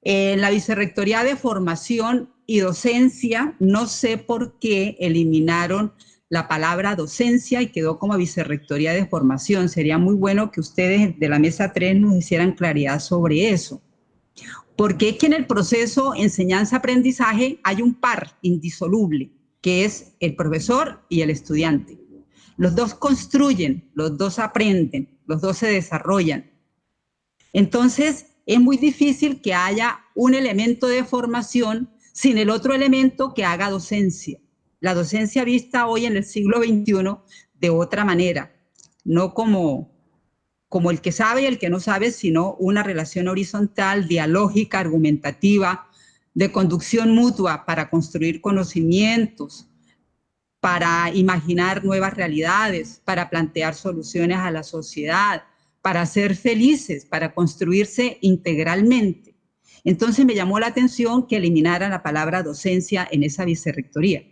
en 0.01 0.41
la 0.41 0.49
Vicerrectoría 0.49 1.23
de 1.23 1.36
Formación 1.36 2.30
y 2.45 2.59
Docencia, 2.59 3.55
no 3.59 3.88
sé 3.88 4.17
por 4.17 4.59
qué 4.59 4.97
eliminaron 4.99 5.93
la 6.30 6.47
palabra 6.47 6.95
docencia 6.95 7.61
y 7.61 7.71
quedó 7.71 7.97
como 7.97 8.17
Vicerrectoría 8.17 8.93
de 8.93 9.07
Formación. 9.07 9.69
Sería 9.69 9.97
muy 9.97 10.15
bueno 10.15 10.51
que 10.51 10.59
ustedes 10.59 11.17
de 11.17 11.30
la 11.30 11.39
mesa 11.39 11.73
3 11.73 11.99
nos 11.99 12.15
hicieran 12.15 12.53
claridad 12.53 12.99
sobre 12.99 13.49
eso. 13.49 13.82
Porque 14.80 15.09
es 15.09 15.17
que 15.17 15.25
en 15.25 15.34
el 15.34 15.45
proceso 15.45 16.13
enseñanza-aprendizaje 16.15 17.59
hay 17.65 17.82
un 17.82 17.95
par 17.95 18.38
indisoluble, 18.41 19.30
que 19.59 19.84
es 19.84 20.13
el 20.21 20.38
profesor 20.38 21.03
y 21.09 21.19
el 21.19 21.32
estudiante. 21.32 21.99
Los 22.55 22.75
dos 22.75 22.93
construyen, 22.93 23.91
los 23.93 24.17
dos 24.17 24.39
aprenden, 24.39 25.19
los 25.25 25.41
dos 25.41 25.57
se 25.57 25.67
desarrollan. 25.67 26.49
Entonces, 27.51 28.27
es 28.45 28.59
muy 28.61 28.77
difícil 28.77 29.41
que 29.41 29.53
haya 29.53 29.99
un 30.15 30.34
elemento 30.34 30.88
de 30.88 31.03
formación 31.03 31.89
sin 32.13 32.38
el 32.38 32.49
otro 32.49 32.73
elemento 32.73 33.34
que 33.34 33.43
haga 33.43 33.69
docencia. 33.69 34.39
La 34.80 34.93
docencia 34.93 35.43
vista 35.43 35.88
hoy 35.88 36.05
en 36.05 36.15
el 36.15 36.23
siglo 36.23 36.59
XXI 36.59 37.17
de 37.55 37.69
otra 37.69 38.05
manera, 38.05 38.55
no 39.03 39.34
como, 39.34 39.91
como 40.70 40.91
el 40.91 41.01
que 41.01 41.11
sabe 41.11 41.41
y 41.41 41.45
el 41.45 41.57
que 41.57 41.70
no 41.70 41.80
sabe, 41.80 42.11
sino 42.11 42.53
una 42.53 42.84
relación 42.84 43.28
horizontal, 43.28 44.07
dialógica, 44.07 44.80
argumentativa, 44.80 45.89
de 46.36 46.51
conducción 46.51 47.13
mutua 47.15 47.65
para 47.65 47.89
construir 47.89 48.39
conocimientos, 48.39 49.67
para 50.59 51.11
imaginar 51.13 51.84
nuevas 51.84 52.13
realidades, 52.13 53.01
para 53.03 53.30
plantear 53.30 53.74
soluciones 53.74 54.38
a 54.38 54.51
la 54.51 54.63
sociedad, 54.63 55.43
para 55.82 56.05
ser 56.05 56.36
felices, 56.36 57.05
para 57.05 57.34
construirse 57.34 58.20
integralmente. 58.22 59.36
Entonces 59.84 60.26
me 60.26 60.36
llamó 60.36 60.59
la 60.59 60.67
atención 60.67 61.26
que 61.26 61.38
eliminara 61.38 61.89
la 61.89 62.03
palabra 62.03 62.43
docencia 62.43 63.07
en 63.09 63.24
esa 63.24 63.45
vicerrectoría. 63.45 64.24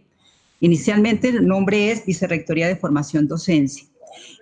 Inicialmente 0.60 1.30
el 1.30 1.48
nombre 1.48 1.92
es 1.92 2.06
Vicerrectoría 2.06 2.68
de 2.68 2.76
Formación 2.76 3.28
Docencia. 3.28 3.88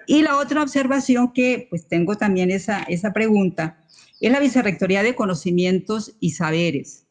Y 0.07 0.21
la 0.21 0.37
otra 0.37 0.61
observación 0.61 1.33
que 1.33 1.67
pues 1.69 1.87
tengo 1.87 2.15
también 2.15 2.51
esa, 2.51 2.83
esa 2.83 3.13
pregunta 3.13 3.83
es 4.19 4.31
la 4.31 4.39
Vicerrectoría 4.39 5.03
de 5.03 5.15
Conocimientos 5.15 6.15
y 6.19 6.31
Saberes. 6.31 7.05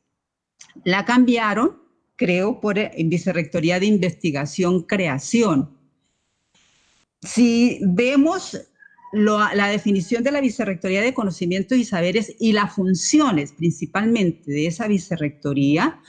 La 0.85 1.05
cambiaron, 1.05 1.83
creo, 2.17 2.61
por 2.61 2.77
Vicerrectoría 2.97 3.81
de 3.81 3.87
Investigación 3.87 4.83
Creación. 4.83 5.71
Si 7.21 7.81
vemos 7.83 8.59
la 9.15 9.69
definición 9.69 10.25
de 10.25 10.33
la 10.33 10.41
vicerrectoría 10.41 11.01
de 11.01 11.15
conocimientos 11.15 11.79
y 11.79 11.85
saberes 11.85 12.35
y 12.41 12.53
las 12.53 12.75
funciones 12.75 13.53
principalmente 13.53 14.51
de 14.51 14.67
esa 14.67 14.89
vicerrectoría 14.89 16.01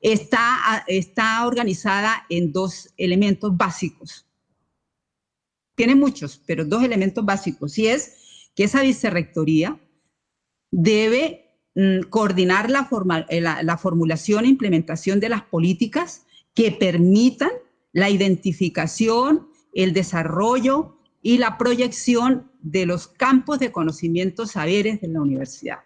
está, 0.00 0.84
está 0.88 1.46
organizada 1.46 2.26
en 2.28 2.52
dos 2.52 2.92
elementos 2.96 3.56
básicos. 3.56 4.27
Tiene 5.78 5.94
muchos, 5.94 6.42
pero 6.44 6.64
dos 6.64 6.82
elementos 6.82 7.24
básicos. 7.24 7.78
Y 7.78 7.86
es 7.86 8.50
que 8.56 8.64
esa 8.64 8.82
vicerrectoría 8.82 9.78
debe 10.72 11.54
mm, 11.76 12.08
coordinar 12.10 12.68
la, 12.68 12.88
eh, 13.28 13.40
la, 13.40 13.62
la 13.62 13.78
formulación 13.78 14.44
e 14.44 14.48
implementación 14.48 15.20
de 15.20 15.28
las 15.28 15.42
políticas 15.42 16.24
que 16.52 16.72
permitan 16.72 17.50
la 17.92 18.10
identificación, 18.10 19.46
el 19.72 19.92
desarrollo 19.92 20.96
y 21.22 21.38
la 21.38 21.56
proyección 21.56 22.50
de 22.60 22.84
los 22.84 23.06
campos 23.06 23.60
de 23.60 23.70
conocimientos 23.70 24.50
saberes 24.50 25.00
de 25.00 25.06
la 25.06 25.20
universidad. 25.20 25.78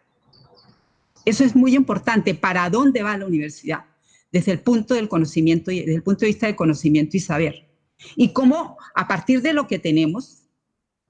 Eso 1.27 1.45
es 1.45 1.55
muy 1.55 1.75
importante. 1.75 2.35
¿Para 2.35 2.71
dónde 2.71 3.03
va 3.03 3.19
la 3.19 3.27
universidad? 3.27 3.85
Desde 4.33 4.53
el 4.53 4.61
punto 4.61 4.95
del 4.95 5.11
conocimiento 5.11 5.71
y 5.71 5.81
desde 5.81 5.97
el 5.97 6.03
punto 6.03 6.21
de 6.21 6.29
vista 6.29 6.47
del 6.47 6.57
conocimiento 6.57 7.19
y 7.19 7.21
saber. 7.21 7.72
Y 8.17 8.33
cómo 8.33 8.77
a 8.95 9.09
partir 9.09 9.43
de 9.43 9.53
lo 9.53 9.67
que 9.67 9.79
tenemos, 9.79 10.43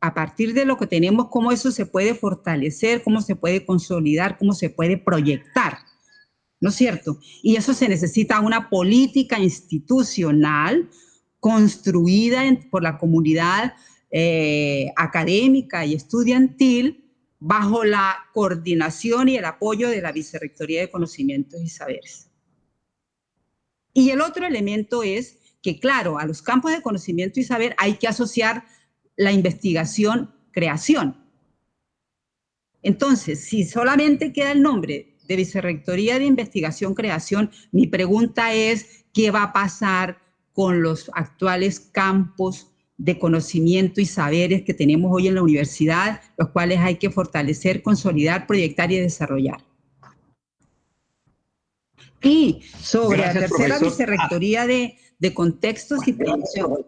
a 0.01 0.14
partir 0.14 0.55
de 0.55 0.64
lo 0.64 0.76
que 0.76 0.86
tenemos, 0.86 1.28
cómo 1.30 1.53
eso 1.53 1.70
se 1.70 1.86
puede 1.86 2.14
fortalecer, 2.14 3.03
cómo 3.03 3.20
se 3.22 3.36
puede 3.36 3.64
consolidar, 3.64 4.38
cómo 4.38 4.53
se 4.53 4.70
puede 4.70 4.97
proyectar. 4.97 5.78
¿No 6.61 6.68
es 6.68 6.76
cierto? 6.76 7.18
Y 7.43 7.57
eso 7.57 7.74
se 7.74 7.88
necesita 7.88 8.40
una 8.40 8.68
política 8.70 9.38
institucional 9.38 10.88
construida 11.40 12.43
por 12.70 12.84
la 12.84 12.99
comunidad 12.99 13.74
eh, 14.12 14.93
académica 14.97 15.84
y 15.84 15.95
estudiantil 15.95 17.03
bajo 17.40 17.82
la 17.82 18.16
coordinación 18.32 19.28
y 19.28 19.36
el 19.36 19.45
apoyo 19.45 19.88
de 19.88 20.01
la 20.01 20.12
Vicerrectoría 20.12 20.82
de 20.82 20.90
Conocimientos 20.90 21.61
y 21.61 21.68
Saberes. 21.68 22.30
Y 23.93 24.11
el 24.11 24.20
otro 24.20 24.47
elemento 24.47 25.03
es 25.03 25.38
que, 25.62 25.78
claro, 25.78 26.18
a 26.18 26.26
los 26.26 26.42
campos 26.42 26.72
de 26.72 26.82
conocimiento 26.82 27.40
y 27.40 27.44
saber 27.44 27.74
hay 27.78 27.94
que 27.94 28.08
asociar 28.08 28.64
la 29.16 29.32
investigación-creación. 29.32 31.16
Entonces, 32.82 33.44
si 33.44 33.64
solamente 33.64 34.32
queda 34.32 34.52
el 34.52 34.62
nombre 34.62 35.16
de 35.28 35.36
Vicerrectoría 35.36 36.18
de 36.18 36.24
Investigación-Creación, 36.24 37.50
mi 37.70 37.86
pregunta 37.86 38.52
es, 38.52 39.04
¿qué 39.14 39.30
va 39.30 39.44
a 39.44 39.52
pasar 39.52 40.20
con 40.52 40.82
los 40.82 41.10
actuales 41.14 41.80
campos 41.80 42.72
de 43.02 43.18
conocimiento 43.18 44.00
y 44.00 44.06
saberes 44.06 44.62
que 44.62 44.74
tenemos 44.74 45.10
hoy 45.12 45.26
en 45.26 45.34
la 45.34 45.42
universidad, 45.42 46.20
los 46.36 46.50
cuales 46.50 46.78
hay 46.78 46.96
que 46.96 47.10
fortalecer, 47.10 47.82
consolidar, 47.82 48.46
proyectar 48.46 48.92
y 48.92 48.98
desarrollar. 48.98 49.58
Y 52.22 52.62
sobre 52.80 53.18
la 53.18 53.32
tercera 53.32 53.80
vicerrectoría 53.80 54.66
de, 54.68 54.96
de, 55.23 55.35
contextos 55.35 56.07
y 56.07 56.12
proyección. 56.12 56.85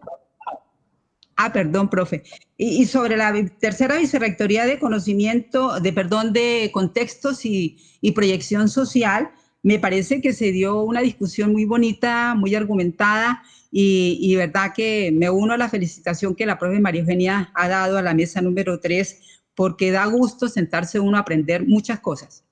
Ah, 1.35 1.51
perdón, 1.51 1.89
profe. 1.89 2.23
Y, 2.57 2.85
sobre 2.85 3.17
la 3.17 3.33
tercera 3.59 3.97
vicerrectoría 3.97 4.65
de 4.65 4.79
conocimiento, 4.79 5.79
de 5.79 5.91
perdón, 5.91 6.31
de 6.31 6.69
contextos 6.73 7.45
y, 7.45 7.77
proyección 8.13 8.69
social, 8.69 9.31
me 9.63 9.79
parece 9.79 10.21
que 10.21 10.31
se 10.31 10.51
dio 10.51 10.83
una 10.83 11.01
discusión 11.01 11.51
muy 11.51 11.65
bonita, 11.65 12.35
muy 12.35 12.53
argumentada 12.55 13.43
y, 13.71 14.33
verdad 14.35 14.71
que 14.73 15.11
me 15.13 15.29
uno 15.29 15.53
a 15.53 15.57
la 15.57 15.69
felicitación 15.69 16.35
que 16.35 16.45
la 16.45 16.57
profe 16.57 16.79
María 16.79 17.01
Eugenia 17.01 17.51
ha 17.53 17.67
dado 17.67 17.97
a 17.97 18.01
la 18.01 18.13
mesa 18.13 18.41
número 18.41 18.79
3, 18.79 19.41
porque 19.55 19.91
da 19.91 20.05
gusto 20.05 20.47
sentarse 20.47 20.99
uno 20.99 21.17
a 21.17 21.21
aprender 21.21 21.65
muchas 21.65 21.99
cosas. 21.99 22.45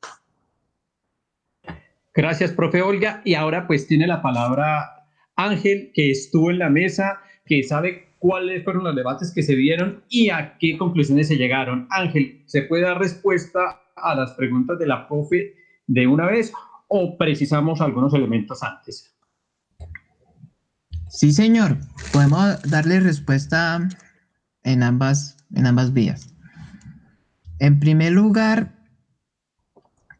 Gracias, 2.13 2.51
profe 2.51 2.81
Olga. 2.81 3.21
Y 3.25 3.35
ahora 3.35 3.65
pues 3.65 3.87
tiene 3.87 4.05
la 4.05 4.21
palabra 4.21 4.92
Ángel, 5.35 5.91
que 5.93 6.11
estuvo 6.11 6.51
en 6.51 6.59
la 6.59 6.69
mesa, 6.69 7.19
que 7.45 7.63
sabe 7.63 8.13
cuáles 8.19 8.63
fueron 8.63 8.83
los 8.83 8.95
debates 8.95 9.33
que 9.33 9.43
se 9.43 9.55
dieron 9.55 10.03
y 10.09 10.29
a 10.29 10.57
qué 10.57 10.77
conclusiones 10.77 11.27
se 11.27 11.35
llegaron. 11.35 11.87
Ángel, 11.89 12.41
¿se 12.45 12.61
puede 12.63 12.83
dar 12.83 12.99
respuesta 12.99 13.81
a 13.95 14.15
las 14.15 14.31
preguntas 14.33 14.79
de 14.79 14.87
la 14.87 15.07
profe 15.07 15.55
de 15.87 16.07
una 16.07 16.27
vez 16.27 16.53
o 16.87 17.17
precisamos 17.17 17.81
algunos 17.81 18.13
elementos 18.13 18.63
antes? 18.63 19.13
Sí, 21.09 21.31
señor. 21.31 21.77
Podemos 22.11 22.61
darle 22.63 22.99
respuesta 22.99 23.87
en 24.63 24.83
ambas, 24.83 25.37
en 25.53 25.67
ambas 25.67 25.93
vías. 25.93 26.33
En 27.59 27.79
primer 27.79 28.13
lugar, 28.13 28.73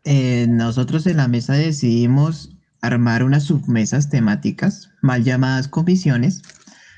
eh, 0.04 0.46
nosotros 0.50 1.08
en 1.08 1.18
la 1.18 1.28
mesa 1.28 1.54
decidimos 1.54 2.53
armar 2.84 3.24
unas 3.24 3.44
submesas 3.44 4.10
temáticas, 4.10 4.92
mal 5.02 5.24
llamadas 5.24 5.70
comisiones, 5.70 6.42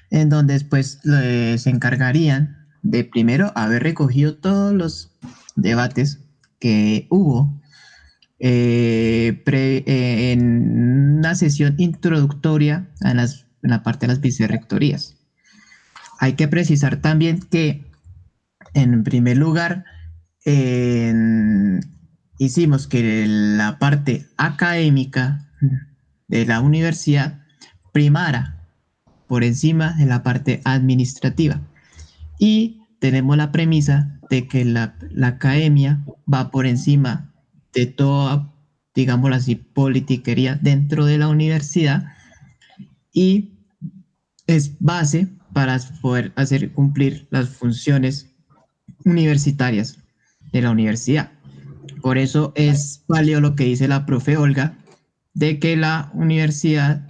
en 0.09 0.29
donde 0.29 0.55
después 0.55 0.99
se 1.03 1.69
encargarían 1.69 2.67
de 2.81 3.03
primero 3.03 3.51
haber 3.55 3.83
recogido 3.83 4.35
todos 4.35 4.73
los 4.73 5.11
debates 5.55 6.19
que 6.59 7.05
hubo 7.11 7.61
eh, 8.39 9.43
eh, 9.45 10.31
en 10.33 11.17
una 11.19 11.35
sesión 11.35 11.75
introductoria 11.77 12.89
las 12.99 13.45
en 13.61 13.69
la 13.69 13.83
parte 13.83 14.07
de 14.07 14.13
las 14.13 14.21
vicerrectorías. 14.21 15.17
Hay 16.19 16.33
que 16.33 16.47
precisar 16.47 16.97
también 16.97 17.39
que, 17.39 17.85
en 18.73 19.03
primer 19.03 19.37
lugar, 19.37 19.85
hicimos 22.37 22.87
que 22.87 23.25
la 23.27 23.79
parte 23.79 24.27
académica 24.37 25.44
de 26.27 26.45
la 26.45 26.61
universidad 26.61 27.43
primara 27.91 28.67
por 29.27 29.43
encima 29.43 29.93
de 29.93 30.05
la 30.05 30.23
parte 30.23 30.61
administrativa. 30.63 31.61
Y 32.39 32.81
tenemos 32.99 33.37
la 33.37 33.51
premisa 33.51 34.19
de 34.29 34.47
que 34.47 34.65
la, 34.65 34.95
la 35.11 35.27
academia 35.27 36.03
va 36.31 36.51
por 36.51 36.65
encima 36.65 37.33
de 37.73 37.85
toda, 37.85 38.53
digámoslo 38.93 39.35
así, 39.35 39.55
politiquería 39.55 40.55
dentro 40.55 41.05
de 41.05 41.17
la 41.17 41.27
universidad 41.27 42.05
y 43.13 43.53
es 44.47 44.77
base 44.79 45.27
para 45.53 45.79
poder 46.01 46.33
hacer 46.35 46.71
cumplir 46.73 47.27
las 47.31 47.49
funciones 47.49 48.35
universitarias 49.05 49.99
de 50.51 50.61
la 50.61 50.71
universidad. 50.71 51.31
Por 52.01 52.17
eso 52.17 52.51
es 52.55 53.03
válido 53.07 53.41
lo 53.41 53.55
que 53.55 53.63
dice 53.63 53.87
la 53.87 54.05
profe 54.05 54.37
Olga, 54.37 54.77
de 55.35 55.59
que 55.59 55.75
la 55.75 56.09
universidad, 56.13 57.01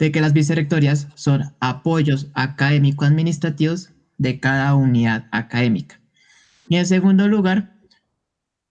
de 0.00 0.10
que 0.10 0.20
las 0.20 0.32
vicerrectorías 0.32 1.06
son 1.14 1.54
apoyos 1.60 2.28
académico-administrativos 2.34 3.90
de 4.18 4.40
cada 4.40 4.74
unidad 4.74 5.26
académica. 5.30 6.00
Y 6.68 6.76
en 6.76 6.86
segundo 6.86 7.28
lugar, 7.28 7.74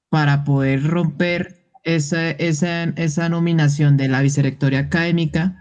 para 0.10 0.44
poder 0.44 0.84
romper 0.84 1.66
esa, 1.84 2.32
esa, 2.32 2.84
esa 2.84 3.30
nominación 3.30 3.96
de 3.96 4.08
la 4.08 4.22
vicerrectoría 4.22 4.80
académica, 4.80 5.58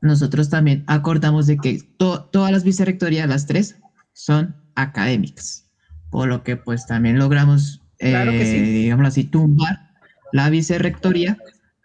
nosotros 0.00 0.50
también 0.50 0.84
acordamos 0.86 1.46
de 1.46 1.56
que 1.56 1.80
todas 1.96 2.52
las 2.52 2.64
vicerrectorías, 2.64 3.28
las 3.28 3.46
tres, 3.46 3.76
son 4.12 4.56
académicas, 4.74 5.70
por 6.10 6.28
lo 6.28 6.42
que 6.42 6.56
pues 6.56 6.86
también 6.86 7.18
logramos, 7.18 7.82
eh, 8.00 8.62
digamos 8.64 9.06
así, 9.06 9.24
tumbar 9.24 9.92
la 10.32 10.50
vicerrectoría 10.50 11.38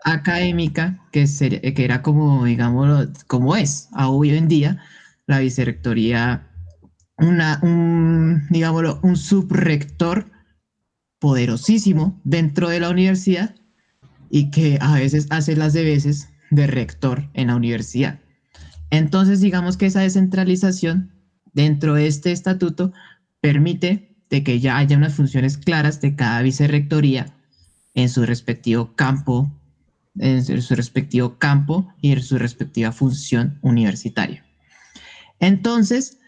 académica, 0.04 1.00
que, 1.12 1.26
que 1.26 1.84
era 1.84 2.02
como, 2.02 2.45
digamos, 2.45 3.08
como 3.28 3.56
es 3.56 3.89
hoy 3.97 4.32
en 4.32 4.47
día, 4.47 4.82
la 5.28 5.39
vicerrectoría, 5.39 6.47
una, 7.18 7.60
un, 7.62 8.47
digámoslo, 8.50 9.00
un 9.04 9.18
subrector 9.18 10.32
poderosísimo 11.20 12.20
dentro 12.24 12.70
de 12.70 12.80
la 12.80 12.89
universidad 12.89 13.56
y 14.30 14.52
que 14.52 14.78
a 14.82 14.95
veces 14.95 15.28
hace 15.30 15.56
las 15.56 15.74
de 15.74 15.84
veces 15.84 16.30
de 16.50 16.68
rector 16.68 17.30
en 17.34 17.47
la 17.47 17.56
universidad. 17.56 18.20
Entonces, 18.89 19.41
digamos 19.41 19.78
que 19.78 19.86
esa 19.88 20.02
descentralización 20.02 21.12
dentro 21.54 21.93
de 21.95 22.08
este 22.08 22.32
estatuto 22.32 22.91
permite 23.41 24.16
de 24.30 24.43
que 24.43 24.60
ya 24.60 24.78
haya 24.78 24.97
unas 24.97 25.14
funciones 25.14 25.58
claras 25.58 26.02
de 26.02 26.16
cada 26.16 26.41
vicerrectoría 26.41 27.36
en 27.93 28.10
su 28.10 28.26
respectivo 28.26 28.93
campo, 28.95 29.52
en 30.20 30.62
su 30.62 30.76
respectivo 30.76 31.38
campo 31.38 31.92
y 32.02 32.12
en 32.12 32.22
su 32.22 32.38
respectiva 32.38 32.92
función 32.92 33.58
universitaria. 33.62 34.46
Entonces, 35.40 36.20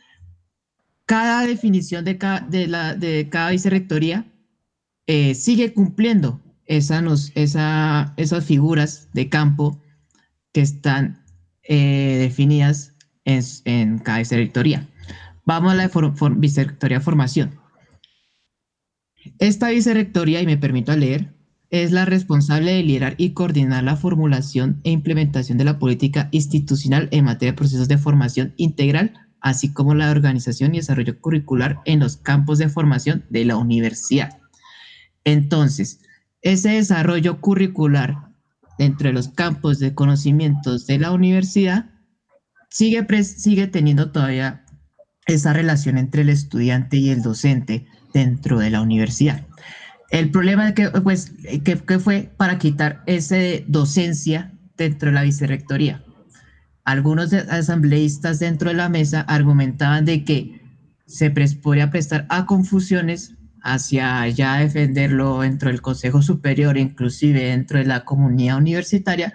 cada 1.06 1.46
definición 1.46 2.06
de 2.06 2.18
cada, 2.18 2.40
de 2.42 2.68
la, 2.68 2.96
de 2.96 3.28
cada 3.30 3.52
vicerrectoría 3.52 4.26
eh, 5.08 5.36
sigue 5.36 5.74
cumpliendo 5.74 6.40
esa, 6.66 7.04
esa, 7.36 8.14
esas 8.16 8.46
figuras 8.46 9.10
de 9.14 9.28
campo 9.28 9.82
que 10.54 10.62
están 10.62 11.22
eh, 11.64 12.18
definidas 12.20 12.94
en, 13.26 13.44
en, 13.66 14.00
cada 14.00 14.20
vicerrectoría. 14.20 14.88
Vamos 15.46 15.74
a 15.74 15.76
la 15.76 15.92
vicerrectoría 16.38 17.02
formación. 17.02 17.60
Esta 19.38 19.70
vicerrectoría, 19.70 20.42
y 20.42 20.46
me 20.46 20.58
permito 20.58 20.96
leer, 20.96 21.34
es 21.72 21.94
la 21.94 22.04
responsable 22.04 22.74
de 22.74 22.84
liderar 22.84 23.16
y 23.18 23.32
coordinar 23.32 23.84
la 23.84 23.96
formulación 23.96 24.82
e 24.84 24.92
implementación 24.92 25.58
de 25.58 25.64
la 25.64 25.80
política 25.80 26.28
institucional 26.32 27.08
en 27.12 27.26
materia 27.26 27.54
de 27.54 27.58
procesos 27.58 27.88
de 27.88 27.98
formación 27.98 28.54
integral, 28.58 29.14
así 29.40 29.72
como 29.72 29.96
la 29.96 30.12
organización 30.12 30.76
y 30.76 30.80
desarrollo 30.80 31.20
curricular 31.20 31.80
en 31.86 32.02
los 32.02 32.18
campos 32.18 32.58
de 32.60 32.68
formación 32.68 33.26
de 33.30 33.46
la 33.46 33.56
universidad. 33.56 34.38
Entonces, 35.24 36.02
ese 36.42 36.72
desarrollo 36.72 37.40
curricular 37.40 38.18
entre 38.78 39.14
los 39.14 39.30
campos 39.30 39.80
de 39.80 39.96
conocimientos 39.96 40.88
de 40.88 41.00
la 41.00 41.12
universidad, 41.12 41.92
sigue, 42.70 43.06
sigue 43.24 43.68
teniendo 43.68 44.12
todavía 44.12 44.66
esa 45.26 45.54
relación 45.54 45.98
entre 45.98 46.24
el 46.24 46.30
estudiante 46.30 46.98
y 46.98 47.12
el 47.12 47.22
docente 47.22 47.86
dentro 48.14 48.60
de 48.60 48.72
la 48.72 48.82
universidad. 48.82 49.46
El 50.12 50.30
problema 50.30 50.74
que, 50.74 50.90
pues, 50.90 51.32
que, 51.64 52.00
fue 52.00 52.30
para 52.36 52.58
quitar 52.58 53.02
esa 53.06 53.38
docencia 53.68 54.52
dentro 54.76 55.10
de 55.10 55.16
la 55.16 55.24
vicerrectoría. 55.24 56.04
Algunos 56.84 57.32
asambleístas 57.34 58.40
dentro 58.40 58.70
de 58.70 58.76
la 58.76 58.90
mesa 58.90 59.22
argumentaban 59.22 60.04
de 60.04 60.26
que 60.26 60.62
se 61.06 61.32
podría 61.32 61.90
prestar 61.90 62.26
a 62.30 62.46
confusiones 62.46 63.36
hacia 63.64 64.28
ya 64.28 64.58
defenderlo 64.58 65.42
dentro 65.42 65.70
del 65.70 65.82
Consejo 65.82 66.22
Superior, 66.22 66.78
inclusive 66.78 67.46
dentro 67.46 67.78
de 67.80 67.86
la 67.86 68.04
comunidad 68.04 68.58
universitaria, 68.58 69.34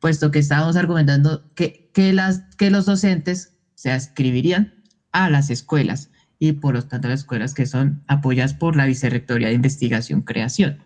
puesto 0.00 0.32
que 0.32 0.40
estábamos 0.40 0.76
argumentando 0.76 1.44
que, 1.54 1.90
que, 1.94 2.12
las, 2.12 2.40
que 2.56 2.70
los 2.70 2.86
docentes 2.86 3.56
se 3.74 3.92
ascribirían 3.92 4.82
a 5.12 5.30
las 5.30 5.50
escuelas 5.50 6.10
y 6.38 6.52
por 6.52 6.74
lo 6.74 6.82
tanto 6.82 7.08
las 7.08 7.20
escuelas 7.20 7.54
que 7.54 7.66
son 7.66 8.02
apoyadas 8.06 8.54
por 8.54 8.76
la 8.76 8.86
Vicerrectoría 8.86 9.48
de 9.48 9.54
Investigación 9.54 10.22
Creación. 10.22 10.78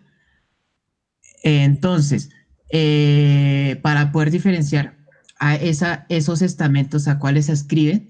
Entonces, 1.43 2.29
eh, 2.69 3.79
para 3.83 4.11
poder 4.11 4.31
diferenciar 4.31 4.97
a 5.39 5.55
esa, 5.55 6.05
esos 6.09 6.41
estamentos 6.41 7.07
a 7.07 7.19
cuáles 7.19 7.47
se 7.47 7.53
escriben, 7.53 8.09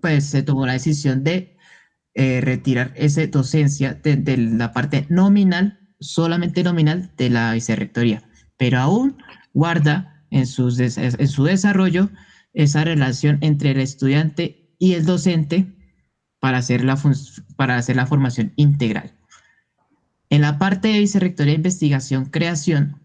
pues 0.00 0.24
se 0.24 0.42
tomó 0.42 0.66
la 0.66 0.74
decisión 0.74 1.24
de 1.24 1.56
eh, 2.14 2.40
retirar 2.40 2.92
esa 2.96 3.26
docencia 3.26 3.94
de, 3.94 4.36
la 4.36 4.72
parte 4.72 5.06
nominal, 5.10 5.80
solamente 6.00 6.62
nominal 6.62 7.10
de 7.16 7.30
la 7.30 7.52
vicerrectoría, 7.52 8.22
pero 8.56 8.78
aún 8.78 9.18
guarda 9.52 10.24
en, 10.30 10.46
sus, 10.46 10.78
en 10.78 11.28
su 11.28 11.44
desarrollo 11.44 12.10
esa 12.54 12.84
relación 12.84 13.38
entre 13.42 13.72
el 13.72 13.80
estudiante 13.80 14.70
y 14.78 14.94
el 14.94 15.04
docente 15.04 15.75
para 16.46 16.58
hacer 16.58 16.84
la, 16.84 16.96
para 17.56 17.76
hacer 17.76 17.96
la 17.96 18.06
formación 18.06 18.52
integral. 18.54 19.12
En 20.30 20.42
la 20.42 20.60
parte 20.60 20.86
de 20.86 21.00
vicerrectoría 21.00 21.54
de 21.54 21.56
investigación, 21.56 22.26
creación, 22.26 23.02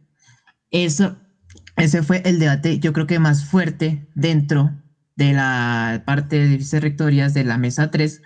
eso, 0.69 1.17
ese 1.75 2.03
fue 2.03 2.21
el 2.23 2.37
debate, 2.37 2.77
yo 2.77 2.93
creo 2.93 3.07
que 3.07 3.17
más 3.17 3.43
fuerte 3.43 4.07
dentro 4.13 4.69
de 5.15 5.33
la 5.33 6.03
parte 6.05 6.37
de 6.37 6.57
vicerrectorías 6.57 7.33
de 7.33 7.43
la 7.43 7.57
mesa 7.57 7.89
3, 7.89 8.21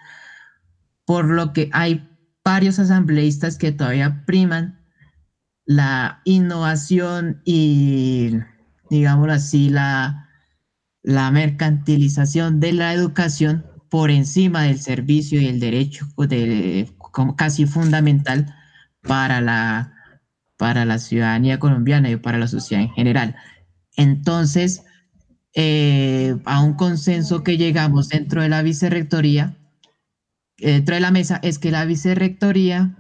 por 1.06 1.30
lo 1.30 1.54
que 1.54 1.70
hay 1.72 2.10
varios 2.44 2.78
asambleístas 2.78 3.58
que 3.58 3.72
todavía 3.72 4.26
priman 4.26 4.82
la 5.64 6.20
innovación 6.26 7.42
y, 7.46 8.34
digámoslo 8.90 9.32
así, 9.32 9.70
la, 9.70 10.28
la 11.04 11.32
mercantilización 11.32 12.60
de 12.60 12.74
la 12.74 12.92
educación 12.92 13.66
por 13.96 14.12
encima 14.12 14.64
del 14.64 14.82
servicio 14.82 15.40
y 15.40 15.48
el 15.48 15.62
derecho 15.62 16.06
de, 16.18 16.92
como 16.98 17.38
casi 17.38 17.66
fundamental 17.66 18.54
para 19.02 19.40
la, 19.40 19.94
para 20.58 20.84
la 20.84 21.00
ciudadanía 21.00 21.60
colombiana 21.60 22.10
y 22.10 22.18
para 22.18 22.38
la 22.38 22.50
sociedad 22.50 22.84
en 22.84 22.92
general. 22.92 23.38
Entonces, 23.96 24.84
eh, 25.54 26.36
a 26.44 26.62
un 26.62 26.74
consenso 26.74 27.42
que 27.42 27.56
llegamos 27.56 28.10
dentro 28.10 28.42
de 28.42 28.50
la 28.50 28.64
vicerrectoría, 28.64 29.56
dentro 30.58 30.96
de 30.96 31.00
la 31.00 31.12
mesa, 31.12 31.40
es 31.42 31.58
que 31.58 31.72
la 31.72 31.86
vicerrectoría 31.86 32.98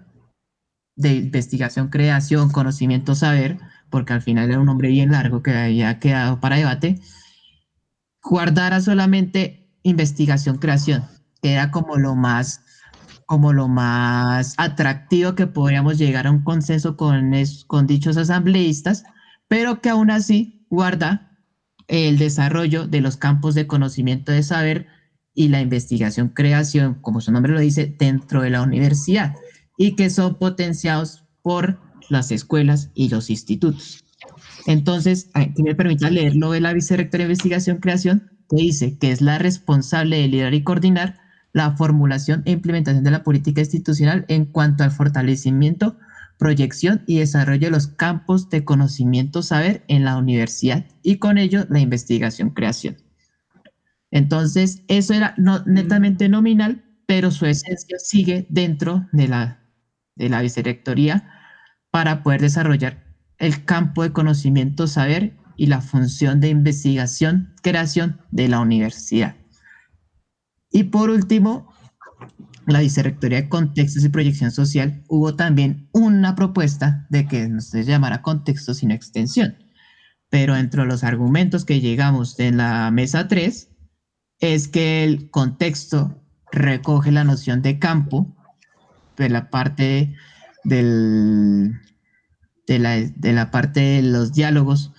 de 0.95 1.13
investigación, 1.15 1.89
creación, 1.89 2.49
conocimiento, 2.51 3.15
saber, 3.15 3.57
porque 3.89 4.13
al 4.13 4.21
final 4.21 4.49
era 4.49 4.61
un 4.61 4.67
nombre 4.67 4.87
bien 4.87 5.11
largo 5.11 5.43
que 5.43 5.51
había 5.51 5.99
quedado 5.99 6.39
para 6.39 6.55
debate, 6.55 7.01
guardara 8.23 8.79
solamente 8.79 9.64
investigación, 9.85 10.57
creación, 10.57 11.05
que 11.41 11.53
era 11.53 11.71
como 11.71 11.97
lo 11.97 12.15
más 12.15 12.61
como 13.27 13.53
lo 13.53 13.67
más 13.67 14.53
atractivo 14.57 15.33
que 15.33 15.47
podríamos 15.47 15.97
llegar 15.97 16.27
a 16.27 16.31
un 16.31 16.43
consenso 16.43 16.95
con, 16.95 17.31
con 17.65 17.87
dichos 17.87 18.17
asambleístas, 18.17 19.03
pero 19.47 19.81
que 19.81 19.89
aún 19.89 20.11
así 20.11 20.67
guarda 20.69 21.31
el 21.87 22.19
desarrollo 22.19 22.87
de 22.87 23.01
los 23.01 23.17
campos 23.17 23.55
de 23.55 23.65
conocimiento 23.65 24.31
de 24.31 24.43
saber 24.43 24.87
y 25.33 25.47
la 25.47 25.59
investigación 25.61 26.29
creación, 26.29 26.95
como 27.01 27.19
su 27.19 27.31
nombre 27.31 27.53
lo 27.53 27.59
dice, 27.59 27.95
dentro 27.97 28.41
de 28.41 28.51
la 28.51 28.61
universidad 28.61 29.33
y 29.77 29.95
que 29.95 30.09
son 30.11 30.37
potenciados 30.37 31.25
por 31.41 31.79
las 32.09 32.31
escuelas 32.31 32.91
y 32.93 33.09
los 33.09 33.29
institutos. 33.29 34.03
Entonces, 34.67 35.29
que 35.55 35.63
me 35.63 35.75
permita 35.75 36.09
leerlo 36.09 36.51
de 36.51 36.61
la 36.61 36.73
vicerrectora 36.73 37.23
de 37.23 37.31
investigación 37.31 37.77
creación, 37.77 38.34
que 38.49 38.57
dice 38.57 38.97
que 38.97 39.11
es 39.11 39.21
la 39.21 39.37
responsable 39.37 40.17
de 40.17 40.27
liderar 40.27 40.53
y 40.53 40.63
coordinar 40.63 41.19
la 41.53 41.71
formulación 41.77 42.43
e 42.45 42.51
implementación 42.51 43.03
de 43.03 43.11
la 43.11 43.23
política 43.23 43.61
institucional 43.61 44.25
en 44.27 44.45
cuanto 44.45 44.83
al 44.83 44.91
fortalecimiento, 44.91 45.97
proyección 46.37 47.03
y 47.07 47.19
desarrollo 47.19 47.67
de 47.67 47.71
los 47.71 47.87
campos 47.87 48.49
de 48.49 48.65
conocimiento 48.65 49.41
saber 49.41 49.85
en 49.87 50.03
la 50.03 50.17
universidad 50.17 50.85
y 51.01 51.15
con 51.15 51.37
ello 51.37 51.65
la 51.69 51.79
investigación 51.79 52.49
creación. 52.49 52.97
Entonces, 54.11 54.83
eso 54.87 55.13
era 55.13 55.33
no, 55.37 55.63
netamente 55.65 56.27
nominal, 56.29 56.83
pero 57.05 57.31
su 57.31 57.45
esencia 57.45 57.97
sigue 57.99 58.45
dentro 58.49 59.07
de 59.11 59.27
la, 59.27 59.59
de 60.15 60.29
la 60.29 60.41
vicerrectoría 60.41 61.29
para 61.89 62.23
poder 62.23 62.41
desarrollar 62.41 63.03
el 63.37 63.63
campo 63.63 64.03
de 64.03 64.11
conocimiento 64.11 64.87
saber 64.87 65.37
y 65.57 65.67
la 65.67 65.81
función 65.81 66.39
de 66.39 66.49
investigación 66.49 67.53
creación 67.61 68.21
de 68.31 68.47
la 68.47 68.59
universidad. 68.59 69.35
Y 70.71 70.83
por 70.83 71.09
último, 71.09 71.73
la 72.67 72.79
Vicerrectoría 72.79 73.41
de 73.41 73.49
Contextos 73.49 74.03
y 74.03 74.09
Proyección 74.09 74.51
Social, 74.51 75.03
hubo 75.07 75.35
también 75.35 75.87
una 75.91 76.35
propuesta 76.35 77.05
de 77.09 77.27
que 77.27 77.47
no 77.47 77.61
se 77.61 77.83
llamara 77.83 78.21
contexto 78.21 78.73
sino 78.73 78.93
extensión. 78.93 79.55
Pero 80.29 80.55
entre 80.55 80.85
los 80.85 81.03
argumentos 81.03 81.65
que 81.65 81.79
llegamos 81.79 82.39
en 82.39 82.57
la 82.57 82.89
mesa 82.91 83.27
3 83.27 83.69
es 84.39 84.67
que 84.67 85.03
el 85.03 85.29
contexto 85.29 86.21
recoge 86.51 87.11
la 87.11 87.23
noción 87.23 87.61
de 87.61 87.79
campo 87.79 88.35
de 89.17 89.29
la 89.29 89.49
parte 89.49 90.15
de, 90.63 91.71
la, 92.67 92.95
de 92.95 93.33
la 93.33 93.51
parte 93.51 93.79
de 93.79 94.01
los 94.01 94.33
diálogos 94.33 94.93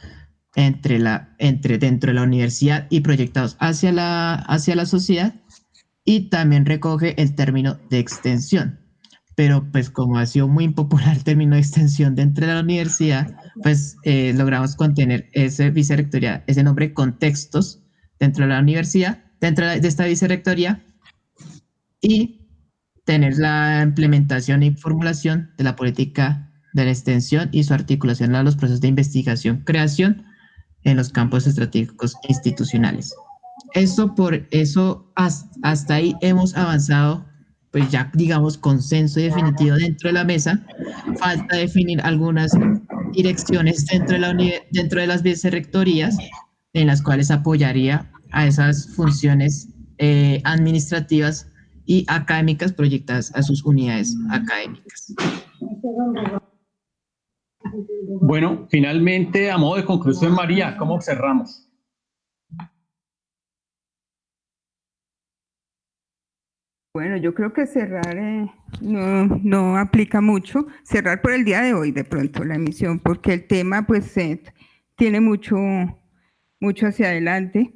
entre 0.57 0.99
la, 0.99 1.35
entre 1.39 1.79
dentro 1.79 2.09
de 2.09 2.15
la 2.15 2.23
universidad 2.23 2.87
y 2.91 3.01
proyectados 3.01 3.57
hacia 3.61 3.93
la, 3.93 4.35
hacia 4.35 4.75
la 4.75 4.87
sociedad 4.87 5.35
y 6.05 6.31
también 6.31 6.65
recoge 6.65 7.21
el 7.21 7.35
término 7.35 7.79
de 7.91 7.99
extensión. 7.99 8.81
Pero 9.37 9.71
pues 9.71 9.91
como 9.91 10.19
ha 10.19 10.25
sido 10.25 10.49
muy 10.49 10.65
impopular 10.65 11.15
el 11.15 11.25
término 11.25 11.55
de 11.55 11.61
extensión 11.61 12.15
dentro 12.15 12.47
de 12.47 12.55
la 12.55 12.61
universidad, 12.61 13.37
pues 13.63 13.97
eh, 14.05 14.33
logramos 14.35 14.77
contener 14.77 15.29
ese 15.33 15.71
vicerrectoría, 15.71 16.43
ese 16.47 16.63
nombre 16.63 16.95
contextos 16.95 17.83
dentro 18.19 18.45
de 18.45 18.55
la 18.55 18.61
universidad, 18.61 19.23
dentro 19.41 19.67
de 19.67 19.87
esta 19.87 20.07
vicerrectoría 20.07 20.83
y 22.01 22.49
tener 23.05 23.37
la 23.37 23.83
implementación 23.83 24.63
y 24.63 24.71
formulación 24.75 25.51
de 25.59 25.65
la 25.65 25.77
política 25.77 26.51
de 26.73 26.87
la 26.87 26.91
extensión 26.91 27.51
y 27.53 27.65
su 27.65 27.75
articulación 27.75 28.35
a 28.35 28.43
los 28.43 28.57
procesos 28.57 28.81
de 28.81 28.89
investigación, 28.89 29.63
creación 29.65 30.26
en 30.87 30.97
los 30.97 31.11
campos 31.11 31.47
estratégicos 31.47 32.17
institucionales. 32.29 33.15
Eso 33.75 34.15
por 34.15 34.47
eso 34.51 35.13
hasta 35.17 35.95
ahí 35.95 36.15
hemos 36.23 36.57
avanzado, 36.57 37.27
pues 37.73 37.91
ya 37.91 38.11
digamos 38.15 38.57
consenso 38.57 39.21
definitivo 39.21 39.77
dentro 39.77 40.09
de 40.09 40.15
la 40.15 40.25
mesa. 40.25 40.65
Falta 41.19 41.57
definir 41.57 42.01
algunas 42.03 42.53
direcciones 43.13 43.85
dentro 43.87 44.15
de, 44.15 44.19
la 44.21 44.35
dentro 44.71 45.01
de 45.01 45.07
las 45.07 45.23
vicerrectorías 45.23 46.17
en 46.73 46.87
las 46.87 47.03
cuales 47.03 47.31
apoyaría 47.31 48.11
a 48.33 48.47
esas 48.47 48.89
funciones 48.95 49.69
eh, 49.99 50.41
administrativas 50.45 51.49
y 51.85 52.05
académicas 52.09 52.73
proyectadas 52.73 53.35
a 53.35 53.43
sus 53.43 53.65
unidades 53.65 54.15
académicas. 54.31 55.15
Bueno, 58.21 58.67
finalmente, 58.71 59.51
a 59.51 59.59
modo 59.59 59.77
de 59.77 59.85
conclusión, 59.85 60.35
María, 60.35 60.77
¿cómo 60.77 61.01
cerramos? 61.01 61.67
Bueno, 66.97 67.19
yo 67.19 67.35
creo 67.35 67.53
que 67.53 67.67
cerrar 67.67 68.17
eh, 68.17 68.51
no, 68.81 69.27
no, 69.43 69.77
aplica 69.77 70.23
mucho, 70.23 70.67
cerrar 70.83 71.21
por 71.21 71.33
el 71.33 71.45
día 71.45 71.61
de 71.61 71.75
hoy 71.75 71.93
de 71.93 72.05
pronto 72.05 72.43
la 72.43 72.55
emisión, 72.55 73.01
porque 73.01 73.35
el 73.35 73.47
tema 73.47 73.87
pues 73.87 74.17
eh, 74.17 74.43
tiene 74.97 75.21
mucho, 75.21 75.59
mucho 76.59 76.87
hacia 76.87 77.09
adelante. 77.09 77.75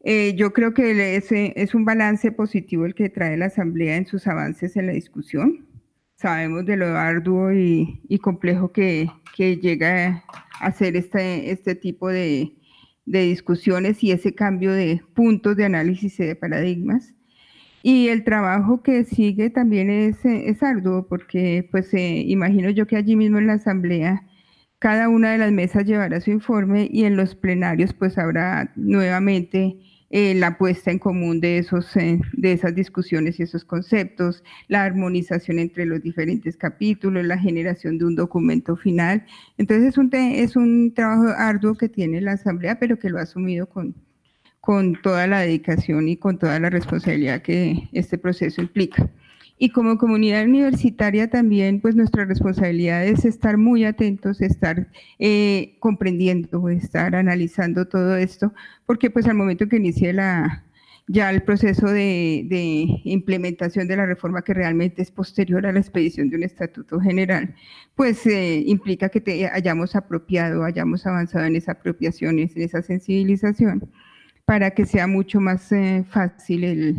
Eh, 0.00 0.34
yo 0.36 0.54
creo 0.54 0.72
que 0.72 1.16
es, 1.16 1.26
es 1.30 1.74
un 1.74 1.84
balance 1.84 2.32
positivo 2.32 2.86
el 2.86 2.94
que 2.94 3.10
trae 3.10 3.36
la 3.36 3.46
Asamblea 3.46 3.96
en 3.96 4.06
sus 4.06 4.26
avances 4.26 4.76
en 4.76 4.86
la 4.86 4.94
discusión. 4.94 5.73
Sabemos 6.24 6.64
de 6.64 6.78
lo 6.78 6.86
arduo 6.86 7.52
y, 7.52 8.00
y 8.08 8.18
complejo 8.18 8.72
que, 8.72 9.10
que, 9.36 9.58
llega 9.58 10.24
a 10.58 10.72
ser 10.72 10.96
este, 10.96 11.50
este 11.50 11.74
tipo 11.74 12.08
de, 12.08 12.54
de 13.04 13.24
discusiones 13.24 14.02
y 14.02 14.10
ese 14.10 14.34
cambio 14.34 14.72
de 14.72 15.02
puntos 15.12 15.54
de 15.54 15.66
análisis 15.66 16.18
y 16.18 16.24
de 16.24 16.34
paradigmas. 16.34 17.12
Y 17.82 18.08
el 18.08 18.24
trabajo 18.24 18.82
que 18.82 19.04
sigue 19.04 19.50
también 19.50 19.90
es, 19.90 20.24
es 20.24 20.62
arduo 20.62 21.06
porque 21.06 21.68
pues 21.70 21.92
eh, 21.92 22.22
imagino 22.26 22.70
yo 22.70 22.86
que 22.86 22.96
allí 22.96 23.16
mismo 23.16 23.36
en 23.36 23.48
la 23.48 23.52
asamblea 23.52 24.22
cada 24.78 25.10
una 25.10 25.32
de 25.32 25.36
las 25.38 25.52
mesas 25.52 25.84
llevará 25.84 26.22
su 26.22 26.30
informe 26.30 26.88
y 26.90 27.04
en 27.04 27.18
los 27.18 27.34
plenarios 27.34 27.92
pues 27.92 28.16
habrá 28.16 28.72
nuevamente 28.76 29.76
eh, 30.10 30.34
la 30.34 30.58
puesta 30.58 30.90
en 30.90 30.98
común 30.98 31.40
de, 31.40 31.58
esos, 31.58 31.92
de 31.94 32.52
esas 32.52 32.74
discusiones 32.74 33.40
y 33.40 33.42
esos 33.42 33.64
conceptos, 33.64 34.44
la 34.68 34.84
armonización 34.84 35.58
entre 35.58 35.86
los 35.86 36.02
diferentes 36.02 36.56
capítulos, 36.56 37.24
la 37.24 37.38
generación 37.38 37.98
de 37.98 38.04
un 38.04 38.14
documento 38.14 38.76
final. 38.76 39.24
Entonces 39.58 39.88
es 39.88 39.98
un, 39.98 40.10
es 40.12 40.56
un 40.56 40.94
trabajo 40.94 41.34
arduo 41.36 41.74
que 41.74 41.88
tiene 41.88 42.20
la 42.20 42.32
Asamblea, 42.32 42.78
pero 42.78 42.98
que 42.98 43.10
lo 43.10 43.18
ha 43.18 43.22
asumido 43.22 43.68
con, 43.68 43.94
con 44.60 45.00
toda 45.02 45.26
la 45.26 45.40
dedicación 45.40 46.08
y 46.08 46.16
con 46.16 46.38
toda 46.38 46.58
la 46.60 46.70
responsabilidad 46.70 47.42
que 47.42 47.88
este 47.92 48.16
proceso 48.16 48.62
implica. 48.62 49.10
Y 49.58 49.70
como 49.70 49.98
comunidad 49.98 50.44
universitaria 50.44 51.30
también, 51.30 51.80
pues 51.80 51.94
nuestra 51.94 52.24
responsabilidad 52.24 53.06
es 53.06 53.24
estar 53.24 53.56
muy 53.56 53.84
atentos, 53.84 54.40
estar 54.40 54.88
eh, 55.18 55.76
comprendiendo, 55.78 56.68
estar 56.68 57.14
analizando 57.14 57.86
todo 57.86 58.16
esto, 58.16 58.52
porque 58.84 59.10
pues 59.10 59.26
al 59.26 59.36
momento 59.36 59.68
que 59.68 59.76
inicie 59.76 60.12
la, 60.12 60.64
ya 61.06 61.30
el 61.30 61.42
proceso 61.42 61.86
de, 61.86 62.46
implementación 63.04 63.86
de 63.88 63.96
la 63.96 64.06
reforma 64.06 64.42
que 64.42 64.54
realmente 64.54 65.02
es 65.02 65.10
posterior 65.10 65.66
a 65.66 65.72
la 65.72 65.80
expedición 65.80 66.30
de 66.30 66.36
un 66.36 66.42
estatuto 66.44 67.00
general, 67.00 67.54
pues 67.94 68.26
eh, 68.26 68.62
implica 68.66 69.08
que 69.08 69.48
hayamos 69.52 69.94
apropiado, 69.96 70.64
hayamos 70.64 71.06
avanzado 71.06 71.44
en 71.44 71.56
esa 71.56 71.72
apropiación, 71.72 72.38
en 72.38 72.50
esa 72.56 72.82
sensibilización, 72.82 73.90
para 74.44 74.70
que 74.72 74.86
sea 74.86 75.06
mucho 75.06 75.40
más 75.40 75.70
eh, 75.72 76.04
fácil 76.08 76.64
el, 76.64 76.96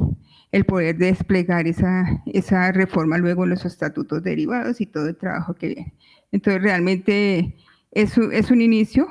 el, 0.51 0.65
poder 0.65 0.97
desplegar 0.97 1.67
esa, 1.67 2.23
esa 2.25 2.71
reforma 2.71 3.17
luego 3.17 3.43
en 3.43 3.51
los 3.51 3.65
estatutos 3.65 4.23
derivados 4.23 4.81
y 4.81 4.85
todo 4.85 5.07
el 5.09 5.17
trabajo 5.17 5.53
que 5.55 5.67
viene. 5.67 5.93
Entonces 6.31 6.61
realmente 6.61 7.55
es, 7.91 8.17
es 8.17 8.51
un 8.51 8.61
inicio 8.61 9.07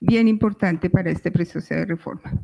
bien 0.00 0.28
importante 0.28 0.90
para 0.90 1.10
este 1.10 1.30
proceso 1.30 1.74
de 1.74 1.86
reforma. 1.86 2.42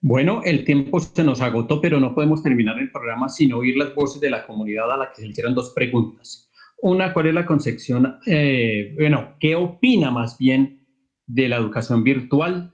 Bueno, 0.00 0.42
el 0.44 0.64
tiempo 0.64 1.00
se 1.00 1.24
nos 1.24 1.40
agotó, 1.40 1.80
pero 1.80 1.98
no 1.98 2.14
podemos 2.14 2.42
terminar 2.42 2.78
el 2.78 2.92
programa 2.92 3.28
sin 3.28 3.52
oír 3.52 3.76
las 3.76 3.94
voces 3.96 4.20
de 4.20 4.30
la 4.30 4.46
comunidad 4.46 4.92
a 4.92 4.96
la 4.96 5.12
que 5.12 5.22
se 5.22 5.26
hicieron 5.26 5.54
dos 5.54 5.72
preguntas. 5.74 6.48
Una, 6.80 7.12
¿cuál 7.12 7.26
es 7.26 7.34
la 7.34 7.46
concepción, 7.46 8.18
eh, 8.26 8.94
bueno, 8.96 9.34
qué 9.40 9.56
opina 9.56 10.12
más 10.12 10.38
bien 10.38 10.86
de 11.26 11.48
la 11.48 11.56
educación 11.56 12.04
virtual? 12.04 12.72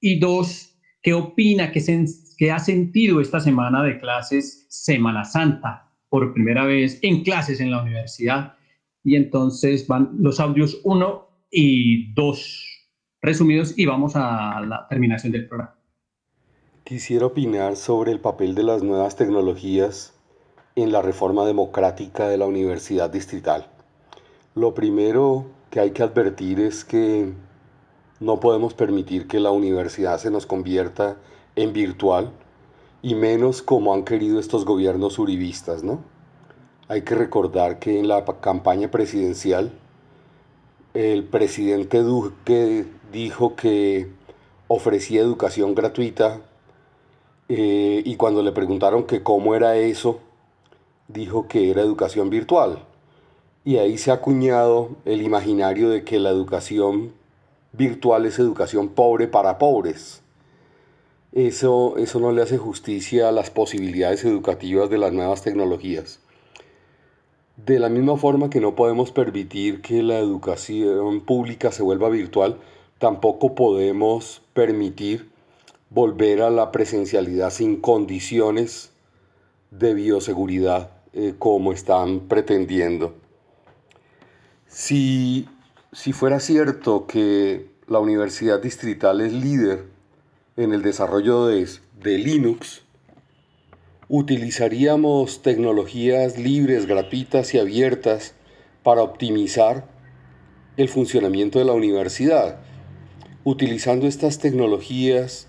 Y 0.00 0.18
dos, 0.18 0.76
¿qué 1.00 1.14
opina, 1.14 1.70
qué, 1.70 1.80
qué 2.38 2.52
ha 2.52 2.58
sentido 2.58 3.20
esta 3.20 3.40
semana 3.40 3.82
de 3.82 3.98
clases 3.98 4.64
Semana 4.68 5.24
Santa 5.24 5.90
por 6.08 6.32
primera 6.32 6.64
vez 6.64 6.98
en 7.02 7.22
clases 7.22 7.60
en 7.60 7.70
la 7.70 7.82
universidad? 7.82 8.54
Y 9.04 9.16
entonces 9.16 9.86
van 9.86 10.10
los 10.18 10.40
audios 10.40 10.80
uno 10.84 11.28
y 11.50 12.14
dos 12.14 12.64
resumidos 13.20 13.76
y 13.76 13.84
vamos 13.84 14.14
a 14.14 14.60
la 14.60 14.86
terminación 14.88 15.32
del 15.32 15.48
programa. 15.48 15.74
Quisiera 16.84 17.26
opinar 17.26 17.76
sobre 17.76 18.12
el 18.12 18.20
papel 18.20 18.54
de 18.54 18.62
las 18.62 18.82
nuevas 18.82 19.16
tecnologías 19.16 20.14
en 20.76 20.92
la 20.92 21.02
reforma 21.02 21.44
democrática 21.44 22.28
de 22.28 22.38
la 22.38 22.46
Universidad 22.46 23.10
Distrital. 23.10 23.66
Lo 24.54 24.74
primero 24.74 25.46
que 25.70 25.80
hay 25.80 25.90
que 25.90 26.02
advertir 26.02 26.60
es 26.60 26.84
que 26.84 27.32
no 28.20 28.40
podemos 28.40 28.74
permitir 28.74 29.26
que 29.26 29.40
la 29.40 29.50
universidad 29.50 30.18
se 30.18 30.30
nos 30.30 30.46
convierta 30.46 31.10
en 31.12 31.18
virtual 31.66 32.32
y 33.02 33.14
menos 33.14 33.62
como 33.62 33.92
han 33.92 34.04
querido 34.04 34.40
estos 34.40 34.64
gobiernos 34.64 35.18
uribistas, 35.18 35.82
¿no? 35.82 36.00
Hay 36.88 37.02
que 37.02 37.14
recordar 37.14 37.78
que 37.78 37.98
en 37.98 38.08
la 38.08 38.24
campaña 38.24 38.90
presidencial 38.90 39.72
el 40.94 41.24
presidente 41.24 42.02
Duque 42.02 42.86
dijo 43.12 43.56
que 43.56 44.08
ofrecía 44.68 45.20
educación 45.20 45.74
gratuita 45.74 46.40
eh, 47.48 48.02
y 48.04 48.16
cuando 48.16 48.42
le 48.42 48.52
preguntaron 48.52 49.04
que 49.04 49.22
cómo 49.22 49.54
era 49.54 49.76
eso, 49.76 50.20
dijo 51.08 51.48
que 51.48 51.70
era 51.70 51.82
educación 51.82 52.30
virtual. 52.30 52.84
Y 53.64 53.76
ahí 53.76 53.98
se 53.98 54.10
ha 54.10 54.14
acuñado 54.14 54.90
el 55.04 55.22
imaginario 55.22 55.90
de 55.90 56.04
que 56.04 56.18
la 56.18 56.30
educación 56.30 57.12
virtual 57.72 58.26
es 58.26 58.38
educación 58.38 58.88
pobre 58.88 59.28
para 59.28 59.58
pobres. 59.58 60.22
Eso, 61.32 61.98
eso 61.98 62.20
no 62.20 62.32
le 62.32 62.42
hace 62.42 62.56
justicia 62.56 63.28
a 63.28 63.32
las 63.32 63.50
posibilidades 63.50 64.24
educativas 64.24 64.88
de 64.88 64.98
las 64.98 65.12
nuevas 65.12 65.42
tecnologías. 65.42 66.20
De 67.56 67.78
la 67.78 67.88
misma 67.88 68.16
forma 68.16 68.50
que 68.50 68.60
no 68.60 68.74
podemos 68.74 69.10
permitir 69.10 69.82
que 69.82 70.02
la 70.02 70.18
educación 70.18 71.20
pública 71.20 71.70
se 71.70 71.82
vuelva 71.82 72.08
virtual, 72.08 72.58
tampoco 72.98 73.54
podemos 73.54 74.42
permitir 74.54 75.28
volver 75.90 76.42
a 76.42 76.50
la 76.50 76.72
presencialidad 76.72 77.50
sin 77.50 77.80
condiciones 77.80 78.92
de 79.70 79.94
bioseguridad 79.94 80.90
eh, 81.12 81.34
como 81.38 81.72
están 81.72 82.20
pretendiendo. 82.20 83.14
Si, 84.66 85.48
si 85.92 86.12
fuera 86.12 86.40
cierto 86.40 87.06
que 87.06 87.70
la 87.86 87.98
Universidad 87.98 88.62
Distrital 88.62 89.20
es 89.20 89.32
líder 89.32 89.97
en 90.58 90.72
el 90.74 90.82
desarrollo 90.82 91.46
de, 91.46 92.18
Linux, 92.18 92.82
utilizaríamos 94.08 95.40
tecnologías 95.40 96.36
libres, 96.36 96.86
gratuitas 96.86 97.54
y 97.54 97.60
abiertas 97.60 98.34
para 98.82 99.02
optimizar 99.02 99.88
el 100.76 100.88
funcionamiento 100.88 101.60
de 101.60 101.64
la 101.64 101.74
universidad. 101.74 102.58
Utilizando 103.44 104.08
estas 104.08 104.40
tecnologías 104.40 105.46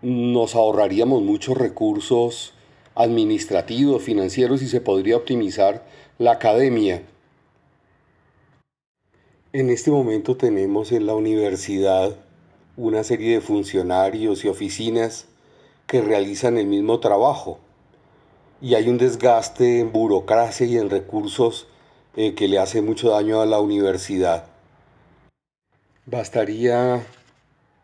nos 0.00 0.54
ahorraríamos 0.54 1.22
muchos 1.22 1.58
recursos 1.58 2.54
administrativos, 2.94 4.02
financieros 4.02 4.62
y 4.62 4.68
se 4.68 4.80
podría 4.80 5.18
optimizar 5.18 5.86
la 6.18 6.32
academia. 6.32 7.02
En 9.52 9.68
este 9.68 9.90
momento 9.90 10.38
tenemos 10.38 10.90
en 10.90 11.04
la 11.04 11.14
universidad 11.14 12.16
una 12.80 13.04
serie 13.04 13.34
de 13.34 13.40
funcionarios 13.42 14.44
y 14.44 14.48
oficinas 14.48 15.26
que 15.86 16.00
realizan 16.00 16.56
el 16.56 16.66
mismo 16.66 16.98
trabajo 16.98 17.58
y 18.62 18.74
hay 18.74 18.88
un 18.88 18.96
desgaste 18.96 19.80
en 19.80 19.92
burocracia 19.92 20.66
y 20.66 20.78
en 20.78 20.88
recursos 20.88 21.66
eh, 22.16 22.34
que 22.34 22.48
le 22.48 22.58
hace 22.58 22.80
mucho 22.80 23.10
daño 23.10 23.40
a 23.40 23.46
la 23.46 23.60
universidad. 23.60 24.46
Bastaría 26.06 27.04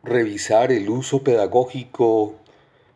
revisar 0.02 0.72
el 0.72 0.88
uso 0.88 1.22
pedagógico 1.22 2.34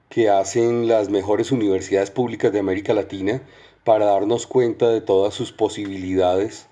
que 0.09 0.31
hacen 0.31 0.89
las 0.89 1.11
mejores 1.11 1.53
universidades 1.53 2.11
públicas 2.11 2.53
de 2.53 2.61
América 2.61 2.95
Latina 2.95 3.43
para 3.85 4.07
darnos 4.07 4.47
cuenta 4.47 4.89
de 4.89 5.03
todas 5.03 5.35
sus 5.35 5.53
posibilidades 5.53 6.67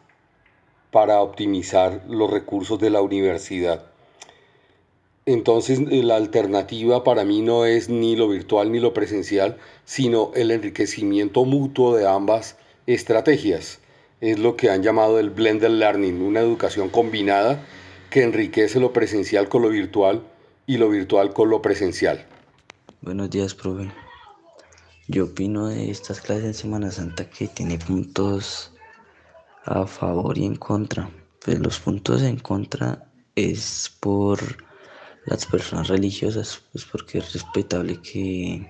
para 0.91 1.21
optimizar 1.21 2.03
los 2.09 2.31
recursos 2.31 2.79
de 2.79 2.91
la 2.91 3.03
universidad. 3.03 3.88
Entonces 5.29 5.79
la 5.79 6.17
alternativa 6.17 7.05
para 7.05 7.23
mí 7.23 7.43
no 7.43 7.67
es 7.67 7.91
ni 7.91 8.17
lo 8.17 8.31
virtual 8.31 8.73
ni 8.73 8.81
lo 8.81 8.95
presencial, 8.95 9.59
sino 9.85 10.33
el 10.35 10.51
enriquecimiento 10.51 11.45
mutuo 11.45 11.95
de 11.95 12.09
ambas 12.09 12.57
estrategias. 12.87 13.81
Es 14.23 14.39
lo 14.39 14.57
que 14.57 14.71
han 14.71 14.83
llamado 14.83 15.19
el 15.19 15.29
blended 15.29 15.69
learning, 15.69 16.23
una 16.23 16.41
educación 16.41 16.89
combinada 16.89 17.63
que 18.09 18.23
enriquece 18.23 18.81
lo 18.81 18.95
presencial 18.95 19.51
con 19.51 19.61
lo 19.61 19.69
virtual 19.69 20.23
y 20.67 20.79
lo 20.79 20.89
virtual 20.89 21.35
con 21.35 21.51
lo 21.51 21.61
presencial. 21.61 22.25
Buenos 23.03 23.29
días, 23.29 23.55
profe. 23.55 23.93
Yo 25.09 25.25
opino 25.25 25.69
de 25.69 25.91
estas 25.91 26.23
clases 26.23 26.45
en 26.47 26.55
Semana 26.55 26.91
Santa 26.91 27.29
que 27.29 27.49
tiene 27.49 27.77
puntos 27.77 28.73
a 29.67 29.87
favor 29.87 30.39
y 30.39 30.47
en 30.47 30.57
contra. 30.57 31.11
Pues 31.45 31.59
los 31.59 31.79
puntos 31.81 32.23
en 32.23 32.39
contra 32.39 33.11
es 33.37 33.95
por 34.01 34.67
las 35.29 35.47
personas 35.47 35.89
religiosas, 35.89 36.63
pues 36.73 36.85
porque 36.85 37.19
es 37.19 37.33
respetable 37.33 38.01
que, 38.01 38.67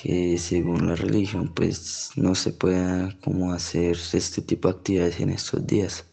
que 0.00 0.38
según 0.38 0.88
la 0.88 0.96
religión 0.96 1.52
pues 1.54 2.10
no 2.16 2.34
se 2.34 2.52
pueda 2.52 3.16
como 3.22 3.52
hacer 3.52 3.96
este 4.12 4.42
tipo 4.42 4.68
de 4.68 4.76
actividades 4.78 5.20
en 5.20 5.30
estos 5.30 5.66
días. 5.66 6.04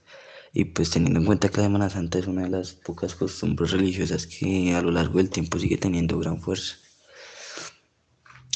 Y 0.53 0.65
pues 0.65 0.91
teniendo 0.91 1.19
en 1.19 1.25
cuenta 1.25 1.49
que 1.49 1.57
la 1.57 1.63
Semana 1.63 1.89
Santa 1.89 2.19
es 2.19 2.27
una 2.27 2.43
de 2.43 2.49
las 2.49 2.73
pocas 2.73 3.15
costumbres 3.15 3.71
religiosas 3.71 4.27
que 4.27 4.75
a 4.75 4.81
lo 4.81 4.91
largo 4.91 5.17
del 5.17 5.31
tiempo 5.31 5.57
sigue 5.57 5.77
teniendo 5.77 6.19
gran 6.19 6.39
fuerza. 6.39 6.75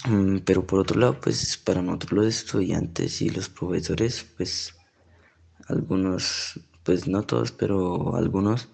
Mm, 0.06 0.40
pero 0.46 0.66
por 0.66 0.80
otro 0.80 1.00
lado, 1.00 1.20
pues 1.20 1.58
para 1.58 1.82
nosotros 1.82 2.12
los 2.14 2.28
estudiantes 2.28 3.22
y 3.22 3.30
los 3.30 3.50
profesores, 3.50 4.26
pues 4.38 4.74
algunos, 5.68 6.60
pues 6.84 7.08
no 7.08 7.24
todos, 7.24 7.52
pero 7.52 8.16
algunos, 8.16 8.70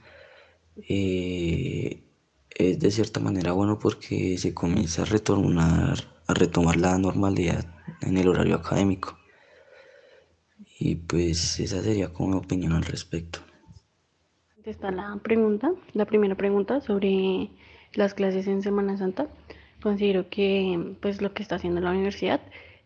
eh, 0.77 2.03
es 2.49 2.79
de 2.79 2.91
cierta 2.91 3.19
manera 3.19 3.51
bueno 3.51 3.79
porque 3.79 4.37
se 4.37 4.53
comienza 4.53 5.03
a 5.03 5.05
retornar, 5.05 5.97
a 6.27 6.33
retomar 6.33 6.77
la 6.77 6.97
normalidad 6.97 7.65
en 8.01 8.17
el 8.17 8.27
horario 8.27 8.55
académico. 8.55 9.17
Y 10.79 10.95
pues 10.95 11.59
esa 11.59 11.81
sería 11.81 12.11
como 12.11 12.29
mi 12.29 12.37
opinión 12.37 12.73
al 12.73 12.83
respecto. 12.83 13.39
Está 14.63 14.91
la 14.91 15.19
pregunta, 15.21 15.71
la 15.93 16.05
primera 16.05 16.35
pregunta 16.35 16.81
sobre 16.81 17.49
las 17.93 18.13
clases 18.13 18.47
en 18.47 18.61
Semana 18.61 18.97
Santa. 18.97 19.27
Considero 19.81 20.29
que 20.29 20.95
pues 21.01 21.21
lo 21.21 21.33
que 21.33 21.43
está 21.43 21.55
haciendo 21.55 21.81
la 21.81 21.91
universidad 21.91 22.41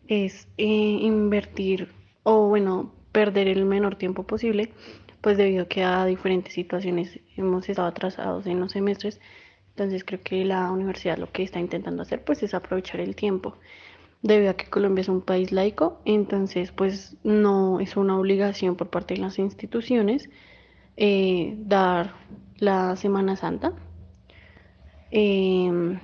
es 0.08 0.48
eh, 0.56 0.64
invertir 0.66 1.88
o 2.24 2.48
bueno, 2.48 2.92
perder 3.12 3.48
el 3.48 3.64
menor 3.64 3.96
tiempo 3.96 4.24
posible 4.24 4.72
pues 5.20 5.36
debido 5.36 5.64
a 5.64 5.68
que 5.68 5.82
a 5.84 6.04
diferentes 6.06 6.54
situaciones 6.54 7.20
hemos 7.36 7.68
estado 7.68 7.88
atrasados 7.88 8.46
en 8.46 8.60
los 8.60 8.72
semestres, 8.72 9.20
entonces 9.70 10.04
creo 10.04 10.20
que 10.22 10.44
la 10.44 10.70
universidad 10.70 11.18
lo 11.18 11.30
que 11.30 11.42
está 11.42 11.60
intentando 11.60 12.02
hacer 12.02 12.24
pues 12.24 12.42
es 12.42 12.54
aprovechar 12.54 13.00
el 13.00 13.16
tiempo. 13.16 13.56
Debido 14.22 14.50
a 14.50 14.54
que 14.54 14.68
Colombia 14.68 15.02
es 15.02 15.08
un 15.08 15.22
país 15.22 15.52
laico, 15.52 16.00
entonces 16.04 16.72
pues 16.72 17.16
no 17.22 17.80
es 17.80 17.96
una 17.96 18.18
obligación 18.18 18.76
por 18.76 18.90
parte 18.90 19.14
de 19.14 19.20
las 19.20 19.38
instituciones 19.38 20.28
eh, 20.96 21.54
dar 21.58 22.14
la 22.58 22.96
Semana 22.96 23.36
Santa. 23.36 23.72
Em, 25.10 26.00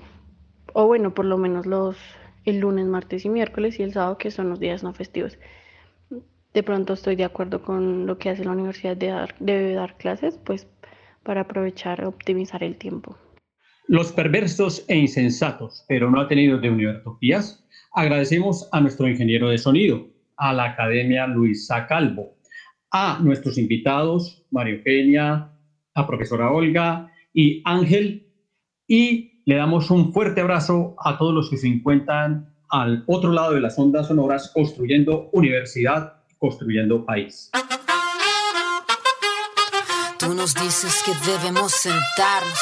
o 0.72 0.86
bueno, 0.86 1.14
por 1.14 1.24
lo 1.24 1.36
menos 1.36 1.66
los 1.66 1.96
el 2.44 2.60
lunes, 2.60 2.86
martes 2.86 3.24
y 3.24 3.28
miércoles 3.28 3.78
y 3.80 3.82
el 3.82 3.92
sábado, 3.92 4.18
que 4.18 4.30
son 4.30 4.50
los 4.50 4.60
días 4.60 4.82
no 4.82 4.92
festivos. 4.92 5.38
De 6.54 6.62
pronto 6.62 6.92
estoy 6.92 7.16
de 7.16 7.24
acuerdo 7.24 7.60
con 7.62 8.06
lo 8.06 8.16
que 8.16 8.30
hace 8.30 8.44
la 8.44 8.52
universidad 8.52 8.96
de 8.96 9.08
dar, 9.08 9.34
debe 9.40 9.74
dar 9.74 9.96
clases, 9.96 10.38
pues 10.44 10.68
para 11.24 11.42
aprovechar, 11.42 12.04
optimizar 12.04 12.62
el 12.62 12.76
tiempo. 12.76 13.18
Los 13.88 14.12
perversos 14.12 14.84
e 14.88 14.96
insensatos, 14.96 15.84
pero 15.88 16.10
no 16.10 16.20
ha 16.20 16.28
tenido 16.28 16.58
de 16.58 16.70
Univertopías, 16.70 17.66
agradecemos 17.92 18.68
a 18.70 18.80
nuestro 18.80 19.08
ingeniero 19.08 19.48
de 19.48 19.58
sonido, 19.58 20.06
a 20.36 20.52
la 20.52 20.70
Academia 20.70 21.26
Luisa 21.26 21.88
Calvo, 21.88 22.36
a 22.92 23.18
nuestros 23.20 23.58
invitados, 23.58 24.46
Mario 24.52 24.80
Peña, 24.84 25.50
a 25.94 26.06
profesora 26.06 26.52
Olga 26.52 27.10
y 27.32 27.62
Ángel, 27.64 28.28
y 28.86 29.42
le 29.44 29.56
damos 29.56 29.90
un 29.90 30.12
fuerte 30.12 30.40
abrazo 30.40 30.94
a 31.04 31.18
todos 31.18 31.34
los 31.34 31.50
que 31.50 31.56
se 31.56 31.66
encuentran 31.66 32.54
al 32.70 33.02
otro 33.06 33.32
lado 33.32 33.54
de 33.54 33.60
las 33.60 33.78
ondas 33.78 34.06
sonoras 34.08 34.50
construyendo 34.54 35.30
universidad, 35.32 36.23
construyendo 36.44 37.06
país. 37.06 37.50
Tú 40.18 40.34
nos 40.34 40.54
dices 40.54 41.02
que 41.06 41.14
debemos 41.30 41.72
sentarnos, 41.72 42.58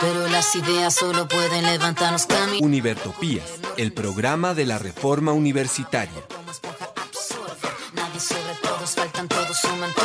pero 0.00 0.28
las 0.28 0.54
ideas 0.54 0.94
solo 0.94 1.26
pueden 1.26 1.64
levantarnos 1.64 2.26
camino. 2.26 2.64
Univertopías, 2.64 3.44
el 3.76 3.92
programa 3.92 4.54
de 4.54 4.66
la 4.66 4.78
reforma 4.78 5.32
universitaria. 5.32 6.22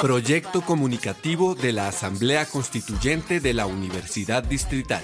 Proyecto 0.02 0.62
comunicativo 0.62 1.54
de 1.54 1.72
la 1.72 1.90
Asamblea 1.90 2.48
Constituyente 2.48 3.40
de 3.40 3.54
la 3.54 3.68
Universidad 3.68 4.44
Distrital. 4.44 5.04